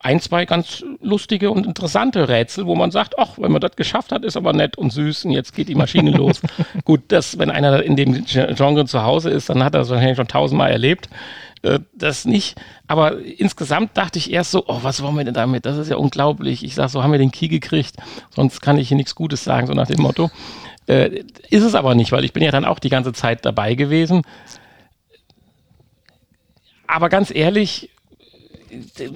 ein, 0.05 0.19
zwei 0.19 0.45
ganz 0.45 0.85
lustige 1.01 1.49
und 1.49 1.65
interessante 1.65 2.29
Rätsel, 2.29 2.67
wo 2.67 2.75
man 2.75 2.91
sagt, 2.91 3.17
ach, 3.17 3.39
wenn 3.39 3.51
man 3.51 3.59
das 3.59 3.75
geschafft 3.75 4.11
hat, 4.11 4.23
ist 4.23 4.37
aber 4.37 4.53
nett 4.53 4.77
und 4.77 4.93
süß 4.93 5.25
und 5.25 5.31
jetzt 5.31 5.55
geht 5.55 5.67
die 5.67 5.73
Maschine 5.73 6.11
los. 6.15 6.41
Gut, 6.83 7.01
das, 7.07 7.39
wenn 7.39 7.49
einer 7.49 7.81
in 7.81 7.95
dem 7.95 8.23
Genre 8.23 8.85
zu 8.85 9.01
Hause 9.01 9.31
ist, 9.31 9.49
dann 9.49 9.63
hat 9.63 9.73
er 9.73 9.79
das 9.79 9.89
wahrscheinlich 9.89 10.17
schon 10.17 10.27
tausendmal 10.27 10.69
erlebt. 10.69 11.09
Äh, 11.65 11.79
das 11.93 12.25
nicht. 12.25 12.61
Aber 12.87 13.17
insgesamt 13.19 13.97
dachte 13.97 14.19
ich 14.19 14.31
erst 14.31 14.51
so, 14.51 14.63
oh, 14.67 14.79
was 14.83 15.01
wollen 15.01 15.17
wir 15.17 15.23
denn 15.23 15.33
damit? 15.33 15.65
Das 15.65 15.77
ist 15.77 15.89
ja 15.89 15.97
unglaublich. 15.97 16.63
Ich 16.63 16.75
sage, 16.75 16.89
so 16.89 17.01
haben 17.01 17.11
wir 17.11 17.17
den 17.17 17.31
Key 17.31 17.47
gekriegt, 17.47 17.95
sonst 18.29 18.61
kann 18.61 18.77
ich 18.77 18.89
hier 18.89 18.97
nichts 18.97 19.15
Gutes 19.15 19.43
sagen, 19.43 19.65
so 19.65 19.73
nach 19.73 19.87
dem 19.87 20.01
Motto. 20.01 20.29
Äh, 20.85 21.23
ist 21.49 21.63
es 21.63 21.73
aber 21.73 21.95
nicht, 21.95 22.11
weil 22.11 22.23
ich 22.23 22.33
bin 22.33 22.43
ja 22.43 22.51
dann 22.51 22.65
auch 22.65 22.77
die 22.77 22.89
ganze 22.89 23.13
Zeit 23.13 23.45
dabei 23.45 23.73
gewesen. 23.73 24.21
Aber 26.85 27.09
ganz 27.09 27.33
ehrlich, 27.33 27.89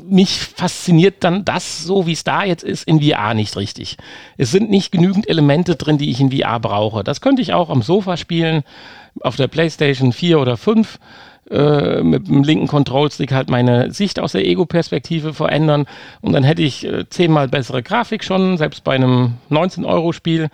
mich 0.08 0.40
fasziniert 0.40 1.24
dann 1.24 1.46
das, 1.46 1.84
so 1.84 2.08
wie 2.08 2.14
es 2.14 2.24
da 2.24 2.44
jetzt 2.44 2.64
ist, 2.64 2.88
in 2.88 3.00
VR 3.00 3.36
nicht 3.36 3.56
richtig. 3.58 3.98
Es 4.38 4.50
sind 4.50 4.72
nicht 4.72 4.92
genügend 4.92 5.30
Elemente 5.30 5.76
drin, 5.76 6.00
die 6.00 6.10
ich 6.10 6.20
in 6.20 6.32
VR 6.32 6.60
brauche. 6.60 7.04
Das 7.04 7.22
könnte 7.22 7.44
ich 7.44 7.54
auch 7.54 7.70
am 7.70 7.84
Sofa 7.84 8.18
spielen, 8.18 8.64
auf 9.22 9.36
der 9.36 9.48
PlayStation 9.48 10.14
4 10.14 10.40
oder 10.40 10.58
5. 10.58 10.98
Äh, 11.50 12.04
mit 12.04 12.28
dem 12.28 12.44
linken 12.44 12.68
Control-Stick 12.68 13.32
halt 13.32 13.50
meine 13.50 13.92
Sicht 13.92 14.20
aus 14.20 14.34
der 14.34 14.46
Ego-Perspektive 14.46 15.34
verändern. 15.34 15.88
Und 16.22 16.34
dann 16.34 16.44
hätte 16.44 16.62
ich 16.62 16.86
äh, 16.86 17.10
zehnmal 17.10 17.48
bessere 17.48 17.82
Grafik 17.82 18.24
schon, 18.24 18.58
selbst 18.58 18.84
bei 18.84 18.94
einem 18.94 19.34
19-Euro-Spiel 19.50 20.50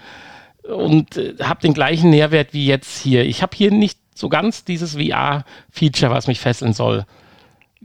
und 0.64 1.18
äh, 1.18 1.36
habe 1.42 1.62
den 1.62 1.74
gleichen 1.74 2.12
Nährwert 2.12 2.54
wie 2.54 2.66
jetzt 2.66 2.98
hier. 2.98 3.26
Ich 3.26 3.42
habe 3.42 3.56
hier 3.58 3.72
nicht 3.72 4.00
so 4.14 4.30
ganz 4.30 4.64
dieses 4.64 4.96
VR-Feature, 4.96 6.12
was 6.12 6.28
mich 6.28 6.40
fesseln 6.40 6.72
soll 6.72 7.06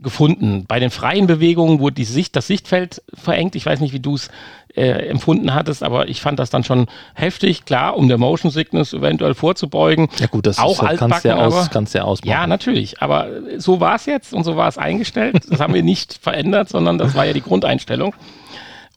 gefunden. 0.01 0.65
Bei 0.67 0.79
den 0.79 0.89
freien 0.89 1.27
Bewegungen 1.27 1.79
wurde 1.79 1.95
die 1.95 2.03
Sicht, 2.05 2.35
das 2.35 2.47
Sichtfeld 2.47 3.01
verengt. 3.13 3.55
Ich 3.55 3.65
weiß 3.65 3.79
nicht, 3.79 3.93
wie 3.93 3.99
du 3.99 4.15
es 4.15 4.29
äh, 4.75 5.09
empfunden 5.09 5.53
hattest, 5.53 5.83
aber 5.83 6.07
ich 6.07 6.21
fand 6.21 6.39
das 6.39 6.49
dann 6.49 6.63
schon 6.63 6.87
heftig. 7.13 7.65
Klar, 7.65 7.97
um 7.97 8.07
der 8.07 8.17
Motion 8.17 8.51
Sickness 8.51 8.93
eventuell 8.93 9.33
vorzubeugen. 9.33 10.09
Ja 10.17 10.27
gut, 10.27 10.45
das 10.45 10.59
auch 10.59 10.81
ist, 10.83 10.97
kannst 10.97 11.23
du 11.23 11.29
ja, 11.29 11.35
aus, 11.35 11.69
kannst 11.69 11.93
ja 11.93 12.03
ausmachen. 12.03 12.29
Ja, 12.29 12.47
natürlich. 12.47 13.01
Aber 13.01 13.27
so 13.57 13.79
war 13.79 13.95
es 13.95 14.05
jetzt 14.05 14.33
und 14.33 14.43
so 14.43 14.55
war 14.55 14.67
es 14.67 14.77
eingestellt. 14.77 15.43
Das 15.49 15.59
haben 15.59 15.73
wir 15.73 15.83
nicht 15.83 16.13
verändert, 16.13 16.69
sondern 16.69 16.97
das 16.97 17.15
war 17.15 17.25
ja 17.25 17.33
die 17.33 17.41
Grundeinstellung. 17.41 18.15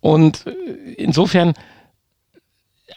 Und 0.00 0.46
äh, 0.46 0.92
insofern 0.94 1.54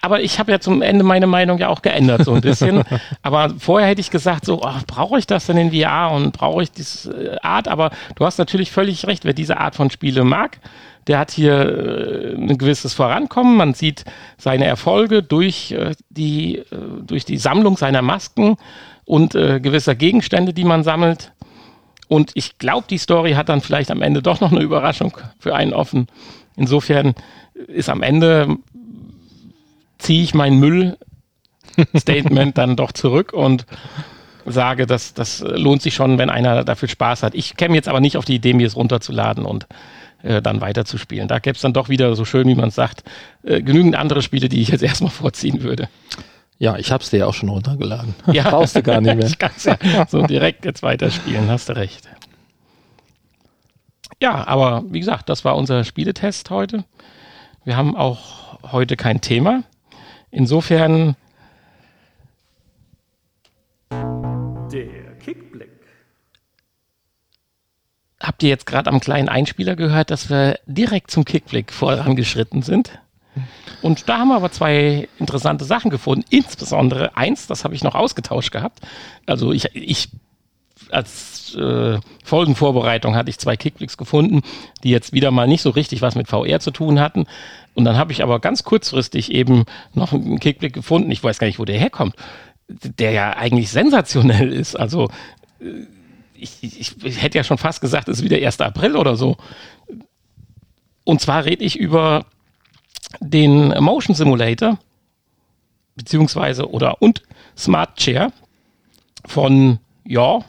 aber 0.08 0.22
ich 0.22 0.40
habe 0.40 0.54
ja 0.54 0.62
zum 0.62 0.82
Ende 0.82 1.04
meine 1.04 1.28
Meinung 1.28 1.58
ja 1.58 1.68
auch 1.68 1.82
geändert, 1.82 2.24
so 2.24 2.34
ein 2.34 2.40
bisschen. 2.40 2.84
aber 3.24 3.54
vorher 3.60 3.90
hätte 3.90 4.00
ich 4.00 4.10
gesagt, 4.10 4.46
so, 4.46 4.62
oh, 4.64 4.80
brauche 4.88 5.20
ich 5.20 5.28
das 5.28 5.48
denn 5.48 5.58
in 5.58 5.74
VR 5.74 6.12
und 6.14 6.32
brauche 6.32 6.64
ich 6.64 6.72
diese 6.72 7.34
äh, 7.34 7.38
Art? 7.42 7.68
Aber 7.68 7.92
du 8.16 8.26
hast 8.26 8.38
natürlich 8.38 8.72
völlig 8.72 9.06
recht, 9.06 9.26
wer 9.26 9.34
diese 9.34 9.58
Art 9.58 9.76
von 9.76 9.90
Spiele 9.90 10.24
mag, 10.24 10.60
der 11.08 11.20
hat 11.20 11.32
hier 11.32 11.56
äh, 11.60 12.36
ein 12.36 12.58
gewisses 12.58 12.94
Vorankommen. 12.94 13.58
Man 13.58 13.74
sieht 13.74 14.06
seine 14.38 14.64
Erfolge 14.64 15.24
durch, 15.24 15.74
äh, 15.74 15.92
die, 16.10 16.60
äh, 16.60 16.64
durch 17.02 17.26
die 17.26 17.38
Sammlung 17.38 17.76
seiner 17.76 18.02
Masken 18.02 18.56
und 19.04 19.36
äh, 19.36 19.60
gewisser 19.60 19.96
Gegenstände, 19.96 20.54
die 20.54 20.64
man 20.64 20.86
sammelt. 20.86 21.34
Und 22.08 22.32
ich 22.36 22.60
glaube, 22.60 22.88
die 22.90 22.98
Story 22.98 23.34
hat 23.34 23.50
dann 23.50 23.60
vielleicht 23.60 23.92
am 23.92 24.02
Ende 24.02 24.22
doch 24.22 24.40
noch 24.40 24.54
eine 24.54 24.62
Überraschung 24.62 25.18
für 25.38 25.54
einen 25.54 25.74
offen. 25.74 26.08
Insofern 26.56 27.14
ist 27.68 27.90
am 27.90 28.04
Ende 28.04 28.56
ziehe 29.98 30.24
ich 30.24 30.34
mein 30.34 30.58
Müll-Statement 30.60 32.58
dann 32.58 32.76
doch 32.76 32.92
zurück 32.92 33.34
und 33.34 33.66
sage, 34.46 34.86
dass 34.86 35.14
das 35.14 35.42
lohnt 35.42 35.82
sich 35.82 35.94
schon, 35.96 36.18
wenn 36.18 36.30
einer 36.30 36.64
dafür 36.64 36.88
Spaß 36.88 37.24
hat. 37.24 37.36
Ich 37.36 37.58
käme 37.58 37.76
jetzt 37.76 37.88
aber 37.88 38.00
nicht 38.00 38.18
auf 38.18 38.26
die 38.26 38.36
Idee, 38.36 38.54
mir 38.54 38.68
es 38.68 38.76
runterzuladen 38.76 39.46
und 39.46 39.68
äh, 40.24 40.42
dann 40.42 40.62
weiterzuspielen. 40.62 41.28
Da 41.28 41.40
gäbe 41.40 41.56
es 41.56 41.62
dann 41.62 41.74
doch 41.74 41.90
wieder, 41.90 42.16
so 42.16 42.26
schön 42.26 42.48
wie 42.48 42.56
man 42.56 42.70
es 42.70 42.76
sagt, 42.76 43.04
äh, 43.44 43.62
genügend 43.62 43.96
andere 43.96 44.22
Spiele, 44.22 44.50
die 44.50 44.62
ich 44.62 44.70
jetzt 44.70 44.84
erstmal 44.84 45.12
vorziehen 45.12 45.64
würde. 45.64 45.90
Ja, 46.60 46.78
ich 46.78 46.92
habe 46.92 47.04
es 47.04 47.12
dir 47.12 47.18
ja 47.20 47.26
auch 47.28 47.34
schon 47.34 47.50
runtergeladen. 47.50 48.16
Ja. 48.32 48.50
Brauchst 48.50 48.76
du 48.76 48.82
gar 48.82 49.02
nicht 49.02 49.16
mehr. 49.16 49.28
ich 49.28 49.38
kann 49.38 49.52
ja 49.64 50.08
so 50.08 50.26
direkt 50.26 50.66
jetzt 50.66 50.82
weiterspielen, 50.82 51.50
hast 51.50 51.70
du 51.70 51.76
recht. 51.76 52.08
Ja, 54.22 54.48
aber 54.48 54.84
wie 54.90 55.00
gesagt, 55.00 55.30
das 55.30 55.46
war 55.46 55.56
unser 55.56 55.84
Spieletest 55.84 56.50
heute. 56.50 56.84
Wir 57.64 57.78
haben 57.78 57.96
auch 57.96 58.58
heute 58.72 58.96
kein 58.96 59.22
Thema. 59.22 59.64
Insofern. 60.38 61.16
Der 63.92 65.16
Kickblick. 65.20 65.72
Habt 68.22 68.44
ihr 68.44 68.50
jetzt 68.50 68.68
gerade 68.68 68.92
am 68.92 69.00
kleinen 69.00 69.30
Einspieler 69.30 69.76
gehört, 69.76 70.12
dass 70.12 70.30
wir 70.30 70.60
direkt 70.68 71.10
zum 71.10 71.26
Kickblick 71.26 71.74
vorangeschritten 71.74 72.62
sind? 72.62 73.00
Und 73.82 74.08
da 74.10 74.20
haben 74.20 74.28
wir 74.28 74.36
aber 74.36 74.52
zwei 74.52 75.10
interessante 75.18 75.66
Sachen 75.66 75.90
gefunden. 75.90 76.24
Insbesondere 76.30 77.18
eins, 77.18 77.48
das 77.48 77.64
habe 77.64 77.74
ich 77.74 77.84
noch 77.84 77.96
ausgetauscht 77.96 78.52
gehabt. 78.52 78.82
Also 79.26 79.52
ich, 79.54 79.74
ich 79.74 80.10
als 80.92 81.56
äh, 81.56 82.00
Folgenvorbereitung 82.24 83.16
hatte 83.16 83.30
ich 83.30 83.38
zwei 83.38 83.58
Kickblicks 83.58 83.98
gefunden, 83.98 84.42
die 84.84 84.90
jetzt 84.90 85.14
wieder 85.14 85.32
mal 85.32 85.48
nicht 85.48 85.62
so 85.62 85.70
richtig 85.70 86.02
was 86.02 86.16
mit 86.16 86.28
VR 86.28 86.60
zu 86.60 86.72
tun 86.72 87.00
hatten. 87.00 87.26
Und 87.74 87.86
dann 87.86 87.98
habe 87.98 88.12
ich 88.12 88.24
aber 88.24 88.40
ganz 88.40 88.64
kurzfristig 88.64 89.32
eben 89.32 89.66
noch 89.94 90.14
einen 90.14 90.40
Kickblick 90.40 90.74
gefunden. 90.74 91.12
Ich 91.12 91.24
weiß 91.24 91.40
gar 91.40 91.48
nicht, 91.48 91.60
wo 91.60 91.66
der 91.66 91.80
herkommt. 91.80 92.16
Der 92.68 93.12
ja 93.12 93.38
eigentlich 93.38 93.70
sensationell 93.70 94.52
ist. 94.52 94.76
Also 94.76 95.10
äh, 95.60 95.86
ich, 96.34 96.62
ich, 96.62 97.04
ich 97.04 97.22
hätte 97.22 97.38
ja 97.38 97.44
schon 97.44 97.58
fast 97.58 97.82
gesagt, 97.82 98.08
es 98.08 98.20
ist 98.20 98.24
wieder 98.24 98.38
1. 98.38 98.62
April 98.62 98.96
oder 98.96 99.16
so. 99.16 99.38
Und 101.04 101.22
zwar 101.22 101.46
rede 101.46 101.64
ich 101.64 101.78
über 101.78 102.26
den 103.20 103.70
Motion 103.80 104.16
Simulator 104.16 104.78
beziehungsweise 105.96 106.70
oder 106.70 107.02
und 107.02 107.24
Smart 107.58 107.98
Chair 107.98 108.32
von 109.26 109.80
ja, 110.06 110.44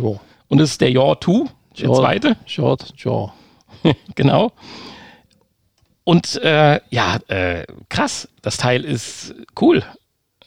ja. 0.00 0.20
Und 0.48 0.60
es 0.60 0.72
ist 0.72 0.80
der 0.80 0.90
Yaw 0.90 1.16
2, 1.18 1.44
der 1.78 1.86
Jaw, 1.86 1.94
zweite. 1.96 2.36
Short 2.46 2.92
Jaw. 2.96 3.32
genau. 4.14 4.52
Und 6.04 6.36
äh, 6.42 6.80
ja, 6.90 7.16
äh, 7.28 7.64
krass, 7.88 8.28
das 8.42 8.56
Teil 8.56 8.84
ist 8.84 9.34
cool. 9.60 9.82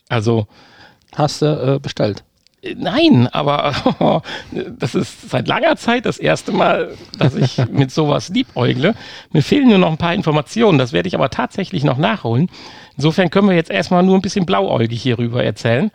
Also. 0.09 0.47
Hast 1.15 1.41
du 1.41 1.45
äh, 1.75 1.79
bestellt? 1.79 2.23
Äh, 2.61 2.75
nein, 2.77 3.27
aber 3.31 4.21
das 4.77 4.95
ist 4.95 5.29
seit 5.29 5.47
langer 5.47 5.77
Zeit 5.77 6.05
das 6.05 6.17
erste 6.17 6.51
Mal, 6.51 6.95
dass 7.17 7.35
ich 7.35 7.57
mit 7.71 7.91
sowas 7.91 8.29
liebäugle. 8.29 8.95
Mir 9.31 9.41
fehlen 9.41 9.69
nur 9.69 9.77
noch 9.77 9.91
ein 9.91 9.97
paar 9.97 10.13
Informationen, 10.13 10.77
das 10.77 10.91
werde 10.91 11.07
ich 11.07 11.15
aber 11.15 11.29
tatsächlich 11.29 11.83
noch 11.83 11.97
nachholen. 11.97 12.49
Insofern 12.97 13.29
können 13.29 13.47
wir 13.47 13.55
jetzt 13.55 13.71
erstmal 13.71 14.03
nur 14.03 14.15
ein 14.15 14.21
bisschen 14.21 14.45
blauäugig 14.45 15.01
hierüber 15.01 15.43
erzählen. 15.43 15.91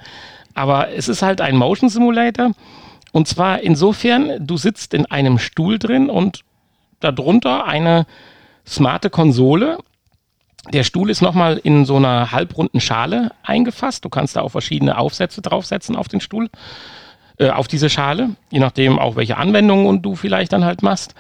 Aber 0.55 0.89
es 0.91 1.09
ist 1.09 1.23
halt 1.23 1.41
ein 1.41 1.57
Motion 1.57 1.91
Simulator 1.91 2.53
und 3.13 3.27
zwar 3.27 3.61
insofern, 3.61 4.47
du 4.47 4.57
sitzt 4.57 4.95
in 4.95 5.07
einem 5.07 5.39
Stuhl 5.39 5.79
drin 5.79 6.11
und 6.11 6.41
darunter 7.01 7.67
eine 7.67 8.07
smarte 8.67 9.11
Konsole. 9.11 9.79
Der 10.73 10.85
Stuhl 10.85 11.11
ist 11.11 11.23
nochmal 11.23 11.59
in 11.59 11.85
so 11.85 11.97
einer 11.97 12.31
halbrunden 12.31 12.81
Schale 12.81 13.33
eingefasst. 13.43 14.05
Du 14.05 14.09
kannst 14.09 14.37
da 14.37 14.43
auch 14.43 14.51
verschiedene 14.51 14.99
Aufsätze 14.99 15.43
draufsetzen 15.43 15.97
auf 15.97 16.09
den 16.09 16.21
Stuhl, 16.21 16.51
äh, 17.39 17.51
auf 17.51 17.67
diese 17.67 17.91
Schale, 17.91 18.37
je 18.51 18.61
nachdem 18.61 18.99
auch 18.99 19.17
welche 19.17 19.39
Anwendungen 19.39 20.03
du 20.03 20.15
vielleicht 20.15 20.53
dann 20.53 20.65
halt 20.65 20.83
machst. 20.83 21.15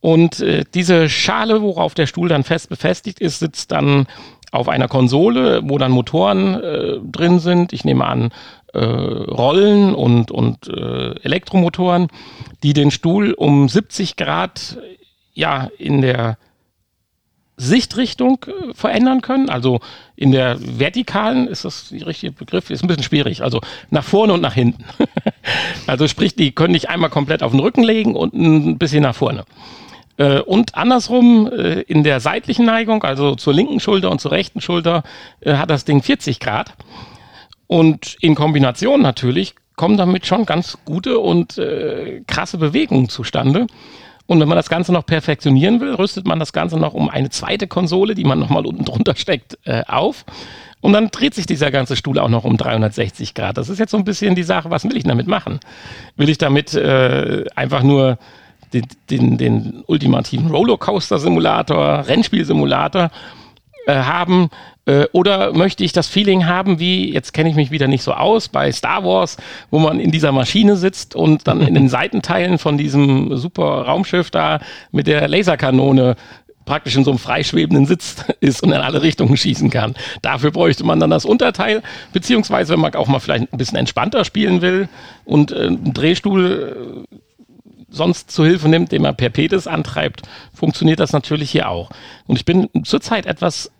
Und 0.00 0.40
äh, 0.40 0.64
diese 0.74 1.08
Schale, 1.08 1.62
worauf 1.62 1.94
der 1.94 2.06
Stuhl 2.06 2.28
dann 2.28 2.44
fest 2.44 2.68
befestigt 2.68 3.20
ist, 3.20 3.38
sitzt 3.38 3.72
dann 3.72 4.06
auf 4.52 4.68
einer 4.68 4.86
Konsole, 4.86 5.62
wo 5.64 5.78
dann 5.78 5.90
Motoren 5.90 6.62
äh, 6.62 6.98
drin 7.02 7.40
sind. 7.40 7.72
Ich 7.72 7.84
nehme 7.84 8.04
an, 8.04 8.30
äh, 8.74 8.78
Rollen 8.78 9.94
und, 9.94 10.30
und 10.30 10.68
äh, 10.68 11.14
Elektromotoren, 11.22 12.08
die 12.62 12.74
den 12.74 12.90
Stuhl 12.90 13.32
um 13.32 13.68
70 13.68 14.16
Grad 14.16 14.78
ja 15.34 15.68
in 15.78 16.02
der 16.02 16.36
Sichtrichtung 17.56 18.44
äh, 18.46 18.74
verändern 18.74 19.22
können. 19.22 19.48
Also 19.48 19.80
in 20.16 20.32
der 20.32 20.58
vertikalen 20.60 21.48
ist 21.48 21.64
das 21.64 21.88
der 21.88 22.06
richtige 22.06 22.32
Begriff, 22.32 22.70
ist 22.70 22.84
ein 22.84 22.88
bisschen 22.88 23.04
schwierig. 23.04 23.42
Also 23.42 23.60
nach 23.90 24.04
vorne 24.04 24.34
und 24.34 24.42
nach 24.42 24.54
hinten. 24.54 24.84
also 25.86 26.08
sprich, 26.08 26.34
die 26.34 26.52
können 26.52 26.74
dich 26.74 26.90
einmal 26.90 27.10
komplett 27.10 27.42
auf 27.42 27.52
den 27.52 27.60
Rücken 27.60 27.82
legen 27.82 28.16
und 28.16 28.34
ein 28.34 28.78
bisschen 28.78 29.02
nach 29.02 29.14
vorne. 29.14 29.44
Äh, 30.22 30.40
und 30.40 30.76
andersrum 30.76 31.48
äh, 31.48 31.80
in 31.80 32.04
der 32.04 32.20
seitlichen 32.20 32.64
Neigung, 32.64 33.02
also 33.02 33.34
zur 33.34 33.54
linken 33.54 33.80
Schulter 33.80 34.10
und 34.10 34.20
zur 34.20 34.30
rechten 34.30 34.60
Schulter, 34.60 35.02
äh, 35.40 35.54
hat 35.54 35.68
das 35.68 35.84
Ding 35.84 36.00
40 36.00 36.38
Grad. 36.38 36.74
Und 37.66 38.16
in 38.20 38.36
Kombination 38.36 39.02
natürlich 39.02 39.54
kommen 39.74 39.96
damit 39.96 40.26
schon 40.26 40.46
ganz 40.46 40.78
gute 40.84 41.18
und 41.18 41.58
äh, 41.58 42.22
krasse 42.26 42.58
Bewegungen 42.58 43.08
zustande. 43.08 43.66
Und 44.26 44.38
wenn 44.38 44.46
man 44.46 44.56
das 44.56 44.68
Ganze 44.68 44.92
noch 44.92 45.04
perfektionieren 45.04 45.80
will, 45.80 45.94
rüstet 45.94 46.24
man 46.24 46.38
das 46.38 46.52
Ganze 46.52 46.78
noch 46.78 46.94
um 46.94 47.08
eine 47.08 47.30
zweite 47.30 47.66
Konsole, 47.66 48.14
die 48.14 48.24
man 48.24 48.38
nochmal 48.38 48.64
unten 48.64 48.84
drunter 48.84 49.16
steckt, 49.16 49.58
äh, 49.64 49.82
auf. 49.88 50.24
Und 50.80 50.92
dann 50.92 51.10
dreht 51.10 51.34
sich 51.34 51.46
dieser 51.46 51.72
ganze 51.72 51.96
Stuhl 51.96 52.18
auch 52.18 52.28
noch 52.28 52.44
um 52.44 52.56
360 52.56 53.34
Grad. 53.34 53.56
Das 53.56 53.68
ist 53.68 53.78
jetzt 53.78 53.90
so 53.90 53.96
ein 53.96 54.04
bisschen 54.04 54.36
die 54.36 54.42
Sache, 54.44 54.70
was 54.70 54.84
will 54.84 54.96
ich 54.96 55.04
damit 55.04 55.26
machen? 55.26 55.58
Will 56.16 56.28
ich 56.28 56.38
damit 56.38 56.74
äh, 56.74 57.44
einfach 57.56 57.82
nur 57.82 58.18
den, 58.72 58.86
den, 59.10 59.38
den 59.38 59.84
ultimativen 59.86 60.50
Rollercoaster-Simulator, 60.50 62.06
Rennspiel-Simulator 62.06 63.10
äh, 63.86 63.94
haben? 63.94 64.50
Äh, 64.84 65.06
oder 65.12 65.52
möchte 65.52 65.84
ich 65.84 65.92
das 65.92 66.08
Feeling 66.08 66.46
haben, 66.46 66.80
wie, 66.80 67.12
jetzt 67.12 67.32
kenne 67.32 67.48
ich 67.48 67.54
mich 67.54 67.70
wieder 67.70 67.86
nicht 67.86 68.02
so 68.02 68.12
aus, 68.12 68.48
bei 68.48 68.72
Star 68.72 69.04
Wars, 69.04 69.36
wo 69.70 69.78
man 69.78 70.00
in 70.00 70.10
dieser 70.10 70.32
Maschine 70.32 70.76
sitzt 70.76 71.14
und 71.14 71.46
dann 71.46 71.60
in 71.60 71.74
den 71.74 71.88
Seitenteilen 71.90 72.58
von 72.58 72.78
diesem 72.78 73.36
super 73.36 73.82
Raumschiff 73.82 74.30
da 74.30 74.60
mit 74.90 75.06
der 75.06 75.28
Laserkanone 75.28 76.16
praktisch 76.64 76.96
in 76.96 77.04
so 77.04 77.10
einem 77.10 77.18
freischwebenden 77.18 77.86
Sitz 77.86 78.24
ist 78.40 78.62
und 78.62 78.72
in 78.72 78.80
alle 78.80 79.02
Richtungen 79.02 79.36
schießen 79.36 79.70
kann. 79.70 79.94
Dafür 80.20 80.50
bräuchte 80.50 80.84
man 80.84 80.98
dann 81.00 81.10
das 81.10 81.24
Unterteil, 81.24 81.82
beziehungsweise 82.12 82.72
wenn 82.72 82.80
man 82.80 82.94
auch 82.94 83.08
mal 83.08 83.20
vielleicht 83.20 83.52
ein 83.52 83.58
bisschen 83.58 83.78
entspannter 83.78 84.24
spielen 84.24 84.62
will 84.62 84.88
und 85.24 85.52
äh, 85.52 85.66
einen 85.66 85.92
Drehstuhl 85.94 87.06
äh, 87.12 87.16
sonst 87.92 88.30
zu 88.30 88.44
Hilfe 88.44 88.68
nimmt, 88.68 88.90
den 88.90 89.02
man 89.02 89.16
per 89.16 89.30
Petis 89.30 89.66
antreibt, 89.66 90.22
funktioniert 90.54 90.98
das 90.98 91.12
natürlich 91.12 91.50
hier 91.50 91.68
auch. 91.68 91.90
Und 92.26 92.36
ich 92.36 92.44
bin 92.44 92.68
zurzeit 92.84 93.26
etwas 93.26 93.70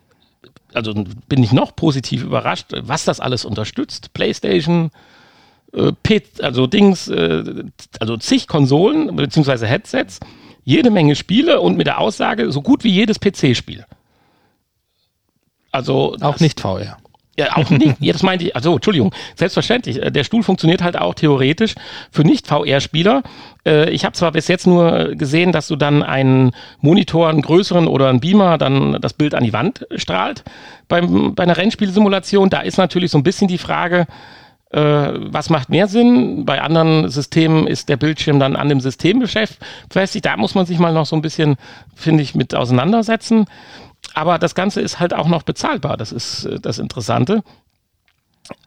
also 0.73 0.93
bin 1.29 1.43
ich 1.43 1.51
noch 1.51 1.75
positiv 1.75 2.23
überrascht, 2.23 2.67
was 2.75 3.05
das 3.05 3.19
alles 3.19 3.45
unterstützt. 3.45 4.13
PlayStation, 4.13 4.91
äh, 5.73 5.91
Pit, 6.03 6.41
also 6.41 6.67
Dings, 6.67 7.07
äh, 7.07 7.63
also 7.99 8.17
zig 8.17 8.47
Konsolen 8.47 9.15
bzw. 9.15 9.67
Headsets, 9.67 10.19
jede 10.63 10.91
Menge 10.91 11.15
Spiele 11.15 11.61
und 11.61 11.77
mit 11.77 11.87
der 11.87 11.99
Aussage 11.99 12.51
so 12.51 12.61
gut 12.61 12.83
wie 12.83 12.91
jedes 12.91 13.19
PC-Spiel. 13.19 13.85
Also 15.71 16.15
auch 16.21 16.39
nicht 16.39 16.61
VR. 16.61 16.97
Ja, 17.37 17.57
auch 17.57 17.69
nicht. 17.71 17.97
Das 18.01 18.21
meinte 18.21 18.45
ich. 18.45 18.55
Also, 18.55 18.75
Entschuldigung. 18.75 19.13
Selbstverständlich. 19.35 20.01
Äh, 20.01 20.11
der 20.11 20.23
Stuhl 20.23 20.43
funktioniert 20.43 20.83
halt 20.83 20.97
auch 20.97 21.15
theoretisch 21.15 21.73
für 22.11 22.23
Nicht-VR-Spieler. 22.23 23.23
Äh, 23.65 23.89
ich 23.89 24.05
habe 24.05 24.13
zwar 24.13 24.31
bis 24.31 24.47
jetzt 24.47 24.67
nur 24.67 25.15
gesehen, 25.15 25.51
dass 25.51 25.67
du 25.67 25.75
dann 25.75 26.03
einen 26.03 26.51
Monitor, 26.79 27.29
einen 27.29 27.41
größeren 27.41 27.87
oder 27.87 28.09
einen 28.09 28.19
Beamer 28.19 28.59
dann 28.59 29.01
das 29.01 29.13
Bild 29.13 29.33
an 29.33 29.43
die 29.43 29.53
Wand 29.53 29.87
strahlt 29.95 30.43
beim, 30.87 31.33
bei 31.33 31.43
einer 31.43 31.57
Rennspielsimulation. 31.57 32.51
Da 32.51 32.61
ist 32.61 32.77
natürlich 32.77 33.09
so 33.09 33.17
ein 33.17 33.23
bisschen 33.23 33.47
die 33.47 33.57
Frage, 33.57 34.05
äh, 34.69 34.79
was 34.79 35.49
macht 35.49 35.69
mehr 35.69 35.87
Sinn? 35.87 36.45
Bei 36.45 36.61
anderen 36.61 37.09
Systemen 37.09 37.65
ist 37.65 37.89
der 37.89 37.97
Bildschirm 37.97 38.39
dann 38.39 38.55
an 38.55 38.69
dem 38.69 38.79
System 38.79 39.19
befestigt. 39.19 40.25
Da 40.25 40.37
muss 40.37 40.53
man 40.53 40.67
sich 40.67 40.77
mal 40.77 40.93
noch 40.93 41.07
so 41.07 41.15
ein 41.15 41.23
bisschen, 41.23 41.55
finde 41.95 42.21
ich, 42.21 42.35
mit 42.35 42.53
auseinandersetzen 42.53 43.45
aber 44.13 44.39
das 44.39 44.55
Ganze 44.55 44.81
ist 44.81 44.99
halt 44.99 45.13
auch 45.13 45.27
noch 45.27 45.43
bezahlbar. 45.43 45.97
Das 45.97 46.11
ist 46.11 46.45
äh, 46.45 46.59
das 46.59 46.79
Interessante. 46.79 47.43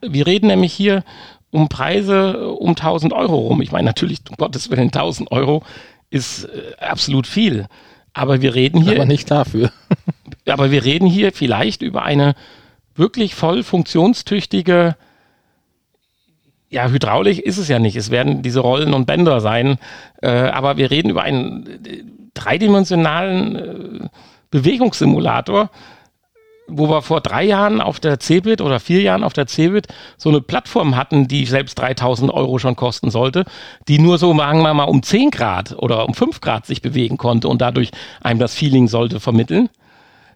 Wir 0.01 0.25
reden 0.25 0.47
nämlich 0.47 0.73
hier 0.73 1.03
um 1.51 1.69
Preise 1.69 2.49
um 2.49 2.69
1000 2.69 3.13
Euro 3.13 3.35
rum. 3.37 3.61
Ich 3.61 3.71
meine, 3.71 3.85
natürlich, 3.85 4.19
um 4.29 4.35
Gottes 4.37 4.69
Willen, 4.69 4.87
1000 4.87 5.31
Euro 5.31 5.63
ist 6.09 6.45
äh, 6.45 6.75
absolut 6.79 7.27
viel. 7.27 7.67
Aber 8.13 8.41
wir 8.41 8.55
reden 8.55 8.81
hier. 8.81 8.95
Aber 8.95 9.05
nicht 9.05 9.29
dafür. 9.29 9.71
aber 10.47 10.71
wir 10.71 10.83
reden 10.83 11.07
hier 11.07 11.31
vielleicht 11.31 11.81
über 11.81 12.03
eine 12.03 12.35
wirklich 12.95 13.35
voll 13.35 13.63
funktionstüchtige 13.63 14.95
ja, 16.69 16.89
Hydraulik 16.89 17.39
ist 17.39 17.57
es 17.57 17.67
ja 17.67 17.79
nicht. 17.79 17.95
Es 17.95 18.11
werden 18.11 18.41
diese 18.41 18.59
Rollen 18.59 18.93
und 18.93 19.05
Bänder 19.05 19.39
sein. 19.39 19.77
Äh, 20.21 20.29
aber 20.29 20.77
wir 20.77 20.91
reden 20.91 21.09
über 21.09 21.23
einen 21.23 21.65
äh, 21.85 22.03
dreidimensionalen 22.33 23.55
äh, 23.55 24.09
Bewegungssimulator, 24.51 25.69
wo 26.67 26.89
wir 26.89 27.01
vor 27.01 27.21
drei 27.21 27.43
Jahren 27.43 27.79
auf 27.79 27.99
der 27.99 28.19
Cebit 28.19 28.61
oder 28.61 28.79
vier 28.79 29.01
Jahren 29.01 29.23
auf 29.23 29.33
der 29.33 29.47
Cebit 29.47 29.87
so 30.17 30.29
eine 30.29 30.41
Plattform 30.41 30.95
hatten, 30.95 31.27
die 31.27 31.45
selbst 31.45 31.79
3000 31.79 32.31
Euro 32.31 32.59
schon 32.59 32.75
kosten 32.75 33.09
sollte, 33.09 33.45
die 33.87 33.99
nur 33.99 34.17
so, 34.17 34.35
sagen 34.35 34.61
wir 34.61 34.73
mal, 34.73 34.83
um 34.83 35.01
10 35.01 35.31
Grad 35.31 35.75
oder 35.77 36.07
um 36.07 36.13
5 36.13 36.41
Grad 36.41 36.65
sich 36.65 36.81
bewegen 36.81 37.17
konnte 37.17 37.47
und 37.47 37.61
dadurch 37.61 37.91
einem 38.21 38.39
das 38.39 38.53
Feeling 38.53 38.87
sollte 38.87 39.19
vermitteln. 39.19 39.69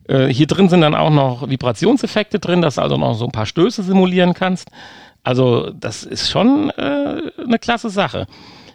Äh, 0.07 0.27
hier 0.27 0.47
drin 0.47 0.69
sind 0.69 0.81
dann 0.81 0.95
auch 0.95 1.09
noch 1.09 1.49
Vibrationseffekte 1.49 2.39
drin, 2.39 2.61
dass 2.61 2.75
du 2.75 2.81
also 2.81 2.97
noch 2.97 3.13
so 3.13 3.25
ein 3.25 3.31
paar 3.31 3.45
Stöße 3.45 3.83
simulieren 3.83 4.33
kannst. 4.33 4.69
Also 5.23 5.69
das 5.71 6.03
ist 6.03 6.29
schon 6.29 6.69
äh, 6.71 7.21
eine 7.43 7.59
klasse 7.59 7.89
Sache. 7.89 8.25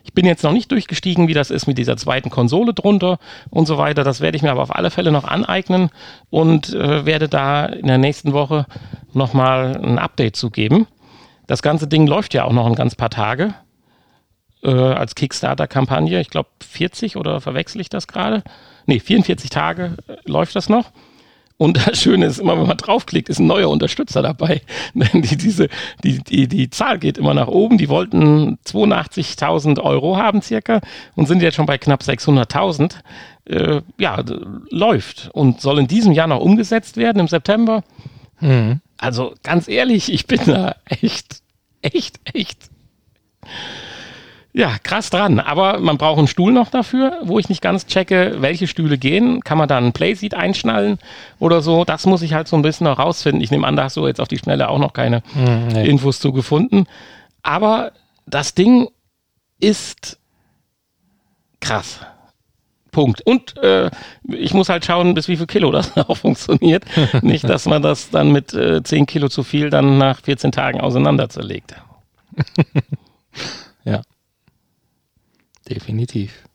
Ich 0.06 0.12
bin 0.12 0.24
jetzt 0.24 0.44
noch 0.44 0.52
nicht 0.52 0.70
durchgestiegen, 0.70 1.26
wie 1.26 1.34
das 1.34 1.50
ist 1.50 1.66
mit 1.66 1.78
dieser 1.78 1.96
zweiten 1.96 2.30
Konsole 2.30 2.72
drunter 2.72 3.18
und 3.50 3.66
so 3.66 3.76
weiter. 3.76 4.04
Das 4.04 4.20
werde 4.20 4.36
ich 4.36 4.42
mir 4.42 4.52
aber 4.52 4.62
auf 4.62 4.74
alle 4.74 4.90
Fälle 4.92 5.10
noch 5.10 5.24
aneignen 5.24 5.90
und 6.30 6.72
äh, 6.72 7.04
werde 7.04 7.28
da 7.28 7.66
in 7.66 7.88
der 7.88 7.98
nächsten 7.98 8.32
Woche 8.32 8.66
nochmal 9.12 9.76
ein 9.76 9.98
Update 9.98 10.36
zu 10.36 10.50
geben. 10.50 10.86
Das 11.48 11.60
ganze 11.60 11.88
Ding 11.88 12.06
läuft 12.06 12.34
ja 12.34 12.44
auch 12.44 12.52
noch 12.52 12.66
ein 12.66 12.76
ganz 12.76 12.94
paar 12.94 13.10
Tage 13.10 13.54
äh, 14.62 14.70
als 14.70 15.16
Kickstarter-Kampagne. 15.16 16.20
Ich 16.20 16.30
glaube 16.30 16.50
40 16.64 17.16
oder 17.16 17.40
verwechsel 17.40 17.80
ich 17.80 17.88
das 17.88 18.06
gerade? 18.06 18.44
Nee, 18.86 19.00
44 19.00 19.50
Tage 19.50 19.96
äh, 20.06 20.16
läuft 20.24 20.54
das 20.54 20.68
noch. 20.68 20.92
Und 21.58 21.86
das 21.86 21.98
Schöne 21.98 22.26
ist 22.26 22.38
immer, 22.38 22.58
wenn 22.58 22.66
man 22.66 22.76
draufklickt, 22.76 23.28
ist 23.28 23.38
ein 23.38 23.46
neuer 23.46 23.70
Unterstützer 23.70 24.22
dabei. 24.22 24.60
Die, 24.94 25.36
diese, 25.36 25.68
die, 26.04 26.18
die, 26.18 26.46
die 26.46 26.70
Zahl 26.70 26.98
geht 26.98 27.16
immer 27.18 27.32
nach 27.32 27.48
oben. 27.48 27.78
Die 27.78 27.88
wollten 27.88 28.58
82.000 28.66 29.80
Euro 29.80 30.16
haben 30.16 30.42
circa 30.42 30.80
und 31.14 31.26
sind 31.26 31.42
jetzt 31.42 31.54
schon 31.54 31.66
bei 31.66 31.78
knapp 31.78 32.02
600.000. 32.02 32.96
Äh, 33.46 33.80
ja, 33.98 34.22
läuft 34.70 35.30
und 35.32 35.60
soll 35.60 35.78
in 35.78 35.86
diesem 35.86 36.12
Jahr 36.12 36.26
noch 36.26 36.40
umgesetzt 36.40 36.96
werden 36.96 37.20
im 37.20 37.28
September. 37.28 37.82
Mhm. 38.40 38.80
Also 38.98 39.34
ganz 39.42 39.68
ehrlich, 39.68 40.12
ich 40.12 40.26
bin 40.26 40.40
da 40.46 40.76
echt, 40.84 41.42
echt, 41.82 42.20
echt 42.34 42.70
ja, 44.56 44.78
krass 44.82 45.10
dran. 45.10 45.38
Aber 45.38 45.80
man 45.80 45.98
braucht 45.98 46.16
einen 46.16 46.28
Stuhl 46.28 46.50
noch 46.50 46.70
dafür, 46.70 47.18
wo 47.22 47.38
ich 47.38 47.50
nicht 47.50 47.60
ganz 47.60 47.86
checke, 47.86 48.36
welche 48.38 48.66
Stühle 48.66 48.96
gehen. 48.96 49.44
Kann 49.44 49.58
man 49.58 49.68
da 49.68 49.76
einen 49.76 49.92
Playseat 49.92 50.32
einschnallen 50.32 50.98
oder 51.38 51.60
so? 51.60 51.84
Das 51.84 52.06
muss 52.06 52.22
ich 52.22 52.32
halt 52.32 52.48
so 52.48 52.56
ein 52.56 52.62
bisschen 52.62 52.86
noch 52.86 52.98
rausfinden. 52.98 53.42
Ich 53.42 53.50
nehme 53.50 53.66
an, 53.66 53.76
da 53.76 53.84
hast 53.84 53.98
du 53.98 54.06
jetzt 54.06 54.18
auf 54.18 54.28
die 54.28 54.38
Schnelle 54.38 54.70
auch 54.70 54.78
noch 54.78 54.94
keine 54.94 55.22
hm, 55.34 55.68
nee. 55.68 55.86
Infos 55.86 56.20
zu 56.20 56.32
gefunden. 56.32 56.86
Aber 57.42 57.92
das 58.24 58.54
Ding 58.54 58.88
ist 59.60 60.18
krass. 61.60 62.00
Punkt. 62.92 63.20
Und 63.26 63.58
äh, 63.58 63.90
ich 64.26 64.54
muss 64.54 64.70
halt 64.70 64.86
schauen, 64.86 65.12
bis 65.12 65.28
wie 65.28 65.36
viel 65.36 65.46
Kilo 65.46 65.70
das 65.70 65.94
auch 66.08 66.16
funktioniert. 66.16 66.84
Nicht, 67.20 67.46
dass 67.46 67.66
man 67.66 67.82
das 67.82 68.08
dann 68.08 68.32
mit 68.32 68.54
äh, 68.54 68.82
10 68.82 69.04
Kilo 69.04 69.28
zu 69.28 69.42
viel 69.42 69.68
dann 69.68 69.98
nach 69.98 70.22
14 70.22 70.50
Tagen 70.50 70.80
auseinander 70.80 71.28
zerlegt. 71.28 71.74
Definitiv. 75.68 76.46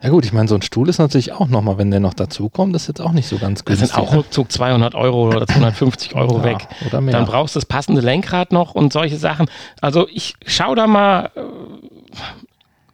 Ja 0.00 0.10
gut, 0.10 0.24
ich 0.24 0.32
meine, 0.32 0.46
so 0.46 0.54
ein 0.54 0.62
Stuhl 0.62 0.88
ist 0.88 0.98
natürlich 0.98 1.32
auch 1.32 1.48
nochmal, 1.48 1.76
wenn 1.76 1.90
der 1.90 1.98
noch 1.98 2.14
dazukommt, 2.14 2.76
ist 2.76 2.86
jetzt 2.86 3.00
auch 3.00 3.10
nicht 3.10 3.26
so 3.26 3.36
ganz 3.36 3.64
günstig. 3.64 3.88
Das 3.88 3.96
sind 3.96 4.06
auch 4.06 4.14
ruckzuck 4.14 4.52
200 4.52 4.94
Euro 4.94 5.26
oder 5.26 5.44
250 5.44 6.14
Euro 6.14 6.38
ja, 6.38 6.44
weg. 6.44 6.68
Oder 6.86 7.00
mehr. 7.00 7.12
Dann 7.12 7.26
brauchst 7.26 7.56
du 7.56 7.58
das 7.58 7.66
passende 7.66 8.00
Lenkrad 8.00 8.52
noch 8.52 8.76
und 8.76 8.92
solche 8.92 9.16
Sachen. 9.16 9.50
Also 9.80 10.06
ich 10.08 10.34
schau 10.46 10.76
da 10.76 10.86
mal, 10.86 11.32
äh, 11.34 11.40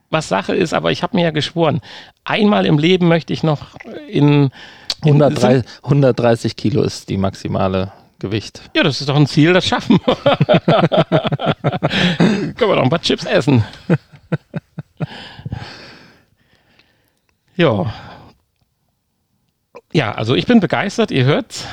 was 0.09 0.29
Sache 0.29 0.55
ist, 0.55 0.73
aber 0.73 0.93
ich 0.93 1.03
habe 1.03 1.17
mir 1.17 1.25
ja 1.25 1.31
geschworen, 1.31 1.83
einmal 2.25 2.65
im 2.65 2.79
Leben 2.79 3.07
möchte 3.07 3.35
ich 3.35 3.43
noch 3.43 3.75
in, 4.09 4.51
in 5.05 5.23
130, 5.23 5.71
130 5.83 6.57
Kilo 6.57 6.83
ist 6.83 7.11
die 7.11 7.19
maximale 7.19 7.93
Gewicht. 8.19 8.63
Ja, 8.75 8.83
das 8.83 9.01
ist 9.01 9.11
doch 9.11 9.17
ein 9.17 9.27
Ziel, 9.27 9.53
das 9.53 9.67
schaffen 9.67 10.01
wir. 10.07 10.17
Können 12.55 12.71
wir 12.71 12.77
doch 12.77 12.83
ein 12.83 12.89
paar 12.89 13.03
Chips 13.03 13.27
essen. 13.27 13.63
ja. 17.57 17.93
Ja, 19.93 20.13
also 20.13 20.35
ich 20.35 20.47
bin 20.47 20.61
begeistert, 20.61 21.11
ihr 21.11 21.25
hört. 21.25 21.67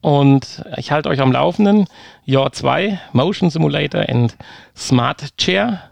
Und 0.00 0.64
ich 0.76 0.90
halte 0.90 1.08
euch 1.08 1.20
am 1.20 1.32
Laufenden. 1.32 1.86
Jahr 2.24 2.52
2, 2.52 2.98
Motion 3.12 3.50
Simulator 3.50 4.08
and 4.08 4.36
Smart 4.76 5.36
Chair. 5.38 5.82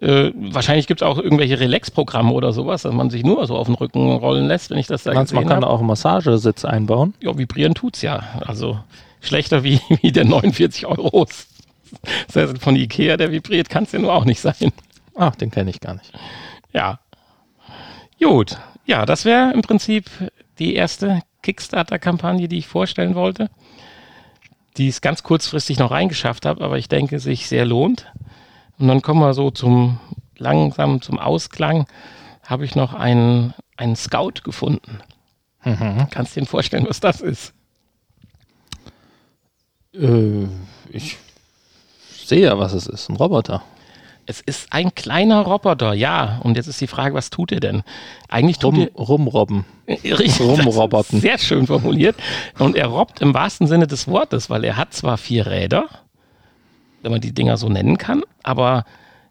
Äh, 0.00 0.30
wahrscheinlich 0.34 0.86
gibt 0.86 1.02
es 1.02 1.06
auch 1.06 1.18
irgendwelche 1.18 1.58
Relax-Programme 1.58 2.32
oder 2.32 2.52
sowas, 2.52 2.82
dass 2.82 2.94
man 2.94 3.10
sich 3.10 3.24
nur 3.24 3.46
so 3.46 3.56
auf 3.56 3.66
den 3.66 3.74
Rücken 3.74 4.12
rollen 4.12 4.46
lässt, 4.46 4.70
wenn 4.70 4.78
ich 4.78 4.86
das 4.86 5.02
da 5.02 5.12
Meinst 5.12 5.34
man 5.34 5.46
kann 5.46 5.60
da 5.60 5.66
habe. 5.66 5.74
auch 5.74 5.80
einen 5.80 5.88
Massagesitz 5.88 6.64
einbauen? 6.64 7.14
Ja, 7.20 7.36
vibrieren 7.36 7.74
tut's 7.74 8.00
ja. 8.00 8.22
Also 8.46 8.78
schlechter 9.20 9.64
wie, 9.64 9.80
wie 10.02 10.12
der 10.12 10.24
49 10.24 10.86
Sessel 12.28 12.58
von 12.58 12.76
Ikea, 12.76 13.16
der 13.16 13.30
vibriert, 13.30 13.68
kann 13.68 13.84
es 13.84 13.92
ja 13.92 13.98
nur 13.98 14.12
auch 14.12 14.24
nicht 14.24 14.40
sein. 14.40 14.72
Ach, 15.14 15.34
den 15.34 15.50
kenne 15.50 15.70
ich 15.70 15.80
gar 15.80 15.94
nicht. 15.94 16.12
Ja. 16.72 17.00
Gut. 18.20 18.58
Ja, 18.86 19.04
das 19.04 19.24
wäre 19.24 19.52
im 19.52 19.62
Prinzip 19.62 20.06
die 20.58 20.74
erste 20.74 21.22
Kickstarter-Kampagne, 21.42 22.48
die 22.48 22.58
ich 22.58 22.66
vorstellen 22.66 23.14
wollte. 23.14 23.50
Die 24.76 24.88
es 24.88 25.00
ganz 25.00 25.22
kurzfristig 25.22 25.78
noch 25.78 25.90
reingeschafft 25.90 26.46
habe, 26.46 26.64
aber 26.64 26.78
ich 26.78 26.88
denke, 26.88 27.18
sich 27.18 27.48
sehr 27.48 27.66
lohnt. 27.66 28.06
Und 28.78 28.88
dann 28.88 29.02
kommen 29.02 29.20
wir 29.20 29.34
so 29.34 29.50
zum 29.50 29.98
langsam 30.36 31.02
zum 31.02 31.18
Ausklang. 31.18 31.86
Habe 32.44 32.64
ich 32.64 32.74
noch 32.74 32.94
einen, 32.94 33.54
einen 33.76 33.96
Scout 33.96 34.42
gefunden. 34.44 35.00
Kannst 36.10 36.36
du 36.36 36.40
dir 36.40 36.46
vorstellen, 36.46 36.86
was 36.88 37.00
das 37.00 37.20
ist? 37.20 37.52
Äh, 39.92 40.46
ich 40.90 41.18
sehe 42.28 42.40
ja, 42.42 42.58
was 42.58 42.72
es 42.72 42.86
ist. 42.86 43.08
Ein 43.08 43.16
Roboter. 43.16 43.62
Es 44.26 44.40
ist 44.42 44.72
ein 44.72 44.94
kleiner 44.94 45.40
Roboter, 45.40 45.94
ja. 45.94 46.40
Und 46.44 46.56
jetzt 46.56 46.66
ist 46.66 46.80
die 46.82 46.86
Frage, 46.86 47.14
was 47.14 47.30
tut 47.30 47.50
er 47.50 47.60
denn? 47.60 47.82
Eigentlich 48.28 48.58
tut 48.58 48.74
Rum, 48.74 48.88
er, 48.94 49.02
rumrobben. 49.02 49.64
Richtig, 49.88 50.38
Rumroboten. 50.40 51.20
Sehr 51.20 51.38
schön 51.38 51.66
formuliert. 51.66 52.14
Und 52.58 52.76
er 52.76 52.88
robbt 52.88 53.22
im 53.22 53.32
wahrsten 53.32 53.66
Sinne 53.66 53.86
des 53.86 54.06
Wortes, 54.06 54.50
weil 54.50 54.64
er 54.64 54.76
hat 54.76 54.92
zwar 54.92 55.16
vier 55.16 55.46
Räder, 55.46 55.86
wenn 57.02 57.10
man 57.12 57.22
die 57.22 57.32
Dinger 57.32 57.56
so 57.56 57.68
nennen 57.70 57.96
kann, 57.96 58.22
aber 58.42 58.84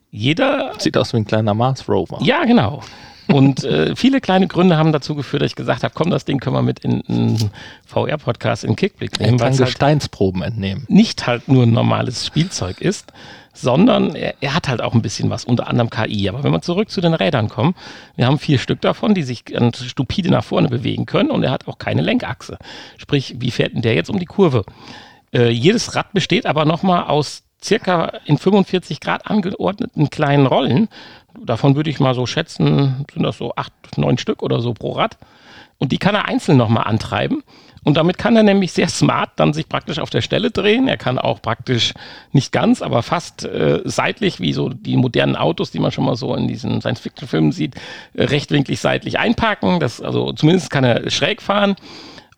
jeder, 0.09 0.73
Sieht 0.79 0.97
aus 0.97 1.13
wie 1.13 1.17
ein 1.17 1.25
kleiner 1.25 1.53
Mars 1.53 1.87
Rover. 1.87 2.17
ja 2.21 2.43
genau. 2.45 2.81
Und 3.27 3.63
äh, 3.63 3.95
viele 3.95 4.21
kleine 4.21 4.47
Gründe 4.47 4.77
haben 4.77 4.91
dazu 4.91 5.15
geführt, 5.15 5.41
dass 5.41 5.51
ich 5.51 5.55
gesagt 5.55 5.83
habe, 5.83 5.93
komm, 5.93 6.09
das 6.09 6.25
Ding 6.25 6.39
können 6.39 6.55
wir 6.55 6.61
mit 6.61 6.79
in 6.79 7.03
einen 7.07 7.51
VR-Podcast 7.85 8.63
in 8.63 8.75
Kickblick 8.75 9.19
nehmen, 9.19 9.39
weil 9.39 9.49
halt 9.49 9.57
Gesteinsproben 9.57 10.41
entnehmen. 10.41 10.85
nicht 10.87 11.27
halt 11.27 11.47
nur 11.47 11.63
ein 11.63 11.71
normales 11.71 12.25
Spielzeug 12.25 12.79
ist, 12.79 13.11
sondern 13.53 14.15
er, 14.15 14.35
er 14.39 14.53
hat 14.53 14.67
halt 14.67 14.81
auch 14.81 14.93
ein 14.93 15.01
bisschen 15.01 15.29
was, 15.29 15.43
unter 15.43 15.67
anderem 15.67 15.89
KI. 15.89 16.29
Aber 16.29 16.43
wenn 16.43 16.51
wir 16.51 16.61
zurück 16.61 16.89
zu 16.89 17.01
den 17.01 17.13
Rädern 17.13 17.49
kommen, 17.49 17.75
wir 18.15 18.27
haben 18.27 18.39
vier 18.39 18.59
Stück 18.59 18.81
davon, 18.81 19.13
die 19.13 19.23
sich 19.23 19.45
ganz 19.45 19.83
stupide 19.83 20.29
nach 20.29 20.43
vorne 20.43 20.69
bewegen 20.69 21.05
können 21.05 21.31
und 21.31 21.43
er 21.43 21.51
hat 21.51 21.67
auch 21.67 21.79
keine 21.79 22.01
Lenkachse. 22.01 22.57
Sprich, 22.97 23.35
wie 23.39 23.51
fährt 23.51 23.73
denn 23.73 23.81
der 23.81 23.95
jetzt 23.95 24.09
um 24.09 24.19
die 24.19 24.25
Kurve? 24.25 24.63
Äh, 25.33 25.49
jedes 25.49 25.95
Rad 25.95 26.13
besteht 26.13 26.45
aber 26.45 26.65
nochmal 26.65 27.05
aus 27.05 27.43
circa 27.63 28.13
in 28.25 28.37
45 28.37 28.99
Grad 28.99 29.27
angeordneten 29.27 30.09
kleinen 30.09 30.45
Rollen. 30.45 30.87
Davon 31.43 31.75
würde 31.75 31.89
ich 31.89 31.99
mal 31.99 32.15
so 32.15 32.25
schätzen, 32.25 33.05
sind 33.13 33.23
das 33.23 33.37
so 33.37 33.53
acht, 33.55 33.73
neun 33.97 34.17
Stück 34.17 34.43
oder 34.43 34.59
so 34.59 34.73
pro 34.73 34.93
Rad. 34.93 35.17
Und 35.77 35.91
die 35.91 35.97
kann 35.99 36.15
er 36.15 36.25
einzeln 36.25 36.57
nochmal 36.57 36.85
antreiben. 36.85 37.43
Und 37.83 37.95
damit 37.95 38.17
kann 38.17 38.35
er 38.35 38.43
nämlich 38.43 38.73
sehr 38.73 38.89
smart 38.89 39.29
dann 39.37 39.53
sich 39.53 39.69
praktisch 39.69 39.99
auf 39.99 40.09
der 40.09 40.21
Stelle 40.21 40.51
drehen. 40.51 40.87
Er 40.87 40.97
kann 40.97 41.17
auch 41.17 41.41
praktisch 41.41 41.93
nicht 42.33 42.51
ganz, 42.51 42.81
aber 42.81 43.01
fast 43.01 43.45
äh, 43.45 43.81
seitlich, 43.85 44.41
wie 44.41 44.51
so 44.51 44.69
die 44.69 44.97
modernen 44.97 45.37
Autos, 45.37 45.71
die 45.71 45.79
man 45.79 45.91
schon 45.91 46.03
mal 46.03 46.17
so 46.17 46.35
in 46.35 46.49
diesen 46.49 46.81
Science-Fiction-Filmen 46.81 47.53
sieht, 47.53 47.75
äh, 48.13 48.25
rechtwinklig 48.25 48.81
seitlich 48.81 49.19
einparken. 49.19 49.79
Das, 49.79 50.01
also 50.01 50.33
zumindest 50.33 50.69
kann 50.69 50.83
er 50.83 51.09
schräg 51.09 51.41
fahren 51.41 51.75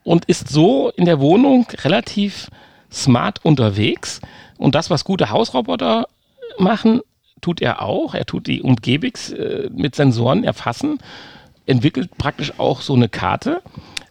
und 0.04 0.26
ist 0.26 0.50
so 0.50 0.91
in 0.95 1.06
der 1.06 1.20
Wohnung 1.20 1.66
relativ 1.84 2.50
smart 2.91 3.43
unterwegs. 3.43 4.22
Und 4.58 4.76
das, 4.76 4.89
was 4.89 5.04
gute 5.04 5.32
Hausroboter 5.32 6.06
machen, 6.60 7.02
tut 7.42 7.62
er 7.62 7.82
auch. 7.82 8.14
Er 8.14 8.26
tut 8.26 8.48
die 8.48 8.62
Umgebungs 8.62 9.32
äh, 9.32 9.70
mit 9.72 9.96
Sensoren 9.96 10.44
erfassen, 10.44 11.00
entwickelt 11.66 12.18
praktisch 12.18 12.54
auch 12.60 12.82
so 12.82 12.94
eine 12.94 13.10
Karte, 13.10 13.62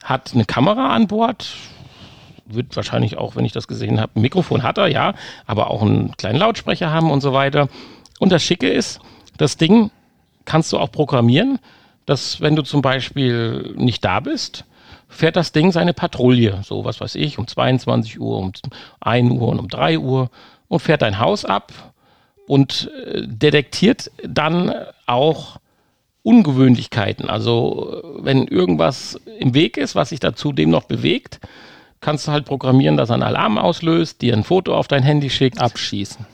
hat 0.02 0.32
eine 0.34 0.44
Kamera 0.44 0.94
an 0.94 1.08
Bord, 1.08 1.48
wird 2.46 2.74
wahrscheinlich 2.76 3.18
auch, 3.18 3.36
wenn 3.36 3.44
ich 3.44 3.52
das 3.52 3.68
gesehen 3.68 4.00
habe, 4.00 4.12
ein 4.16 4.22
Mikrofon 4.22 4.62
hat 4.62 4.78
er, 4.78 4.88
ja, 4.88 5.14
aber 5.46 5.70
auch 5.70 5.82
einen 5.82 6.16
kleinen 6.16 6.38
Lautsprecher 6.38 6.90
haben 6.90 7.10
und 7.10 7.20
so 7.20 7.32
weiter. 7.32 7.68
Und 8.18 8.32
das 8.32 8.42
Schicke 8.42 8.68
ist, 8.68 9.00
das 9.36 9.56
Ding 9.56 9.90
kannst 10.44 10.72
du 10.72 10.78
auch 10.78 10.90
programmieren, 10.90 11.58
dass 12.06 12.40
wenn 12.40 12.56
du 12.56 12.62
zum 12.62 12.80
Beispiel 12.80 13.74
nicht 13.76 14.04
da 14.04 14.20
bist, 14.20 14.64
fährt 15.08 15.36
das 15.36 15.52
Ding 15.52 15.72
seine 15.72 15.92
Patrouille, 15.92 16.60
so 16.62 16.84
was 16.84 17.00
weiß 17.00 17.14
ich, 17.16 17.38
um 17.38 17.46
22 17.46 18.20
Uhr, 18.20 18.38
um 18.38 18.52
1 19.00 19.32
Uhr 19.32 19.48
und 19.48 19.58
um 19.58 19.68
3 19.68 19.98
Uhr 19.98 20.30
und 20.68 20.80
fährt 20.80 21.02
dein 21.02 21.18
Haus 21.18 21.44
ab 21.44 21.72
und 22.48 22.90
äh, 23.04 23.22
detektiert 23.26 24.10
dann 24.24 24.74
auch 25.06 25.58
Ungewöhnlichkeiten. 26.22 27.28
Also 27.28 28.02
äh, 28.02 28.24
wenn 28.24 28.48
irgendwas 28.48 29.20
im 29.38 29.54
Weg 29.54 29.76
ist, 29.76 29.94
was 29.94 30.08
sich 30.08 30.18
dazu 30.18 30.52
dem 30.52 30.70
noch 30.70 30.84
bewegt, 30.84 31.40
kannst 32.00 32.26
du 32.26 32.32
halt 32.32 32.46
programmieren, 32.46 32.96
dass 32.96 33.10
er 33.10 33.14
einen 33.14 33.22
Alarm 33.22 33.58
auslöst, 33.58 34.22
dir 34.22 34.34
ein 34.34 34.44
Foto 34.44 34.74
auf 34.74 34.88
dein 34.88 35.02
Handy 35.02 35.30
schickt, 35.30 35.60
Abschießen. 35.60 36.26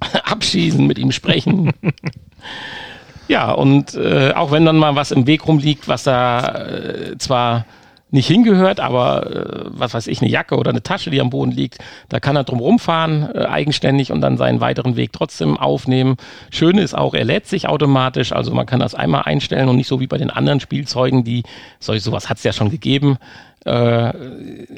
abschießen, 0.24 0.86
mit 0.86 0.98
ihm 0.98 1.12
sprechen. 1.12 1.72
ja, 3.28 3.50
und 3.50 3.94
äh, 3.94 4.32
auch 4.34 4.50
wenn 4.50 4.64
dann 4.64 4.76
mal 4.76 4.94
was 4.94 5.10
im 5.10 5.26
Weg 5.26 5.46
rumliegt, 5.46 5.88
was 5.88 6.04
da 6.04 6.66
äh, 6.66 7.18
zwar 7.18 7.66
nicht 8.10 8.26
hingehört, 8.26 8.80
aber 8.80 9.26
äh, 9.26 9.64
was 9.66 9.94
weiß 9.94 10.06
ich, 10.06 10.20
eine 10.20 10.30
Jacke 10.30 10.56
oder 10.56 10.70
eine 10.70 10.82
Tasche, 10.82 11.10
die 11.10 11.20
am 11.20 11.30
Boden 11.30 11.50
liegt, 11.50 11.78
da 12.08 12.20
kann 12.20 12.36
er 12.36 12.44
drum 12.44 12.60
rumfahren, 12.60 13.28
äh, 13.34 13.44
eigenständig 13.44 14.12
und 14.12 14.20
dann 14.20 14.36
seinen 14.36 14.60
weiteren 14.60 14.96
Weg 14.96 15.12
trotzdem 15.12 15.56
aufnehmen. 15.56 16.16
Schöne 16.50 16.80
ist 16.80 16.96
auch, 16.96 17.14
er 17.14 17.24
lädt 17.24 17.46
sich 17.46 17.68
automatisch, 17.68 18.32
also 18.32 18.52
man 18.54 18.66
kann 18.66 18.80
das 18.80 18.94
einmal 18.94 19.22
einstellen 19.22 19.68
und 19.68 19.76
nicht 19.76 19.88
so 19.88 20.00
wie 20.00 20.06
bei 20.06 20.18
den 20.18 20.30
anderen 20.30 20.60
Spielzeugen, 20.60 21.24
die, 21.24 21.42
solch 21.80 22.02
sowas 22.02 22.30
hat 22.30 22.38
es 22.38 22.44
ja 22.44 22.52
schon 22.52 22.70
gegeben. 22.70 23.18
Äh, 23.64 24.12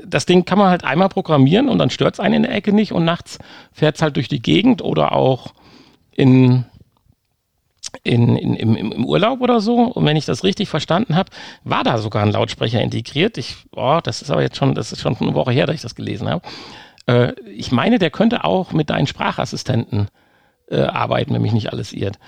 das 0.04 0.26
Ding 0.26 0.44
kann 0.44 0.58
man 0.58 0.70
halt 0.70 0.84
einmal 0.84 1.08
programmieren 1.08 1.68
und 1.68 1.78
dann 1.78 1.90
stört 1.90 2.14
es 2.14 2.20
einen 2.20 2.34
in 2.34 2.42
der 2.42 2.54
Ecke 2.54 2.72
nicht 2.72 2.92
und 2.92 3.04
nachts 3.04 3.38
fährt 3.72 3.96
es 3.96 4.02
halt 4.02 4.16
durch 4.16 4.28
die 4.28 4.42
Gegend 4.42 4.82
oder 4.82 5.12
auch 5.12 5.48
in 6.12 6.64
in, 8.03 8.36
in, 8.36 8.55
im, 8.55 8.76
im 8.76 9.05
Urlaub 9.05 9.41
oder 9.41 9.61
so. 9.61 9.76
Und 9.76 10.05
wenn 10.05 10.16
ich 10.16 10.24
das 10.24 10.45
richtig 10.45 10.68
verstanden 10.68 11.16
habe, 11.16 11.30
war 11.64 11.84
da 11.84 11.99
sogar 11.99 12.22
ein 12.22 12.32
Lautsprecher 12.32 12.80
integriert. 12.80 13.38
Ich, 13.38 13.57
oh, 13.72 14.01
das 14.03 14.22
ist 14.22 14.30
aber 14.30 14.43
jetzt 14.43 14.57
schon, 14.57 14.74
das 14.74 14.93
ist 14.93 15.01
schon 15.01 15.16
eine 15.16 15.34
Woche 15.34 15.53
her, 15.53 15.66
dass 15.66 15.76
ich 15.76 15.82
das 15.82 15.95
gelesen 15.95 16.28
habe. 16.28 16.43
Äh, 17.07 17.32
ich 17.51 17.72
meine, 17.72 17.99
der 17.99 18.11
könnte 18.11 18.45
auch 18.45 18.72
mit 18.72 18.91
deinen 18.91 19.07
Sprachassistenten 19.07 20.09
äh, 20.70 20.82
arbeiten, 20.82 21.34
wenn 21.34 21.43
mich 21.43 21.53
nicht 21.53 21.72
alles 21.72 21.93
irrt. 21.93 22.18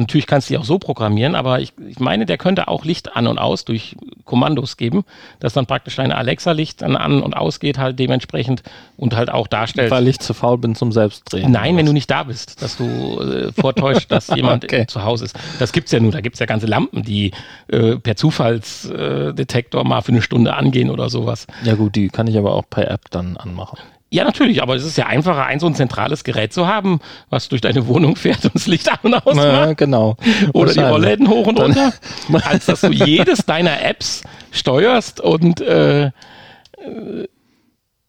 Natürlich 0.00 0.26
kannst 0.26 0.48
du 0.50 0.54
die 0.54 0.58
auch 0.58 0.64
so 0.64 0.78
programmieren, 0.78 1.34
aber 1.34 1.60
ich, 1.60 1.72
ich 1.88 2.00
meine, 2.00 2.26
der 2.26 2.36
könnte 2.36 2.68
auch 2.68 2.84
Licht 2.84 3.16
an 3.16 3.26
und 3.26 3.38
aus 3.38 3.64
durch 3.64 3.96
Kommandos 4.24 4.76
geben, 4.76 5.04
dass 5.40 5.52
dann 5.52 5.66
praktisch 5.66 5.96
deine 5.96 6.16
Alexa-Licht 6.16 6.82
dann 6.82 6.96
an 6.96 7.22
und 7.22 7.36
ausgeht 7.36 7.78
halt 7.78 7.98
dementsprechend 7.98 8.62
und 8.96 9.14
halt 9.16 9.30
auch 9.30 9.46
darstellt. 9.46 9.90
Weil 9.90 10.08
ich 10.08 10.18
zu 10.18 10.34
faul 10.34 10.58
bin 10.58 10.74
zum 10.74 10.92
Selbstdrehen. 10.92 11.50
Nein, 11.50 11.76
wenn 11.76 11.86
du 11.86 11.92
nicht 11.92 12.10
da 12.10 12.24
bist, 12.24 12.62
dass 12.62 12.76
du 12.76 13.20
äh, 13.20 13.52
vortäuscht, 13.52 14.10
dass 14.10 14.28
jemand 14.34 14.64
Okay. 14.64 14.86
zu 14.86 15.04
Hause 15.04 15.26
ist. 15.26 15.36
Das 15.58 15.72
gibt's 15.72 15.92
ja 15.92 16.00
nur. 16.00 16.12
Da 16.12 16.20
gibt's 16.20 16.38
ja 16.38 16.46
ganze 16.46 16.66
Lampen, 16.66 17.02
die 17.02 17.32
äh, 17.68 17.96
per 17.96 18.16
Zufallsdetektor 18.16 19.28
äh, 19.30 19.34
Detektor 19.34 19.84
mal 19.84 20.00
für 20.00 20.12
eine 20.12 20.22
Stunde 20.22 20.54
angehen 20.54 20.90
oder 20.90 21.08
sowas. 21.08 21.46
Ja 21.64 21.74
gut, 21.74 21.94
die 21.96 22.08
kann 22.08 22.26
ich 22.26 22.36
aber 22.36 22.54
auch 22.54 22.64
per 22.68 22.90
App 22.90 23.10
dann 23.10 23.36
anmachen. 23.36 23.78
Ja, 24.14 24.22
natürlich, 24.22 24.62
aber 24.62 24.76
es 24.76 24.84
ist 24.84 24.96
ja 24.96 25.06
einfacher, 25.06 25.44
ein 25.44 25.58
so 25.58 25.66
ein 25.66 25.74
zentrales 25.74 26.22
Gerät 26.22 26.52
zu 26.52 26.68
haben, 26.68 27.00
was 27.30 27.48
durch 27.48 27.60
deine 27.60 27.88
Wohnung 27.88 28.14
fährt 28.14 28.44
und 28.44 28.54
das 28.54 28.68
Licht 28.68 28.88
an 28.88 28.98
und 29.02 29.14
aus 29.14 29.36
Ja, 29.36 29.66
macht. 29.66 29.78
genau. 29.78 30.16
Oder 30.52 30.72
die. 30.72 30.78
Rollläden 30.78 31.28
hoch 31.28 31.48
und 31.48 31.58
runter, 31.58 31.92
als 32.44 32.66
dass 32.66 32.82
du 32.82 32.92
jedes 32.92 33.44
deiner 33.44 33.82
Apps 33.84 34.22
steuerst 34.52 35.20
und 35.20 35.60
äh, 35.60 36.04
äh, 36.06 36.12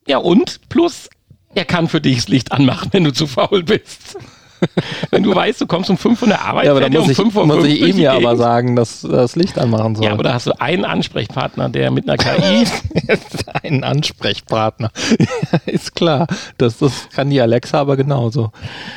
ja 0.08 0.18
und 0.20 0.60
plus 0.70 1.10
er 1.56 1.66
kann 1.66 1.88
für 1.88 2.02
dich 2.02 2.18
das 2.18 2.28
Licht 2.28 2.52
anmachen, 2.52 2.90
wenn 2.92 3.04
du 3.04 3.12
zu 3.12 3.26
faul 3.26 3.64
bist. 3.64 4.16
wenn 5.12 5.24
du 5.24 5.34
weißt, 5.34 5.62
du 5.62 5.68
kommst 5.68 5.90
um 5.90 5.98
5 5.98 6.20
von 6.20 6.30
der 6.30 6.42
Arbeit, 6.42 6.66
Ja, 6.66 6.72
aber 6.72 6.82
da 6.82 6.86
fährt 6.88 6.96
er 6.96 7.00
muss 7.00 7.08
um 7.08 7.12
ich, 7.12 7.18
5 7.18 7.36
Uhr 7.36 7.46
muss 7.46 7.66
ich 7.66 7.82
ihm 7.82 7.98
ja 7.98 8.14
aber 8.14 8.36
sagen, 8.36 8.76
dass 8.76 9.02
das 9.02 9.36
Licht 9.36 9.58
anmachen 9.58 9.96
soll. 9.96 10.06
Ja, 10.06 10.12
aber 10.12 10.24
da 10.24 10.34
hast 10.34 10.48
du 10.48 10.60
einen 10.60 10.86
Ansprechpartner, 10.86 11.70
der 11.70 11.92
mit 11.92 12.10
einer 12.10 12.18
KI 12.18 12.66
einen 13.64 13.84
Ansprechpartner. 13.84 14.92
ist 15.66 15.96
klar. 15.96 16.28
Das, 16.58 16.78
das 16.78 17.10
kann 17.10 17.30
die 17.30 17.42
Alexa 17.42 17.80
aber 17.80 17.98
genauso. 17.98 18.52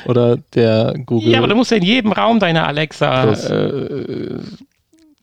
Oder 0.07 0.37
der 0.55 0.95
Google. 1.05 1.33
Ja, 1.33 1.39
aber 1.39 1.49
du 1.49 1.55
musst 1.55 1.71
ja 1.71 1.77
in 1.77 1.85
jedem 1.85 2.13
Raum 2.13 2.39
deine 2.39 2.67
Alexa. 2.67 3.33
Äh, 3.33 4.39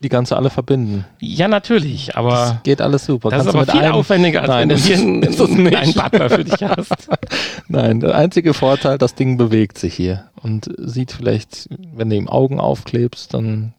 die 0.10 0.32
du 0.32 0.36
alle 0.36 0.50
verbinden. 0.50 1.06
ja, 1.20 1.48
natürlich, 1.48 2.16
aber 2.16 2.62
Geht 2.64 2.82
alles 2.82 3.06
super. 3.06 3.30
das 3.30 3.40
ist 3.40 3.46
Kannst 3.46 3.54
du 3.56 3.58
aber 3.60 3.66
mit 3.66 3.72
viel 3.72 3.82
einem- 3.82 3.94
aufwendiger, 4.00 4.42
als 4.42 4.50
Nein, 4.50 4.62
wenn 4.62 4.70
du 4.70 4.76
das 4.76 4.86
hier 4.86 4.96
ist- 4.96 5.02
einen, 5.02 5.24
ist 5.24 5.40
das 5.40 5.50
einen 5.50 5.94
Butler 5.94 6.30
für 6.30 6.44
dich 6.44 6.64
hast. 6.64 7.10
Nein, 7.68 8.00
der 8.00 8.16
einzige 8.16 8.54
Vorteil, 8.54 8.98
das 8.98 9.16
Ding 9.16 9.38
bewegt 9.38 9.78
sich 9.78 9.94
hier 9.96 10.26
und 10.42 10.70
sieht 10.78 11.12
vielleicht, 11.12 11.68
wenn 11.96 12.10
du 12.10 12.16
ihm 12.16 12.28
Augen 12.30 12.60
aufklebst, 12.60 13.34
dann 13.34 13.74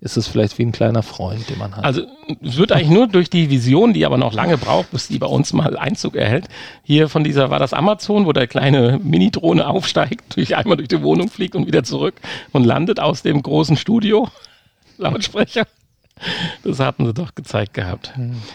ist 0.00 0.16
es 0.16 0.26
vielleicht 0.26 0.58
wie 0.58 0.64
ein 0.64 0.72
kleiner 0.72 1.04
Freund, 1.04 1.48
den 1.48 1.58
man 1.58 1.76
hat. 1.76 1.84
Also 1.84 2.02
es 2.42 2.56
wird 2.56 2.72
eigentlich 2.72 2.90
nur 2.90 3.06
durch 3.06 3.30
die 3.30 3.50
Vision, 3.50 3.92
die 3.92 4.04
aber 4.04 4.18
noch 4.18 4.32
lange 4.34 4.58
braucht, 4.58 4.90
bis 4.90 5.06
die 5.06 5.18
bei 5.20 5.28
uns 5.28 5.52
mal 5.52 5.76
Einzug 5.76 6.16
erhält. 6.16 6.48
Hier 6.82 7.08
von 7.08 7.22
dieser 7.22 7.50
war 7.50 7.60
das 7.60 7.72
Amazon, 7.72 8.26
wo 8.26 8.32
der 8.32 8.48
kleine 8.48 8.98
Mini-Drohne 9.00 9.64
aufsteigt, 9.64 10.24
durch 10.36 10.56
einmal 10.56 10.76
durch 10.76 10.88
die 10.88 11.02
Wohnung 11.02 11.28
fliegt 11.28 11.54
und 11.54 11.68
wieder 11.68 11.84
zurück 11.84 12.14
und 12.50 12.64
landet 12.64 12.98
aus 12.98 13.22
dem 13.22 13.42
großen 13.42 13.76
Studio. 13.76 14.28
Lautsprecher. 14.98 15.66
Das 16.62 16.78
hatten 16.78 17.06
sie 17.06 17.14
doch 17.14 17.34
gezeigt 17.34 17.74
gehabt. 17.74 18.12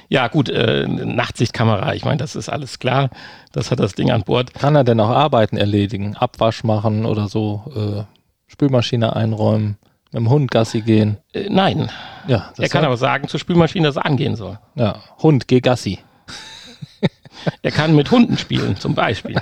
Ja, 0.09 0.27
gut, 0.29 0.47
äh, 0.47 0.87
Nachtsichtkamera, 0.87 1.93
ich 1.95 2.05
meine, 2.05 2.17
das 2.17 2.35
ist 2.35 2.47
alles 2.49 2.79
klar. 2.79 3.09
Das 3.51 3.71
hat 3.71 3.79
das 3.79 3.93
Ding 3.93 4.11
an 4.11 4.23
Bord. 4.23 4.53
Kann 4.53 4.75
er 4.75 4.83
denn 4.83 4.99
auch 4.99 5.09
Arbeiten 5.09 5.57
erledigen? 5.57 6.15
Abwasch 6.15 6.63
machen 6.63 7.05
oder 7.05 7.27
so, 7.27 7.63
äh, 7.75 8.03
Spülmaschine 8.51 9.15
einräumen, 9.15 9.77
mit 10.11 10.21
dem 10.21 10.29
Hund 10.29 10.51
Gassi 10.51 10.81
gehen? 10.81 11.17
Äh, 11.33 11.49
nein. 11.49 11.89
Ja, 12.27 12.53
Er 12.57 12.69
kann 12.69 12.85
aber 12.85 12.95
sagen 12.95 13.27
zur 13.27 13.39
Spülmaschine, 13.39 13.87
dass 13.87 13.97
er 13.97 14.05
angehen 14.05 14.35
soll. 14.37 14.59
Ja, 14.75 15.01
Hund, 15.21 15.47
geh 15.47 15.59
Gassi. 15.59 15.99
Er 17.61 17.71
kann 17.71 17.95
mit 17.95 18.11
Hunden 18.11 18.37
spielen, 18.37 18.75
zum 18.77 18.93
Beispiel. 18.93 19.35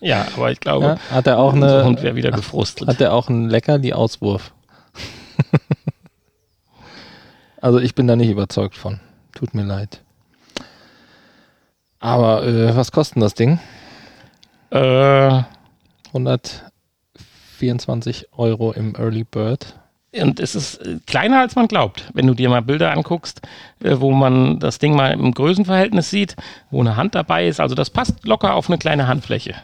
Ja, 0.00 0.26
aber 0.36 0.52
ich 0.52 0.60
glaube, 0.60 0.84
Ja, 1.10 1.16
hat 1.16 1.26
er 1.26 1.38
auch 1.38 1.52
eine, 1.52 1.84
Hund 1.84 2.00
wäre 2.02 2.14
wieder 2.14 2.30
gefrustet. 2.30 2.86
hat 2.88 3.00
er 3.00 3.12
auch 3.12 3.28
einen 3.28 3.48
Leckerli-Auswurf? 3.50 4.52
also 7.60 7.78
ich 7.78 7.94
bin 7.94 8.06
da 8.06 8.16
nicht 8.16 8.30
überzeugt 8.30 8.76
von. 8.76 9.00
Tut 9.34 9.54
mir 9.54 9.64
leid. 9.64 10.00
Aber 11.98 12.46
äh, 12.46 12.74
was 12.76 12.92
kostet 12.92 13.22
das 13.22 13.34
Ding? 13.34 13.58
Äh, 14.70 15.42
124 16.08 18.28
Euro 18.36 18.72
im 18.72 18.94
Early 18.96 19.24
Bird. 19.24 19.74
und 20.16 20.40
es 20.40 20.54
ist 20.54 20.76
äh, 20.78 20.98
kleiner, 21.06 21.40
als 21.40 21.56
man 21.56 21.68
glaubt. 21.68 22.08
Wenn 22.14 22.26
du 22.26 22.34
dir 22.34 22.48
mal 22.48 22.62
Bilder 22.62 22.92
anguckst, 22.92 23.42
äh, 23.82 23.96
wo 24.00 24.12
man 24.12 24.58
das 24.58 24.78
Ding 24.78 24.94
mal 24.96 25.12
im 25.12 25.32
Größenverhältnis 25.32 26.10
sieht, 26.10 26.36
wo 26.70 26.80
eine 26.80 26.96
Hand 26.96 27.14
dabei 27.14 27.46
ist. 27.46 27.60
Also 27.60 27.74
das 27.74 27.90
passt 27.90 28.26
locker 28.26 28.54
auf 28.54 28.68
eine 28.68 28.78
kleine 28.78 29.06
Handfläche. 29.06 29.54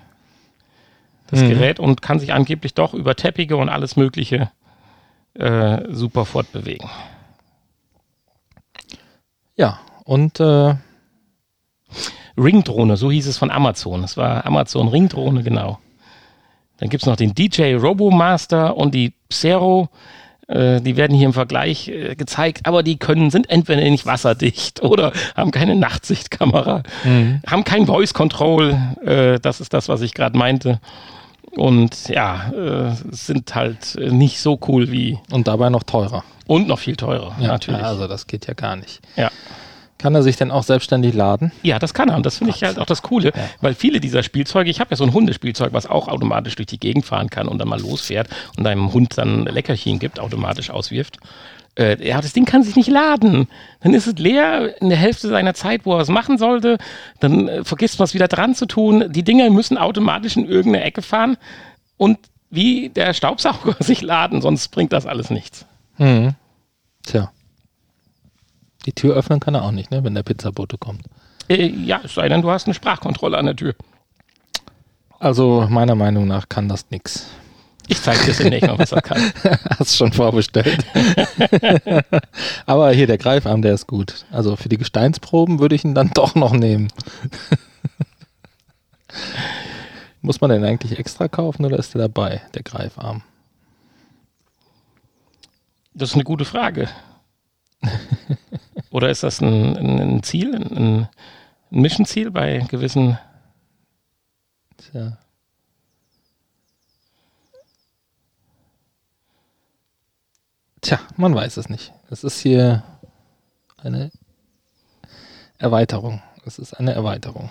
Das 1.28 1.40
Mhm. 1.40 1.48
Gerät 1.48 1.80
und 1.80 2.02
kann 2.02 2.20
sich 2.20 2.32
angeblich 2.32 2.74
doch 2.74 2.94
über 2.94 3.16
Teppiche 3.16 3.56
und 3.56 3.68
alles 3.68 3.96
Mögliche 3.96 4.50
äh, 5.34 5.78
super 5.90 6.24
fortbewegen. 6.24 6.88
Ja, 9.56 9.80
und 10.04 10.38
äh, 10.40 10.74
Ringdrohne, 12.38 12.96
so 12.96 13.10
hieß 13.10 13.26
es 13.26 13.38
von 13.38 13.50
Amazon. 13.50 14.04
Es 14.04 14.16
war 14.16 14.44
Amazon 14.44 14.88
Ringdrohne, 14.88 15.42
genau. 15.42 15.78
Dann 16.78 16.90
gibt 16.90 17.02
es 17.02 17.06
noch 17.06 17.16
den 17.16 17.34
DJ 17.34 17.74
Robomaster 17.74 18.76
und 18.76 18.94
die 18.94 19.14
Xero. 19.30 19.88
Äh, 20.46 20.80
die 20.82 20.96
werden 20.96 21.16
hier 21.16 21.26
im 21.26 21.32
Vergleich 21.32 21.88
äh, 21.88 22.14
gezeigt, 22.14 22.66
aber 22.66 22.82
die 22.82 22.98
können, 22.98 23.30
sind 23.30 23.48
entweder 23.48 23.82
nicht 23.82 24.06
wasserdicht 24.06 24.82
oder 24.82 25.12
haben 25.34 25.50
keine 25.50 25.74
Nachtsichtkamera, 25.74 26.82
haben 27.46 27.64
kein 27.64 27.86
Voice 27.86 28.12
Control. 28.14 28.76
Äh, 29.04 29.40
das 29.40 29.60
ist 29.60 29.72
das, 29.72 29.88
was 29.88 30.02
ich 30.02 30.14
gerade 30.14 30.36
meinte. 30.36 30.80
Und 31.56 32.08
ja, 32.08 32.52
äh, 32.52 32.94
sind 33.10 33.54
halt 33.54 33.96
äh, 33.96 34.10
nicht 34.10 34.40
so 34.40 34.58
cool 34.68 34.92
wie 34.92 35.18
und 35.30 35.48
dabei 35.48 35.70
noch 35.70 35.84
teurer. 35.84 36.22
Und 36.46 36.68
noch 36.68 36.78
viel 36.78 36.96
teurer, 36.96 37.36
Ja, 37.40 37.48
natürlich. 37.48 37.82
also 37.82 38.06
das 38.06 38.26
geht 38.26 38.46
ja 38.46 38.54
gar 38.54 38.76
nicht. 38.76 39.00
Ja. 39.16 39.30
Kann 39.98 40.14
er 40.14 40.22
sich 40.22 40.36
denn 40.36 40.50
auch 40.50 40.62
selbstständig 40.62 41.14
laden? 41.14 41.52
Ja, 41.62 41.78
das 41.78 41.94
kann 41.94 42.10
er. 42.10 42.16
Und 42.16 42.26
das 42.26 42.36
finde 42.36 42.52
ich 42.54 42.62
halt 42.62 42.78
auch 42.78 42.84
das 42.84 43.00
Coole, 43.02 43.28
Ja. 43.34 43.42
weil 43.62 43.74
viele 43.74 43.98
dieser 43.98 44.22
Spielzeuge, 44.22 44.68
ich 44.70 44.78
habe 44.78 44.90
ja 44.90 44.96
so 44.96 45.04
ein 45.04 45.12
Hundespielzeug, 45.14 45.72
was 45.72 45.86
auch 45.86 46.08
automatisch 46.08 46.54
durch 46.56 46.66
die 46.66 46.78
Gegend 46.78 47.06
fahren 47.06 47.30
kann 47.30 47.48
und 47.48 47.58
dann 47.58 47.68
mal 47.68 47.80
losfährt 47.80 48.28
und 48.58 48.64
deinem 48.64 48.92
Hund 48.92 49.16
dann 49.16 49.44
Leckerchen 49.44 49.98
gibt, 49.98 50.20
automatisch 50.20 50.68
auswirft. 50.70 51.16
Äh, 51.78 52.06
ja, 52.06 52.20
das 52.20 52.34
Ding 52.34 52.44
kann 52.44 52.62
sich 52.62 52.76
nicht 52.76 52.88
laden. 52.90 53.48
Dann 53.80 53.94
ist 53.94 54.06
es 54.06 54.18
leer 54.18 54.80
in 54.82 54.90
der 54.90 54.98
Hälfte 54.98 55.28
seiner 55.28 55.54
Zeit, 55.54 55.82
wo 55.84 55.94
er 55.94 56.00
es 56.00 56.08
machen 56.08 56.36
sollte. 56.38 56.76
Dann 57.20 57.48
äh, 57.48 57.64
vergisst 57.64 57.98
man 57.98 58.04
es 58.04 58.14
wieder 58.14 58.28
dran 58.28 58.54
zu 58.54 58.66
tun. 58.66 59.04
Die 59.12 59.24
Dinger 59.24 59.48
müssen 59.50 59.78
automatisch 59.78 60.36
in 60.36 60.46
irgendeine 60.46 60.84
Ecke 60.84 61.00
fahren 61.02 61.36
und 61.96 62.18
wie 62.50 62.90
der 62.90 63.12
Staubsauger 63.14 63.76
sich 63.80 64.02
laden, 64.02 64.40
sonst 64.42 64.68
bringt 64.68 64.92
das 64.92 65.06
alles 65.06 65.30
nichts. 65.30 65.64
Mhm. 65.98 66.34
Tja. 67.04 67.32
Die 68.84 68.92
Tür 68.92 69.14
öffnen 69.14 69.40
kann 69.40 69.54
er 69.54 69.64
auch 69.64 69.72
nicht, 69.72 69.90
ne, 69.90 70.04
wenn 70.04 70.14
der 70.14 70.22
Pizzabote 70.22 70.78
kommt. 70.78 71.02
Äh, 71.48 71.66
ja, 71.66 72.00
es 72.04 72.14
sei 72.14 72.28
denn, 72.28 72.42
du 72.42 72.50
hast 72.50 72.66
eine 72.66 72.74
Sprachkontrolle 72.74 73.36
an 73.38 73.46
der 73.46 73.56
Tür. 73.56 73.74
Also 75.18 75.66
meiner 75.68 75.94
Meinung 75.94 76.26
nach 76.26 76.48
kann 76.48 76.68
das 76.68 76.90
nix. 76.90 77.26
Ich 77.88 78.02
zeige 78.02 78.24
dir 78.24 78.32
demnächst 78.34 78.66
mal, 78.66 78.78
was 78.78 78.92
er 78.92 79.00
kann. 79.00 79.32
Hast 79.78 79.96
schon 79.96 80.12
vorbestellt. 80.12 80.84
Aber 82.66 82.90
hier 82.90 83.06
der 83.06 83.18
Greifarm, 83.18 83.62
der 83.62 83.74
ist 83.74 83.86
gut. 83.86 84.26
Also 84.32 84.56
für 84.56 84.68
die 84.68 84.76
Gesteinsproben 84.76 85.60
würde 85.60 85.76
ich 85.76 85.84
ihn 85.84 85.94
dann 85.94 86.10
doch 86.12 86.34
noch 86.34 86.52
nehmen. 86.52 86.88
Muss 90.20 90.40
man 90.40 90.50
den 90.50 90.64
eigentlich 90.64 90.98
extra 90.98 91.28
kaufen 91.28 91.64
oder 91.64 91.78
ist 91.78 91.94
der 91.94 92.02
dabei, 92.02 92.42
der 92.54 92.64
Greifarm? 92.64 93.22
Das 95.96 96.10
ist 96.10 96.14
eine 96.14 96.24
gute 96.24 96.44
Frage. 96.44 96.90
Oder 98.90 99.08
ist 99.08 99.22
das 99.22 99.40
ein, 99.40 99.76
ein, 99.78 99.98
ein 99.98 100.22
Ziel, 100.22 100.54
ein, 100.54 100.76
ein 100.76 101.08
Mission-Ziel 101.70 102.30
bei 102.30 102.58
gewissen. 102.58 103.18
Tja. 104.76 105.16
Tja, 110.82 111.00
man 111.16 111.34
weiß 111.34 111.56
es 111.56 111.70
nicht. 111.70 111.94
Es 112.10 112.24
ist 112.24 112.40
hier 112.40 112.82
eine 113.78 114.10
Erweiterung. 115.56 116.22
Es 116.44 116.58
ist 116.58 116.74
eine 116.74 116.92
Erweiterung. 116.92 117.48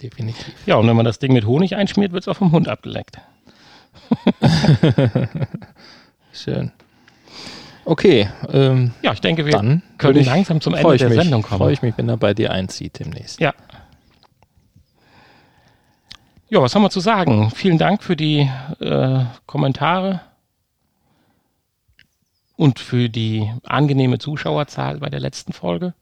Definitiv. 0.00 0.54
Ja, 0.66 0.76
und 0.76 0.86
wenn 0.86 0.96
man 0.96 1.04
das 1.04 1.18
Ding 1.18 1.32
mit 1.32 1.46
Honig 1.46 1.74
einschmiert, 1.74 2.12
wird 2.12 2.22
es 2.22 2.28
auch 2.28 2.36
vom 2.36 2.52
Hund 2.52 2.68
abgeleckt. 2.68 3.18
Schön. 6.32 6.70
Okay, 7.84 8.28
ähm, 8.52 8.92
Ja, 9.02 9.12
ich 9.12 9.20
denke, 9.20 9.44
wir 9.44 9.52
dann 9.52 9.82
können 9.98 10.18
ich- 10.20 10.26
langsam 10.26 10.60
zum 10.60 10.74
Ende 10.74 10.96
der 10.96 11.08
mich, 11.10 11.18
Sendung 11.20 11.42
kommen. 11.42 11.58
Freue 11.58 11.72
ich 11.72 11.82
mich, 11.82 11.96
wenn 11.98 12.08
er 12.08 12.16
bei 12.16 12.32
dir 12.34 12.50
einzieht 12.52 12.98
demnächst. 12.98 13.40
Ja. 13.40 13.52
Ja, 16.48 16.60
was 16.62 16.74
haben 16.74 16.82
wir 16.82 16.90
zu 16.90 17.00
sagen? 17.00 17.50
Vielen 17.50 17.78
Dank 17.78 18.02
für 18.02 18.16
die 18.16 18.48
äh, 18.80 19.24
Kommentare 19.46 20.20
und 22.56 22.78
für 22.78 23.08
die 23.08 23.50
angenehme 23.64 24.18
Zuschauerzahl 24.18 24.98
bei 24.98 25.10
der 25.10 25.20
letzten 25.20 25.52
Folge. 25.52 25.94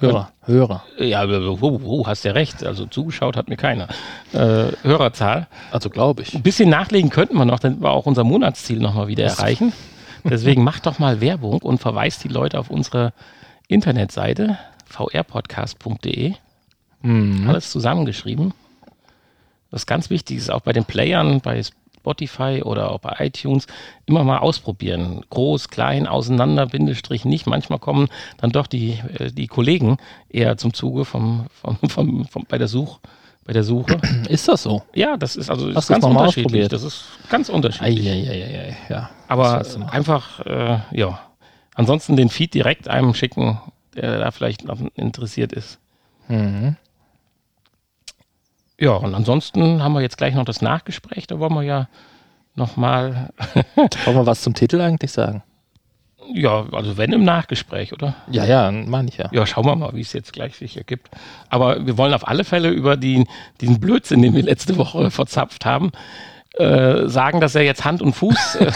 Hörer, 0.00 0.30
Hörer. 0.42 0.84
Ja, 0.98 1.26
wo, 1.60 1.82
wo, 1.82 2.06
hast 2.06 2.22
ja 2.24 2.32
recht. 2.32 2.62
Also 2.64 2.86
zugeschaut 2.86 3.36
hat 3.36 3.48
mir 3.48 3.56
keiner. 3.56 3.88
Äh, 4.32 4.70
Hörerzahl. 4.82 5.48
Also 5.72 5.90
glaube 5.90 6.22
ich. 6.22 6.34
Ein 6.34 6.42
bisschen 6.42 6.68
nachlegen 6.68 7.10
könnten 7.10 7.36
wir 7.36 7.46
noch, 7.46 7.58
dann 7.58 7.80
wir 7.80 7.90
auch 7.90 8.06
unser 8.06 8.22
Monatsziel 8.22 8.78
nochmal 8.78 9.08
wieder 9.08 9.24
erreichen. 9.24 9.72
Deswegen 10.30 10.64
macht 10.64 10.86
doch 10.86 10.98
mal 10.98 11.20
Werbung 11.20 11.62
und 11.62 11.78
verweist 11.78 12.24
die 12.24 12.28
Leute 12.28 12.58
auf 12.58 12.70
unsere 12.70 13.12
Internetseite 13.68 14.58
vrpodcast.de. 14.86 16.34
Mhm. 17.02 17.48
Alles 17.48 17.70
zusammengeschrieben. 17.70 18.54
Was 19.70 19.86
ganz 19.86 20.10
wichtig 20.10 20.38
ist, 20.38 20.50
auch 20.50 20.60
bei 20.60 20.72
den 20.72 20.84
Playern, 20.84 21.40
bei 21.40 21.62
Spotify 21.62 22.62
oder 22.64 22.90
auch 22.90 23.00
bei 23.00 23.16
iTunes, 23.18 23.66
immer 24.06 24.24
mal 24.24 24.38
ausprobieren. 24.38 25.22
Groß, 25.28 25.68
klein, 25.68 26.06
auseinander, 26.06 26.66
Bindestrich 26.66 27.24
nicht. 27.24 27.46
Manchmal 27.46 27.78
kommen 27.78 28.08
dann 28.38 28.50
doch 28.50 28.66
die, 28.66 28.98
äh, 29.18 29.30
die 29.30 29.46
Kollegen 29.46 29.98
eher 30.30 30.56
zum 30.56 30.72
Zuge 30.72 31.04
vom, 31.04 31.46
vom, 31.52 31.76
vom, 31.88 32.24
vom, 32.24 32.46
bei, 32.48 32.56
der 32.56 32.68
Such, 32.68 33.00
bei 33.48 33.54
der 33.54 33.64
Suche. 33.64 33.98
Ist 34.28 34.46
das 34.46 34.62
so? 34.64 34.82
Ja, 34.94 35.16
das 35.16 35.34
ist 35.34 35.48
also 35.48 35.68
Hast 35.74 35.84
ist 35.84 35.88
ganz 35.88 36.04
mal 36.04 36.10
unterschiedlich. 36.10 36.68
Das 36.68 36.82
ist 36.82 37.04
ganz 37.30 37.48
unterschiedlich. 37.48 38.06
Eieieiei, 38.06 38.76
ja. 38.90 39.08
Aber 39.26 39.42
Was 39.44 39.54
willst 39.60 39.74
du 39.76 39.78
machen? 39.80 39.90
einfach, 39.90 40.40
äh, 40.40 40.78
ja. 40.92 41.18
Ansonsten 41.74 42.16
den 42.16 42.28
Feed 42.28 42.52
direkt 42.52 42.88
einem 42.88 43.14
schicken, 43.14 43.58
der 43.94 44.18
da 44.18 44.30
vielleicht 44.32 44.64
interessiert 44.96 45.54
ist. 45.54 45.78
Mhm. 46.28 46.76
Ja, 48.78 48.92
und 48.92 49.14
ansonsten 49.14 49.82
haben 49.82 49.94
wir 49.94 50.02
jetzt 50.02 50.18
gleich 50.18 50.34
noch 50.34 50.44
das 50.44 50.60
Nachgespräch. 50.60 51.26
Da 51.26 51.38
wollen 51.38 51.54
wir 51.54 51.62
ja 51.62 51.88
nochmal, 52.54 53.30
Wollen 53.76 54.16
wir 54.16 54.26
was 54.26 54.42
zum 54.42 54.52
Titel 54.52 54.78
eigentlich 54.82 55.12
sagen? 55.12 55.42
Ja, 56.34 56.66
also 56.72 56.96
wenn 56.96 57.12
im 57.12 57.24
Nachgespräch, 57.24 57.92
oder? 57.92 58.14
Ja, 58.30 58.44
ja, 58.44 58.70
meine 58.70 59.08
ich 59.08 59.16
ja. 59.18 59.28
Ja, 59.32 59.46
schauen 59.46 59.66
wir 59.66 59.76
mal, 59.76 59.90
wie 59.94 60.00
es 60.00 60.12
jetzt 60.12 60.32
gleich 60.32 60.56
sich 60.56 60.76
ergibt. 60.76 61.08
Aber 61.48 61.86
wir 61.86 61.96
wollen 61.98 62.14
auf 62.14 62.26
alle 62.28 62.44
Fälle 62.44 62.68
über 62.70 62.96
die, 62.96 63.24
diesen 63.60 63.80
Blödsinn, 63.80 64.22
den 64.22 64.34
wir 64.34 64.42
letzte 64.42 64.76
Woche 64.76 65.10
verzapft 65.12 65.64
haben, 65.66 65.92
äh, 66.54 67.06
sagen, 67.08 67.40
dass 67.40 67.54
er 67.54 67.62
jetzt 67.62 67.84
Hand 67.84 68.02
und 68.02 68.14
Fuß. 68.14 68.56
Äh, 68.56 68.72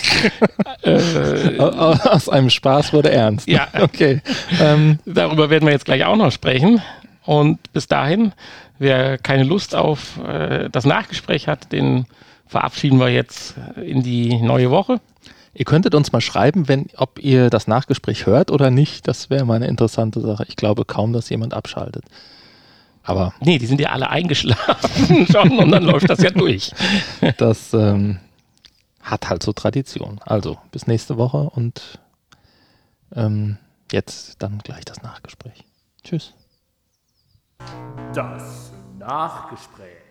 äh, 0.91 1.59
Au- 1.59 1.71
au- 1.73 2.11
Aus 2.11 2.29
einem 2.29 2.51
Spaß 2.51 2.93
wurde 2.93 3.11
ernst. 3.11 3.49
Ja. 3.49 3.69
Okay. 3.81 4.21
Ähm, 4.61 4.99
Darüber 5.05 5.51
werden 5.51 5.67
wir 5.67 5.73
jetzt 5.73 5.85
gleich 5.85 6.05
auch 6.05 6.17
noch 6.17 6.31
sprechen. 6.33 6.81
Und 7.25 7.73
bis 7.73 7.87
dahin, 7.87 8.33
wer 8.79 9.17
keine 9.19 9.45
Lust 9.45 9.75
auf 9.75 10.19
äh, 10.27 10.69
das 10.71 10.85
Nachgespräch 10.85 11.47
hat, 11.49 11.73
den 11.73 12.07
verabschieden 12.47 12.99
wir 12.99 13.09
jetzt 13.09 13.55
in 13.83 14.03
die 14.03 14.37
neue 14.41 14.71
Woche. 14.71 15.01
Ihr 15.55 15.65
könntet 15.65 15.95
uns 15.95 16.13
mal 16.13 16.21
schreiben, 16.21 16.69
wenn, 16.69 16.87
ob 16.97 17.19
ihr 17.19 17.51
das 17.51 17.67
Nachgespräch 17.67 18.27
hört 18.27 18.51
oder 18.51 18.71
nicht. 18.71 19.07
Das 19.07 19.29
wäre 19.29 19.45
mal 19.45 19.57
eine 19.57 19.67
interessante 19.67 20.21
Sache. 20.21 20.45
Ich 20.49 20.57
glaube 20.57 20.85
kaum, 20.85 21.13
dass 21.13 21.29
jemand 21.29 21.53
abschaltet. 21.53 22.05
Aber 23.03 23.35
Nee, 23.41 23.59
die 23.59 23.67
sind 23.67 23.81
ja 23.81 23.91
alle 23.91 24.09
eingeschlafen 24.09 25.27
schon 25.31 25.59
und 25.59 25.71
dann 25.71 25.83
läuft 25.83 26.09
das 26.09 26.23
ja 26.23 26.31
durch. 26.31 26.73
das 27.37 27.75
ähm, 27.75 28.19
hat 29.03 29.29
halt 29.29 29.43
so 29.43 29.53
Tradition. 29.53 30.21
Also 30.25 30.59
bis 30.71 30.87
nächste 30.87 31.19
Woche 31.19 31.51
und 31.51 31.99
ähm, 33.15 33.59
jetzt 33.91 34.43
dann 34.43 34.59
gleich 34.59 34.85
das 34.85 35.03
Nachgespräch. 35.03 35.65
Tschüss. 36.03 36.33
Das 38.15 38.73
Nachgespräch. 38.99 40.02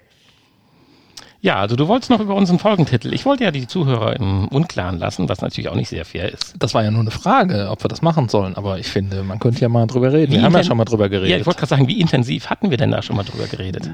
Ja, 1.43 1.55
also 1.57 1.75
du 1.75 1.87
wolltest 1.87 2.11
noch 2.11 2.19
über 2.19 2.35
unseren 2.35 2.59
Folgentitel. 2.59 3.11
Ich 3.13 3.25
wollte 3.25 3.43
ja 3.43 3.49
die 3.51 3.65
Zuhörer 3.65 4.15
im 4.15 4.47
Unklaren 4.49 4.99
lassen, 4.99 5.27
was 5.27 5.41
natürlich 5.41 5.69
auch 5.69 5.75
nicht 5.75 5.89
sehr 5.89 6.05
fair 6.05 6.31
ist. 6.31 6.53
Das 6.59 6.75
war 6.75 6.83
ja 6.83 6.91
nur 6.91 7.01
eine 7.01 7.09
Frage, 7.09 7.69
ob 7.71 7.83
wir 7.83 7.87
das 7.87 8.03
machen 8.03 8.29
sollen. 8.29 8.55
Aber 8.55 8.77
ich 8.77 8.87
finde, 8.87 9.23
man 9.23 9.39
könnte 9.39 9.59
ja 9.61 9.67
mal 9.69 9.87
drüber 9.87 10.13
reden. 10.13 10.31
Wie 10.33 10.35
wir 10.37 10.43
haben 10.43 10.53
ja 10.53 10.63
schon 10.63 10.77
mal 10.77 10.85
drüber 10.85 11.05
Ja, 11.05 11.09
geredet. 11.09 11.39
ich 11.41 11.45
wollte 11.47 11.57
gerade 11.59 11.69
sagen, 11.69 11.87
wie 11.87 11.99
intensiv 11.99 12.51
hatten 12.51 12.69
wir 12.69 12.77
denn 12.77 12.91
da 12.91 13.01
schon 13.01 13.15
mal 13.15 13.23
drüber 13.23 13.47
geredet? 13.47 13.89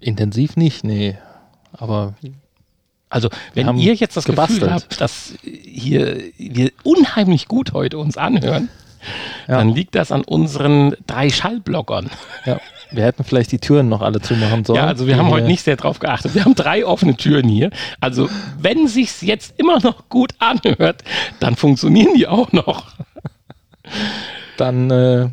Intensiv 0.00 0.54
nicht, 0.56 0.84
nee. 0.84 1.18
Aber 1.72 2.14
Also, 3.10 3.28
wenn 3.54 3.66
haben 3.66 3.78
ihr 3.78 3.94
jetzt 3.94 4.16
das 4.16 4.24
gebastelt. 4.24 4.60
Gefühl 4.60 4.74
habt, 4.74 5.00
dass 5.00 5.34
hier 5.42 6.16
wir 6.38 6.70
unheimlich 6.84 7.48
gut 7.48 7.72
heute 7.72 7.98
uns 7.98 8.16
anhören, 8.16 8.68
Ja. 9.48 9.58
dann 9.58 9.70
liegt 9.70 9.96
das 9.96 10.12
an 10.12 10.22
unseren 10.22 10.94
drei 11.08 11.28
Schallblockern. 11.28 12.08
ja, 12.46 12.60
wir 12.90 13.04
hätten 13.04 13.24
vielleicht 13.24 13.52
die 13.52 13.58
Türen 13.58 13.88
noch 13.88 14.02
alle 14.02 14.20
zumachen 14.20 14.64
sollen. 14.64 14.78
Ja, 14.78 14.86
also 14.86 15.06
wir 15.06 15.16
haben 15.16 15.30
heute 15.30 15.46
nicht 15.46 15.62
sehr 15.62 15.76
drauf 15.76 15.98
geachtet. 15.98 16.34
Wir 16.34 16.44
haben 16.44 16.54
drei 16.54 16.86
offene 16.86 17.16
Türen 17.16 17.48
hier. 17.48 17.70
Also, 18.00 18.28
wenn 18.58 18.88
sich's 18.88 19.20
jetzt 19.22 19.54
immer 19.58 19.80
noch 19.80 20.08
gut 20.08 20.32
anhört, 20.38 21.02
dann 21.40 21.56
funktionieren 21.56 22.14
die 22.14 22.26
auch 22.26 22.52
noch. 22.52 22.92
Dann, 24.56 24.90
äh, 24.90 25.28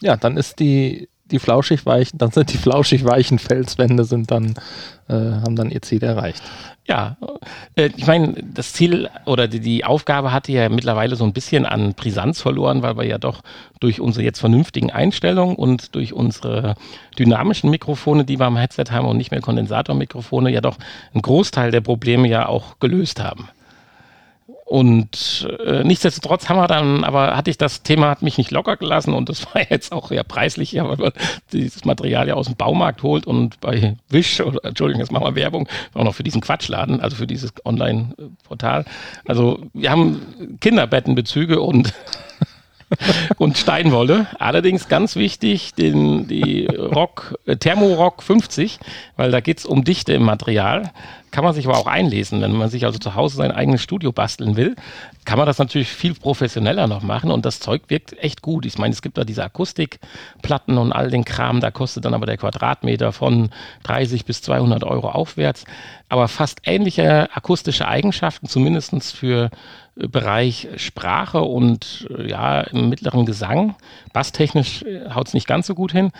ja, 0.00 0.16
dann 0.16 0.36
ist 0.36 0.60
die, 0.60 1.08
die 1.32 1.38
flauschig 1.38 1.84
weichen, 1.86 2.18
dann 2.18 2.30
sind 2.30 2.52
die 2.52 2.58
flauschig 2.58 3.04
weichen 3.04 3.38
Felswände 3.38 4.04
sind 4.04 4.30
dann, 4.30 4.54
äh, 5.08 5.14
haben 5.14 5.56
dann 5.56 5.70
ihr 5.70 5.82
Ziel 5.82 6.02
erreicht. 6.02 6.42
Ja, 6.86 7.16
äh, 7.76 7.90
ich 7.96 8.06
meine, 8.06 8.34
das 8.42 8.72
Ziel 8.72 9.08
oder 9.24 9.46
die, 9.46 9.60
die 9.60 9.84
Aufgabe 9.84 10.32
hatte 10.32 10.50
ja 10.52 10.68
mittlerweile 10.68 11.16
so 11.16 11.24
ein 11.24 11.32
bisschen 11.32 11.64
an 11.64 11.94
Brisanz 11.94 12.40
verloren, 12.40 12.82
weil 12.82 12.96
wir 12.96 13.04
ja 13.04 13.18
doch 13.18 13.42
durch 13.78 14.00
unsere 14.00 14.24
jetzt 14.24 14.40
vernünftigen 14.40 14.90
Einstellungen 14.90 15.56
und 15.56 15.94
durch 15.94 16.12
unsere 16.12 16.74
dynamischen 17.18 17.70
Mikrofone, 17.70 18.24
die 18.24 18.38
wir 18.38 18.46
am 18.46 18.56
Headset 18.56 18.86
haben 18.90 19.06
und 19.06 19.16
nicht 19.16 19.30
mehr 19.30 19.40
Kondensatormikrofone, 19.40 20.50
ja 20.50 20.60
doch 20.60 20.76
einen 21.14 21.22
Großteil 21.22 21.70
der 21.70 21.82
Probleme 21.82 22.28
ja 22.28 22.46
auch 22.46 22.78
gelöst 22.80 23.22
haben. 23.22 23.48
Und 24.72 25.46
äh, 25.66 25.84
nichtsdestotrotz 25.84 26.48
haben 26.48 26.56
wir 26.56 26.66
dann, 26.66 27.04
aber 27.04 27.36
hatte 27.36 27.50
ich 27.50 27.58
das 27.58 27.82
Thema, 27.82 28.08
hat 28.08 28.22
mich 28.22 28.38
nicht 28.38 28.50
locker 28.50 28.78
gelassen 28.78 29.12
und 29.12 29.28
das 29.28 29.44
war 29.54 29.60
jetzt 29.68 29.92
auch 29.92 30.10
ja 30.10 30.22
preislich, 30.22 30.72
ja, 30.72 30.88
weil 30.88 30.96
man 30.96 31.12
dieses 31.52 31.84
Material 31.84 32.26
ja 32.26 32.32
aus 32.36 32.46
dem 32.46 32.56
Baumarkt 32.56 33.02
holt 33.02 33.26
und 33.26 33.60
bei 33.60 33.98
Wish, 34.08 34.40
oder 34.40 34.64
Entschuldigung, 34.64 35.00
jetzt 35.00 35.12
machen 35.12 35.26
wir 35.26 35.34
Werbung, 35.34 35.68
auch 35.92 36.04
noch 36.04 36.14
für 36.14 36.22
diesen 36.22 36.40
Quatschladen, 36.40 37.02
also 37.02 37.16
für 37.16 37.26
dieses 37.26 37.52
Online-Portal. 37.66 38.86
Also 39.26 39.62
wir 39.74 39.90
haben 39.90 40.56
Kinderbettenbezüge 40.62 41.60
und 41.60 41.92
und 43.38 43.58
Steinwolle. 43.58 44.26
Allerdings 44.38 44.88
ganz 44.88 45.16
wichtig, 45.16 45.74
den, 45.74 46.28
die 46.28 46.66
Rock, 46.66 47.38
äh, 47.46 47.56
Thermorock 47.56 48.22
50, 48.22 48.78
weil 49.16 49.30
da 49.30 49.40
geht's 49.40 49.64
um 49.64 49.84
Dichte 49.84 50.12
im 50.12 50.24
Material. 50.24 50.92
Kann 51.30 51.44
man 51.44 51.54
sich 51.54 51.66
aber 51.66 51.78
auch 51.78 51.86
einlesen. 51.86 52.42
Wenn 52.42 52.52
man 52.52 52.68
sich 52.68 52.84
also 52.84 52.98
zu 52.98 53.14
Hause 53.14 53.36
sein 53.36 53.52
eigenes 53.52 53.82
Studio 53.82 54.12
basteln 54.12 54.56
will, 54.56 54.76
kann 55.24 55.38
man 55.38 55.46
das 55.46 55.58
natürlich 55.58 55.88
viel 55.88 56.14
professioneller 56.14 56.86
noch 56.86 57.02
machen 57.02 57.30
und 57.30 57.46
das 57.46 57.58
Zeug 57.58 57.84
wirkt 57.88 58.18
echt 58.22 58.42
gut. 58.42 58.66
Ich 58.66 58.76
meine, 58.76 58.92
es 58.92 59.00
gibt 59.00 59.16
da 59.16 59.24
diese 59.24 59.42
Akustikplatten 59.42 60.76
und 60.76 60.92
all 60.92 61.10
den 61.10 61.24
Kram, 61.24 61.60
da 61.60 61.70
kostet 61.70 62.04
dann 62.04 62.12
aber 62.12 62.26
der 62.26 62.36
Quadratmeter 62.36 63.12
von 63.12 63.48
30 63.84 64.26
bis 64.26 64.42
200 64.42 64.84
Euro 64.84 65.08
aufwärts. 65.08 65.64
Aber 66.10 66.28
fast 66.28 66.60
ähnliche 66.64 67.34
akustische 67.34 67.88
Eigenschaften, 67.88 68.46
zumindestens 68.46 69.10
für 69.10 69.48
Bereich 69.94 70.68
Sprache 70.76 71.42
und 71.42 72.08
äh, 72.16 72.30
ja, 72.30 72.60
im 72.62 72.88
mittleren 72.88 73.26
Gesang, 73.26 73.76
basstechnisch 74.12 74.84
haut 75.14 75.28
es 75.28 75.34
nicht 75.34 75.46
ganz 75.46 75.66
so 75.66 75.74
gut 75.74 75.92
hin, 75.92 76.12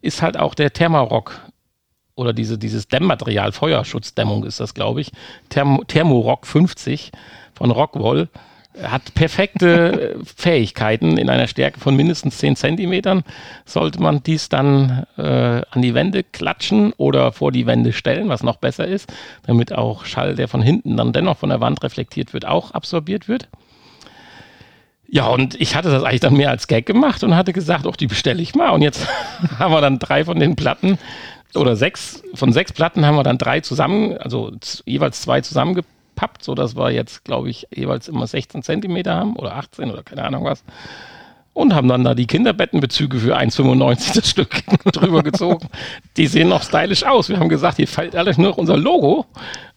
ist 0.00 0.22
halt 0.22 0.38
auch 0.38 0.54
der 0.54 0.72
Thermarock 0.72 1.40
oder 2.14 2.32
diese, 2.32 2.58
dieses 2.58 2.86
Dämmmaterial, 2.88 3.52
Feuerschutzdämmung 3.52 4.44
ist 4.44 4.60
das, 4.60 4.74
glaube 4.74 5.00
ich, 5.00 5.10
Therm 5.48 5.80
Thermorock 5.86 6.46
50 6.46 7.12
von 7.54 7.70
Rockwool, 7.70 8.28
hat 8.82 9.14
perfekte 9.14 10.14
äh, 10.14 10.24
Fähigkeiten 10.24 11.16
in 11.16 11.28
einer 11.28 11.48
Stärke 11.48 11.80
von 11.80 11.96
mindestens 11.96 12.38
10 12.38 12.56
Zentimetern. 12.56 13.24
Sollte 13.64 14.00
man 14.00 14.22
dies 14.22 14.48
dann 14.48 15.06
äh, 15.16 15.22
an 15.70 15.82
die 15.82 15.94
Wände 15.94 16.22
klatschen 16.22 16.92
oder 16.96 17.32
vor 17.32 17.52
die 17.52 17.66
Wände 17.66 17.92
stellen, 17.92 18.28
was 18.28 18.42
noch 18.42 18.56
besser 18.56 18.86
ist, 18.86 19.12
damit 19.46 19.72
auch 19.72 20.04
Schall, 20.04 20.34
der 20.34 20.48
von 20.48 20.62
hinten 20.62 20.96
dann 20.96 21.12
dennoch 21.12 21.38
von 21.38 21.50
der 21.50 21.60
Wand 21.60 21.82
reflektiert 21.82 22.32
wird, 22.32 22.46
auch 22.46 22.70
absorbiert 22.70 23.28
wird. 23.28 23.48
Ja, 25.12 25.26
und 25.26 25.60
ich 25.60 25.74
hatte 25.74 25.90
das 25.90 26.04
eigentlich 26.04 26.20
dann 26.20 26.34
mehr 26.34 26.50
als 26.50 26.68
Gag 26.68 26.86
gemacht 26.86 27.24
und 27.24 27.34
hatte 27.34 27.52
gesagt, 27.52 27.86
auch 27.86 27.96
die 27.96 28.06
bestelle 28.06 28.40
ich 28.40 28.54
mal. 28.54 28.70
Und 28.70 28.82
jetzt 28.82 29.08
haben 29.58 29.72
wir 29.72 29.80
dann 29.80 29.98
drei 29.98 30.24
von 30.24 30.38
den 30.38 30.54
Platten 30.54 30.98
oder 31.56 31.74
sechs, 31.74 32.22
von 32.34 32.52
sechs 32.52 32.72
Platten 32.72 33.04
haben 33.04 33.16
wir 33.16 33.24
dann 33.24 33.38
drei 33.38 33.60
zusammen, 33.60 34.16
also 34.18 34.52
jeweils 34.84 35.20
zwei 35.20 35.40
zusammengepappt, 36.20 36.44
sodass 36.44 36.76
wir 36.76 36.90
jetzt, 36.90 37.24
glaube 37.24 37.50
ich, 37.50 37.66
jeweils 37.74 38.08
immer 38.08 38.26
16 38.26 38.62
Zentimeter 38.62 39.14
haben 39.14 39.36
oder 39.36 39.56
18 39.56 39.90
oder 39.90 40.02
keine 40.02 40.24
Ahnung 40.24 40.44
was. 40.44 40.64
Und 41.52 41.74
haben 41.74 41.88
dann 41.88 42.04
da 42.04 42.14
die 42.14 42.26
Kinderbettenbezüge 42.26 43.18
für 43.18 43.36
1,95 43.36 44.14
das 44.14 44.30
Stück 44.30 44.62
drüber 44.92 45.22
gezogen. 45.22 45.68
Die 46.16 46.28
sehen 46.28 46.48
noch 46.48 46.62
stylisch 46.62 47.04
aus. 47.04 47.28
Wir 47.28 47.38
haben 47.40 47.48
gesagt, 47.48 47.76
hier 47.76 47.88
fällt 47.88 48.14
alles 48.14 48.38
nur 48.38 48.50
noch 48.50 48.56
unser 48.56 48.76
Logo. 48.76 49.26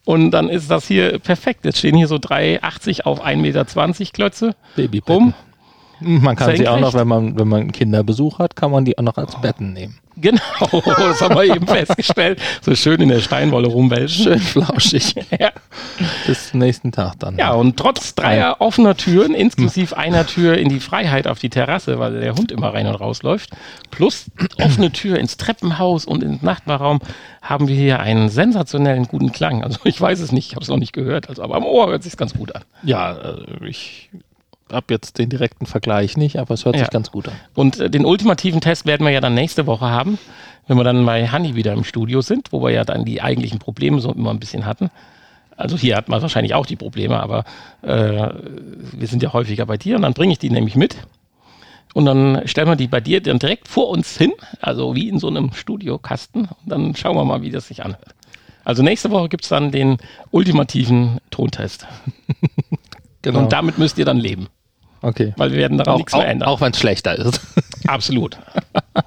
Und 0.05 0.31
dann 0.31 0.49
ist 0.49 0.69
das 0.69 0.87
hier 0.87 1.17
perfekt. 1.19 1.65
Jetzt 1.65 1.79
stehen 1.79 1.95
hier 1.95 2.07
so 2.07 2.17
3,80 2.17 3.01
auf 3.03 3.25
1,20 3.25 3.37
Meter 3.37 3.65
Klötze 4.13 4.55
Babybetten. 4.75 5.15
rum. 5.15 5.33
Man 6.03 6.35
kann 6.35 6.55
sie 6.55 6.67
auch 6.67 6.79
noch, 6.79 6.93
wenn 6.93 7.07
man, 7.07 7.37
wenn 7.37 7.47
man 7.47 7.71
Kinderbesuch 7.71 8.39
hat, 8.39 8.55
kann 8.55 8.71
man 8.71 8.85
die 8.85 8.97
auch 8.97 9.03
noch 9.03 9.17
als 9.17 9.39
Betten 9.41 9.73
nehmen. 9.73 9.99
Genau, 10.15 10.41
das 10.85 11.21
haben 11.21 11.35
wir 11.35 11.55
eben 11.55 11.65
festgestellt. 11.65 12.39
So 12.61 12.75
schön 12.75 13.01
in 13.01 13.09
der 13.09 13.19
Steinwolle 13.19 13.67
rumwälzen. 13.67 14.23
Schön 14.23 14.39
flauschig. 14.39 15.15
Ja. 15.39 15.51
Bis 16.27 16.49
zum 16.49 16.59
nächsten 16.59 16.91
Tag 16.91 17.15
dann. 17.19 17.37
ja, 17.37 17.53
und 17.53 17.77
trotz 17.77 18.13
dreier 18.13 18.57
offener 18.59 18.95
Türen, 18.95 19.33
inklusive 19.33 19.97
einer 19.97 20.27
Tür 20.27 20.57
in 20.57 20.69
die 20.69 20.79
Freiheit 20.79 21.27
auf 21.27 21.39
die 21.39 21.49
Terrasse, 21.49 21.97
weil 21.97 22.19
der 22.19 22.35
Hund 22.35 22.51
immer 22.51 22.73
rein 22.73 22.85
und 22.85 22.95
raus 22.95 23.23
läuft, 23.23 23.51
plus 23.89 24.29
offene 24.61 24.91
Tür 24.91 25.17
ins 25.17 25.37
Treppenhaus 25.37 26.05
und 26.05 26.21
ins 26.21 26.43
Nachbarraum, 26.43 26.99
haben 27.41 27.67
wir 27.67 27.75
hier 27.75 27.99
einen 27.99 28.29
sensationellen 28.29 29.07
guten 29.07 29.31
Klang. 29.31 29.63
Also 29.63 29.79
ich 29.83 29.99
weiß 29.99 30.19
es 30.19 30.31
nicht, 30.31 30.47
ich 30.47 30.55
habe 30.55 30.63
es 30.63 30.69
noch 30.69 30.77
nicht 30.77 30.93
gehört, 30.93 31.29
also, 31.29 31.41
aber 31.41 31.55
am 31.55 31.65
Ohr 31.65 31.87
hört 31.87 32.03
sich 32.03 32.15
ganz 32.17 32.33
gut 32.35 32.55
an. 32.55 32.63
Ja, 32.83 33.13
äh, 33.13 33.67
ich 33.67 34.09
habe 34.73 34.85
jetzt 34.89 35.17
den 35.19 35.29
direkten 35.29 35.65
Vergleich 35.65 36.17
nicht, 36.17 36.37
aber 36.37 36.53
es 36.53 36.65
hört 36.65 36.75
Ja. 36.75 36.81
sich 36.81 36.89
ganz 36.89 37.11
gut 37.11 37.27
an. 37.27 37.35
Und 37.55 37.79
äh, 37.79 37.89
den 37.89 38.05
ultimativen 38.05 38.61
Test 38.61 38.85
werden 38.85 39.05
wir 39.05 39.11
ja 39.13 39.21
dann 39.21 39.33
nächste 39.33 39.65
Woche 39.67 39.85
haben, 39.89 40.17
wenn 40.67 40.77
wir 40.77 40.83
dann 40.83 41.05
bei 41.05 41.27
Hanni 41.27 41.55
wieder 41.55 41.73
im 41.73 41.83
Studio 41.83 42.21
sind, 42.21 42.51
wo 42.51 42.61
wir 42.63 42.71
ja 42.71 42.83
dann 42.83 43.05
die 43.05 43.21
eigentlichen 43.21 43.59
Probleme 43.59 43.99
so 43.99 44.11
immer 44.11 44.31
ein 44.31 44.39
bisschen 44.39 44.65
hatten. 44.65 44.89
Also 45.55 45.77
hier 45.77 45.95
hat 45.97 46.09
man 46.09 46.21
wahrscheinlich 46.21 46.55
auch 46.55 46.65
die 46.65 46.75
Probleme, 46.75 47.21
aber 47.21 47.45
äh, 47.83 48.29
wir 48.91 49.07
sind 49.07 49.21
ja 49.21 49.33
häufiger 49.33 49.65
bei 49.65 49.77
dir 49.77 49.95
und 49.95 50.01
dann 50.01 50.13
bringe 50.13 50.33
ich 50.33 50.39
die 50.39 50.49
nämlich 50.49 50.75
mit. 50.75 50.95
Und 51.93 52.05
dann 52.05 52.41
stellen 52.47 52.67
wir 52.67 52.75
die 52.75 52.87
bei 52.87 53.01
dir 53.01 53.21
dann 53.21 53.37
direkt 53.37 53.67
vor 53.67 53.89
uns 53.89 54.17
hin, 54.17 54.31
also 54.61 54.95
wie 54.95 55.09
in 55.09 55.19
so 55.19 55.27
einem 55.27 55.53
Studiokasten. 55.53 56.45
Und 56.45 56.49
dann 56.65 56.95
schauen 56.95 57.15
wir 57.15 57.23
mal, 57.23 57.43
wie 57.43 57.51
das 57.51 57.67
sich 57.67 57.83
anhört. 57.85 58.15
Also 58.65 58.81
nächste 58.81 59.11
Woche 59.11 59.29
gibt 59.29 59.43
es 59.43 59.49
dann 59.49 59.71
den 59.71 59.97
ultimativen 60.31 61.19
Tontest. 61.29 61.85
Genau. 63.25 63.39
Und 63.39 63.53
damit 63.53 63.77
müsst 63.77 63.97
ihr 63.97 64.03
dann 64.03 64.17
leben, 64.17 64.47
okay. 65.03 65.33
weil 65.37 65.51
wir 65.51 65.59
werden 65.59 65.77
daran 65.77 65.93
Auch, 65.93 65.97
nichts 65.97 66.13
mehr 66.13 66.35
auch, 66.41 66.47
auch 66.47 66.61
wenn 66.61 66.71
es 66.71 66.79
schlechter 66.79 67.15
ist. 67.15 67.39
Absolut. 67.87 68.37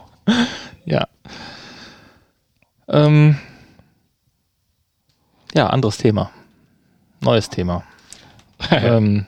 ja. 0.85 1.09
Ähm, 2.89 3.39
ja, 5.55 5.67
anderes 5.69 5.99
Thema. 5.99 6.31
Neues 7.21 7.51
Thema. 7.51 7.83
ähm, 8.71 9.27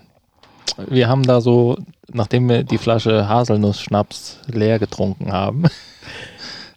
wir 0.87 1.09
haben 1.09 1.25
da 1.25 1.41
so, 1.41 1.77
nachdem 2.13 2.49
wir 2.49 2.63
die 2.63 2.79
Flasche 2.79 3.29
Haselnuss-Schnaps 3.29 4.41
leer 4.47 4.79
getrunken 4.79 5.33
haben, 5.33 5.65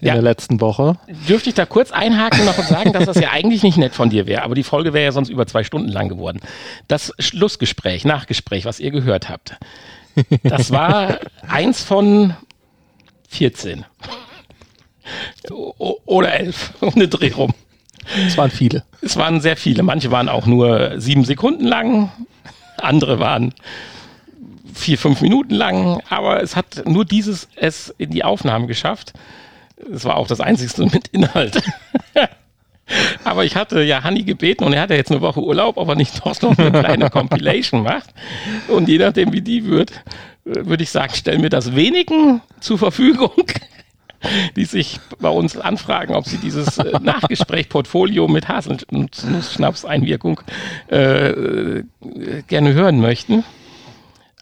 in 0.02 0.08
Ja. 0.08 0.14
der 0.16 0.24
letzten 0.24 0.60
Woche, 0.62 0.98
Dürfte 1.30 1.50
ich 1.50 1.56
da 1.56 1.66
kurz 1.66 1.92
einhaken 1.92 2.44
noch 2.46 2.58
und 2.58 2.68
sagen, 2.68 2.92
dass 2.92 3.06
das 3.06 3.20
ja 3.20 3.30
eigentlich 3.32 3.64
nicht 3.64 3.78
nett 3.78 3.94
von 3.96 4.10
dir 4.10 4.26
wäre, 4.28 4.44
aber 4.44 4.56
die 4.56 4.64
Folge 4.64 4.94
wäre 4.94 5.06
ja 5.06 5.12
sonst 5.12 5.30
über 5.30 5.46
zwei 5.48 5.64
Stunden 5.64 5.88
lang 5.90 6.10
geworden. 6.10 6.40
Das 6.88 7.14
Schlussgespräch, 7.20 8.04
Nachgespräch, 8.04 8.66
was 8.66 8.80
ihr 8.80 8.92
gehört 8.92 9.30
habt, 9.30 9.56
das 10.44 10.72
war 10.72 11.20
eins 11.48 11.82
von 11.84 12.36
14. 13.30 13.86
O 15.50 15.96
oder 16.06 16.34
elf, 16.34 16.74
um 16.82 16.92
den 16.94 17.10
Dreh 17.10 17.32
rum. 17.32 17.54
es 18.28 18.38
waren 18.38 18.52
viele. 18.52 18.84
Es 19.02 19.18
waren 19.18 19.42
sehr 19.42 19.58
viele. 19.58 19.84
Manche 19.84 20.12
waren 20.12 20.30
auch 20.30 20.46
nur 20.46 21.00
sieben 21.00 21.26
Sekunden 21.26 21.66
lang. 21.66 22.12
Andere 22.78 23.20
waren 23.20 23.54
vier, 24.74 24.98
fünf 24.98 25.22
Minuten 25.22 25.54
lang, 25.54 26.02
aber 26.10 26.42
es 26.42 26.56
hat 26.56 26.84
nur 26.88 27.06
dieses 27.06 27.48
es 27.56 27.94
in 27.98 28.10
die 28.12 28.24
Aufnahmen 28.24 28.68
geschafft. 28.68 29.14
Es 29.94 30.06
war 30.06 30.18
auch 30.18 30.28
das 30.28 30.42
einzigste 30.42 30.86
mit 30.86 31.08
Inhalt. 31.10 31.62
aber 33.24 33.46
ich 33.46 33.56
hatte 33.56 33.82
ja 33.84 34.04
Hanni 34.04 34.24
gebeten 34.24 34.64
und 34.64 34.74
er 34.74 34.82
hat 34.82 34.90
ja 34.90 34.96
jetzt 34.96 35.12
eine 35.12 35.22
Woche 35.22 35.42
Urlaub, 35.42 35.78
ob 35.78 35.88
er 35.90 35.96
nicht 35.96 36.26
doch 36.26 36.42
noch 36.42 36.58
eine 36.58 36.72
kleine 36.72 37.10
Compilation 37.12 37.84
macht. 37.84 38.10
Und 38.68 38.90
je 38.90 38.98
nachdem, 38.98 39.32
wie 39.34 39.42
die 39.42 39.66
wird, 39.66 39.92
würde 40.44 40.84
ich 40.84 40.90
sagen, 40.90 41.14
stellen 41.14 41.44
wir 41.44 41.50
das 41.50 41.76
wenigen 41.76 42.42
zur 42.60 42.78
Verfügung, 42.78 43.32
die 44.56 44.66
sich 44.66 45.00
bei 45.20 45.30
uns 45.30 45.58
anfragen, 45.58 46.16
ob 46.16 46.26
sie 46.26 46.38
dieses 46.38 46.78
äh, 46.78 47.00
Nachgespräch-Portfolio 47.00 48.28
mit 48.28 48.48
Haselnuss-Schnaps-Einwirkung 48.48 50.42
äh, 50.88 51.84
gerne 52.48 52.74
hören 52.74 53.00
möchten. 53.00 53.44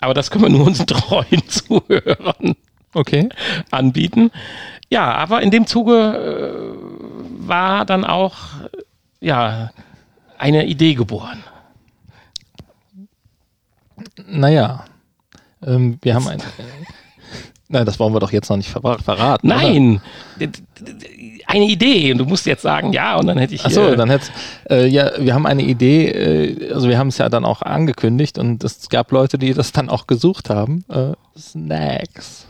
Aber 0.02 0.14
das 0.14 0.32
können 0.32 0.46
wir 0.46 0.50
nur 0.50 0.66
unseren 0.66 0.88
treuen 0.88 1.48
Zuhörern 1.48 2.56
Okay. 2.94 3.30
anbieten. 3.72 4.32
Ja, 4.90 5.14
aber 5.14 5.42
in 5.42 5.52
dem 5.52 5.68
Zuge 5.68 6.74
äh, 6.74 7.48
war 7.48 7.86
dann 7.86 8.04
auch 8.06 8.36
ja, 9.20 9.70
eine 10.38 10.66
Idee 10.66 10.96
geboren. 10.96 11.44
Naja. 14.28 14.86
Ähm, 15.66 15.98
wir 16.02 16.16
haben 16.16 16.28
ein. 16.28 16.40
Äh, 16.40 16.44
nein, 17.68 17.86
das 17.86 18.00
wollen 18.00 18.14
wir 18.14 18.20
doch 18.20 18.32
jetzt 18.32 18.50
noch 18.50 18.58
nicht 18.58 18.70
ver 18.70 18.98
verraten. 19.00 19.48
oder? 19.48 19.58
Nein, 19.62 20.02
d- 20.40 20.50
eine 21.48 21.66
Idee. 21.66 22.12
Und 22.12 22.20
du 22.20 22.26
musst 22.26 22.46
jetzt 22.46 22.62
sagen, 22.62 22.94
ja, 22.94 23.18
und 23.18 23.28
dann 23.28 23.38
hätte 23.38 23.56
ich. 23.56 23.66
Achso, 23.66 23.88
äh, 23.90 23.96
dann 23.98 24.10
hätte 24.10 24.28
äh, 24.70 24.88
ja, 24.88 25.12
wir 25.20 25.34
haben 25.34 25.46
eine 25.46 25.64
Idee, 25.64 26.08
äh, 26.08 26.74
also 26.74 26.88
wir 26.88 26.98
haben 26.98 27.10
es 27.10 27.18
ja 27.18 27.28
dann 27.28 27.44
auch 27.44 27.62
angekündigt 27.62 28.38
und 28.38 28.64
es 28.64 28.88
gab 28.90 29.12
Leute, 29.12 29.38
die 29.38 29.54
das 29.54 29.72
dann 29.72 29.90
auch 29.90 30.08
gesucht 30.08 30.50
haben. 30.50 30.86
Äh, 30.90 31.12
Snacks. 31.38 32.48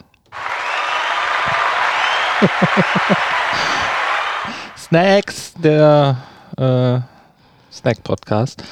Snacks, 4.77 5.53
der 5.55 6.17
äh, 6.57 6.99
Snack-Podcast. 7.71 8.63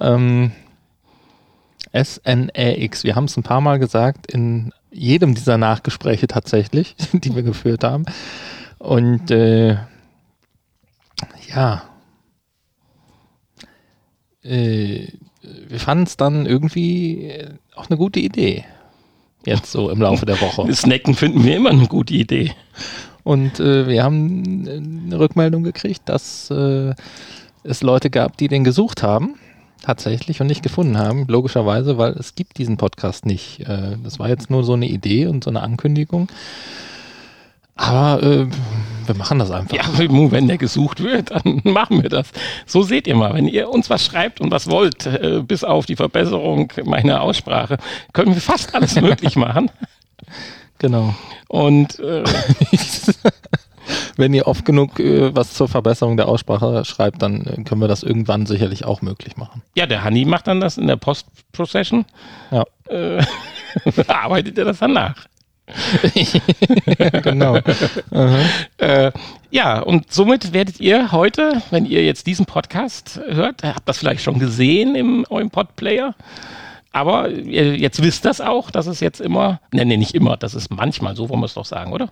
Ähm, 0.00 0.52
SNAX. 1.92 3.04
Wir 3.04 3.16
haben 3.16 3.24
es 3.24 3.36
ein 3.36 3.42
paar 3.42 3.60
Mal 3.60 3.78
gesagt, 3.78 4.32
in 4.32 4.72
jedem 4.90 5.34
dieser 5.34 5.58
Nachgespräche 5.58 6.26
tatsächlich, 6.26 6.96
die 7.12 7.34
wir 7.34 7.42
geführt 7.42 7.84
haben. 7.84 8.04
Und 8.78 9.30
äh, 9.30 9.76
ja, 11.48 11.82
äh, 14.42 15.08
wir 15.42 15.80
fanden 15.80 16.04
es 16.04 16.16
dann 16.16 16.46
irgendwie 16.46 17.26
äh, 17.26 17.54
auch 17.74 17.88
eine 17.88 17.96
gute 17.96 18.20
Idee. 18.20 18.64
Jetzt 19.44 19.72
so 19.72 19.90
im 19.90 20.00
Laufe 20.00 20.26
der 20.26 20.40
Woche. 20.40 20.72
Snacken 20.74 21.14
finden 21.14 21.44
wir 21.44 21.56
immer 21.56 21.70
eine 21.70 21.86
gute 21.86 22.14
Idee. 22.14 22.52
Und 23.24 23.60
äh, 23.60 23.86
wir 23.86 24.02
haben 24.02 24.66
äh, 24.66 24.70
eine 24.76 25.18
Rückmeldung 25.18 25.62
gekriegt, 25.62 26.02
dass 26.06 26.50
äh, 26.50 26.94
es 27.64 27.82
Leute 27.82 28.10
gab, 28.10 28.36
die 28.36 28.48
den 28.48 28.64
gesucht 28.64 29.02
haben, 29.02 29.36
tatsächlich, 29.82 30.40
und 30.40 30.46
nicht 30.48 30.62
gefunden 30.62 30.98
haben, 30.98 31.26
logischerweise, 31.28 31.98
weil 31.98 32.12
es 32.12 32.34
gibt 32.34 32.58
diesen 32.58 32.76
Podcast 32.76 33.26
nicht. 33.26 33.60
Äh, 33.60 33.96
das 34.02 34.18
war 34.18 34.28
jetzt 34.28 34.50
nur 34.50 34.64
so 34.64 34.74
eine 34.74 34.86
Idee 34.86 35.26
und 35.26 35.44
so 35.44 35.50
eine 35.50 35.62
Ankündigung. 35.62 36.28
Aber 37.76 38.22
äh, 38.22 38.46
wir 39.06 39.14
machen 39.16 39.38
das 39.38 39.50
einfach. 39.50 39.76
Ja, 39.76 39.82
wenn 39.96 40.48
der 40.48 40.58
gesucht 40.58 41.02
wird, 41.02 41.30
dann 41.30 41.60
machen 41.64 42.02
wir 42.02 42.10
das. 42.10 42.28
So 42.66 42.82
seht 42.82 43.06
ihr 43.06 43.14
mal, 43.16 43.34
wenn 43.34 43.48
ihr 43.48 43.70
uns 43.70 43.90
was 43.90 44.04
schreibt 44.04 44.40
und 44.40 44.50
was 44.50 44.68
wollt, 44.70 45.06
äh, 45.06 45.42
bis 45.42 45.64
auf 45.64 45.86
die 45.86 45.96
Verbesserung 45.96 46.72
meiner 46.84 47.22
Aussprache, 47.22 47.78
können 48.12 48.34
wir 48.34 48.42
fast 48.42 48.74
alles 48.74 49.00
möglich 49.00 49.36
machen. 49.36 49.70
Genau. 50.78 51.14
Und 51.46 52.00
äh, 52.00 52.24
Wenn 54.16 54.34
ihr 54.34 54.46
oft 54.46 54.64
genug 54.64 54.98
äh, 55.00 55.34
was 55.34 55.54
zur 55.54 55.68
Verbesserung 55.68 56.16
der 56.16 56.28
Aussprache 56.28 56.84
schreibt, 56.84 57.22
dann 57.22 57.44
äh, 57.46 57.62
können 57.62 57.80
wir 57.80 57.88
das 57.88 58.02
irgendwann 58.02 58.46
sicherlich 58.46 58.84
auch 58.84 59.02
möglich 59.02 59.36
machen. 59.36 59.62
ja, 59.76 59.86
der 59.86 60.02
Hanni 60.04 60.24
macht 60.24 60.46
dann 60.48 60.60
das 60.60 60.78
in 60.78 60.86
der 60.86 60.96
Post-Procession. 60.96 62.04
Ja, 62.50 62.64
Äh, 62.88 63.24
arbeitet 64.08 64.58
er 64.58 64.64
das 64.66 64.78
dann 64.80 64.92
nach. 64.92 65.14
genau. 67.22 67.58
Äh, 68.78 69.12
ja, 69.50 69.80
und 69.80 70.12
somit 70.12 70.52
werdet 70.52 70.80
ihr 70.80 71.12
heute, 71.12 71.62
wenn 71.70 71.86
ihr 71.86 72.04
jetzt 72.04 72.26
diesen 72.26 72.46
Podcast 72.46 73.20
hört, 73.28 73.62
habt 73.62 73.88
das 73.88 73.98
vielleicht 73.98 74.22
schon 74.22 74.38
gesehen 74.38 74.94
im 74.94 75.24
eurem 75.30 75.50
Podplayer. 75.50 76.14
Aber 76.92 77.30
jetzt 77.30 78.02
wisst 78.02 78.24
das 78.24 78.40
auch, 78.40 78.70
dass 78.70 78.86
es 78.86 79.00
jetzt 79.00 79.20
immer, 79.20 79.60
ne, 79.72 79.84
ne, 79.86 79.96
nicht 79.96 80.14
immer, 80.14 80.36
das 80.36 80.54
ist 80.54 80.70
manchmal, 80.70 81.16
so 81.16 81.28
wollen 81.30 81.40
wir 81.40 81.46
es 81.46 81.54
doch 81.54 81.64
sagen, 81.64 81.92
oder? 81.92 82.10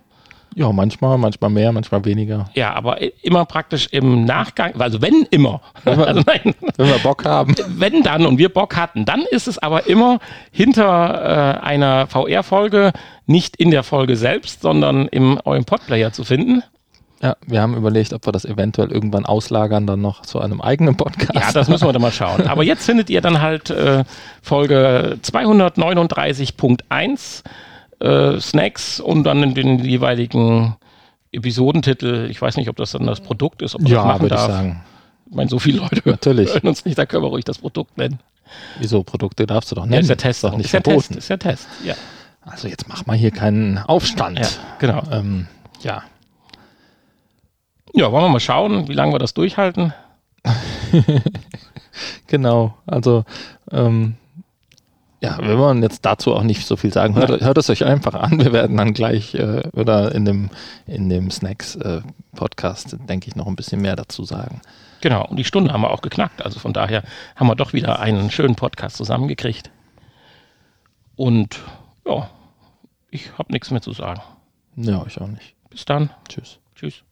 Ja, 0.55 0.71
manchmal, 0.71 1.17
manchmal 1.17 1.49
mehr, 1.49 1.71
manchmal 1.71 2.03
weniger. 2.03 2.49
Ja, 2.55 2.73
aber 2.73 2.97
immer 3.23 3.45
praktisch 3.45 3.87
im 3.91 4.25
Nachgang, 4.25 4.73
also 4.79 5.01
wenn 5.01 5.25
immer, 5.31 5.61
also 5.85 6.21
nein, 6.25 6.53
Wenn 6.75 6.87
wir 6.87 6.99
Bock 6.99 7.23
haben. 7.23 7.55
wenn 7.69 8.03
dann 8.03 8.25
und 8.25 8.37
wir 8.37 8.49
Bock 8.49 8.75
hatten, 8.75 9.05
dann 9.05 9.21
ist 9.31 9.47
es 9.47 9.57
aber 9.57 9.87
immer 9.87 10.19
hinter 10.51 11.61
äh, 11.61 11.65
einer 11.65 12.07
VR-Folge, 12.07 12.91
nicht 13.27 13.55
in 13.55 13.71
der 13.71 13.83
Folge 13.83 14.17
selbst, 14.17 14.61
sondern 14.61 15.07
im 15.07 15.39
eurem 15.45 15.63
Podplayer 15.63 16.11
zu 16.11 16.25
finden. 16.25 16.63
Ja, 17.21 17.37
wir 17.45 17.61
haben 17.61 17.77
überlegt, 17.77 18.13
ob 18.13 18.25
wir 18.25 18.31
das 18.31 18.45
eventuell 18.45 18.91
irgendwann 18.91 19.27
auslagern, 19.27 19.85
dann 19.85 20.01
noch 20.01 20.23
zu 20.23 20.41
einem 20.41 20.59
eigenen 20.59 20.97
Podcast. 20.97 21.35
Ja, 21.35 21.51
das 21.53 21.69
müssen 21.69 21.87
wir 21.87 21.93
dann 21.93 22.01
mal 22.01 22.11
schauen. 22.11 22.47
Aber 22.47 22.63
jetzt 22.63 22.83
findet 22.83 23.11
ihr 23.11 23.21
dann 23.21 23.41
halt 23.41 23.69
äh, 23.69 24.03
Folge 24.41 25.19
239.1 25.21 27.43
äh, 28.01 28.39
Snacks 28.39 28.99
und 28.99 29.23
dann 29.23 29.41
in 29.43 29.53
den 29.53 29.79
jeweiligen 29.79 30.75
Episodentitel. 31.31 32.27
Ich 32.29 32.41
weiß 32.41 32.57
nicht, 32.57 32.69
ob 32.69 32.75
das 32.75 32.91
dann 32.91 33.05
das 33.07 33.21
Produkt 33.21 33.61
ist, 33.61 33.75
ob 33.75 33.81
man 33.81 33.91
das 33.91 33.95
ja 33.97 34.05
machen 34.05 34.21
würde 34.23 34.35
ich 34.35 34.41
darf. 34.41 34.51
sagen. 34.51 34.83
Ich 35.29 35.35
meine, 35.35 35.49
so 35.49 35.59
viele 35.59 35.79
Leute 35.79 36.01
Natürlich. 36.05 36.49
hören 36.53 36.67
uns 36.67 36.83
nicht, 36.83 36.97
da 36.97 37.05
können 37.05 37.23
wir 37.23 37.29
ruhig 37.29 37.45
das 37.45 37.59
Produkt 37.59 37.97
nennen. 37.97 38.19
Wieso 38.79 39.03
Produkte 39.03 39.45
darfst 39.45 39.71
du 39.71 39.75
doch 39.75 39.83
Ja, 39.85 39.89
nennen? 39.91 40.01
ist 40.03 40.09
ja 40.09 40.15
Test. 40.15 40.43
doch 40.43 40.57
nicht 40.57 40.65
ist 40.65 40.71
ja 40.73 40.81
verboten. 40.81 41.07
Test. 41.13 41.17
Ist 41.19 41.29
ja 41.29 41.37
Test. 41.37 41.67
Ja. 41.85 41.93
Also 42.41 42.67
jetzt 42.67 42.89
mach 42.89 43.05
mal 43.05 43.15
hier 43.15 43.31
keinen 43.31 43.77
Aufstand. 43.77 44.39
ja, 44.39 44.47
genau. 44.79 45.03
Ähm, 45.11 45.47
ja. 45.83 46.03
Ja, 47.93 48.11
wollen 48.11 48.25
wir 48.25 48.29
mal 48.29 48.39
schauen, 48.39 48.87
wie 48.89 48.93
lange 48.93 49.13
wir 49.13 49.19
das 49.19 49.33
durchhalten. 49.33 49.93
Genau, 52.27 52.73
also 52.87 53.25
ähm, 53.71 54.15
ja, 55.21 55.37
wir 55.39 55.57
wollen 55.59 55.83
jetzt 55.83 56.03
dazu 56.03 56.33
auch 56.33 56.41
nicht 56.41 56.65
so 56.65 56.75
viel 56.75 56.91
sagen. 56.91 57.15
Hört, 57.15 57.41
hört 57.41 57.57
es 57.59 57.69
euch 57.69 57.85
einfach 57.85 58.15
an. 58.15 58.39
Wir 58.39 58.53
werden 58.53 58.75
dann 58.75 58.93
gleich 58.93 59.35
äh, 59.35 59.61
oder 59.73 60.15
in 60.15 60.25
dem, 60.25 60.49
in 60.87 61.09
dem 61.09 61.29
Snacks-Podcast, 61.29 62.97
denke 63.07 63.27
ich, 63.27 63.35
noch 63.35 63.45
ein 63.45 63.55
bisschen 63.55 63.81
mehr 63.81 63.95
dazu 63.95 64.23
sagen. 64.23 64.61
Genau. 65.01 65.27
Und 65.27 65.37
die 65.37 65.43
Stunde 65.43 65.71
haben 65.71 65.81
wir 65.81 65.91
auch 65.91 66.01
geknackt. 66.01 66.43
Also 66.43 66.59
von 66.59 66.73
daher 66.73 67.03
haben 67.35 67.47
wir 67.47 67.55
doch 67.55 67.73
wieder 67.73 67.99
einen 67.99 68.31
schönen 68.31 68.55
Podcast 68.55 68.97
zusammengekriegt. 68.97 69.69
Und 71.15 71.59
ja, 72.07 72.27
ich 73.11 73.37
habe 73.37 73.51
nichts 73.51 73.69
mehr 73.69 73.81
zu 73.81 73.93
sagen. 73.93 74.21
Ja, 74.75 75.03
ich 75.05 75.21
auch 75.21 75.27
nicht. 75.27 75.53
Bis 75.69 75.85
dann. 75.85 76.09
Tschüss. 76.27 76.57
Tschüss. 76.73 77.03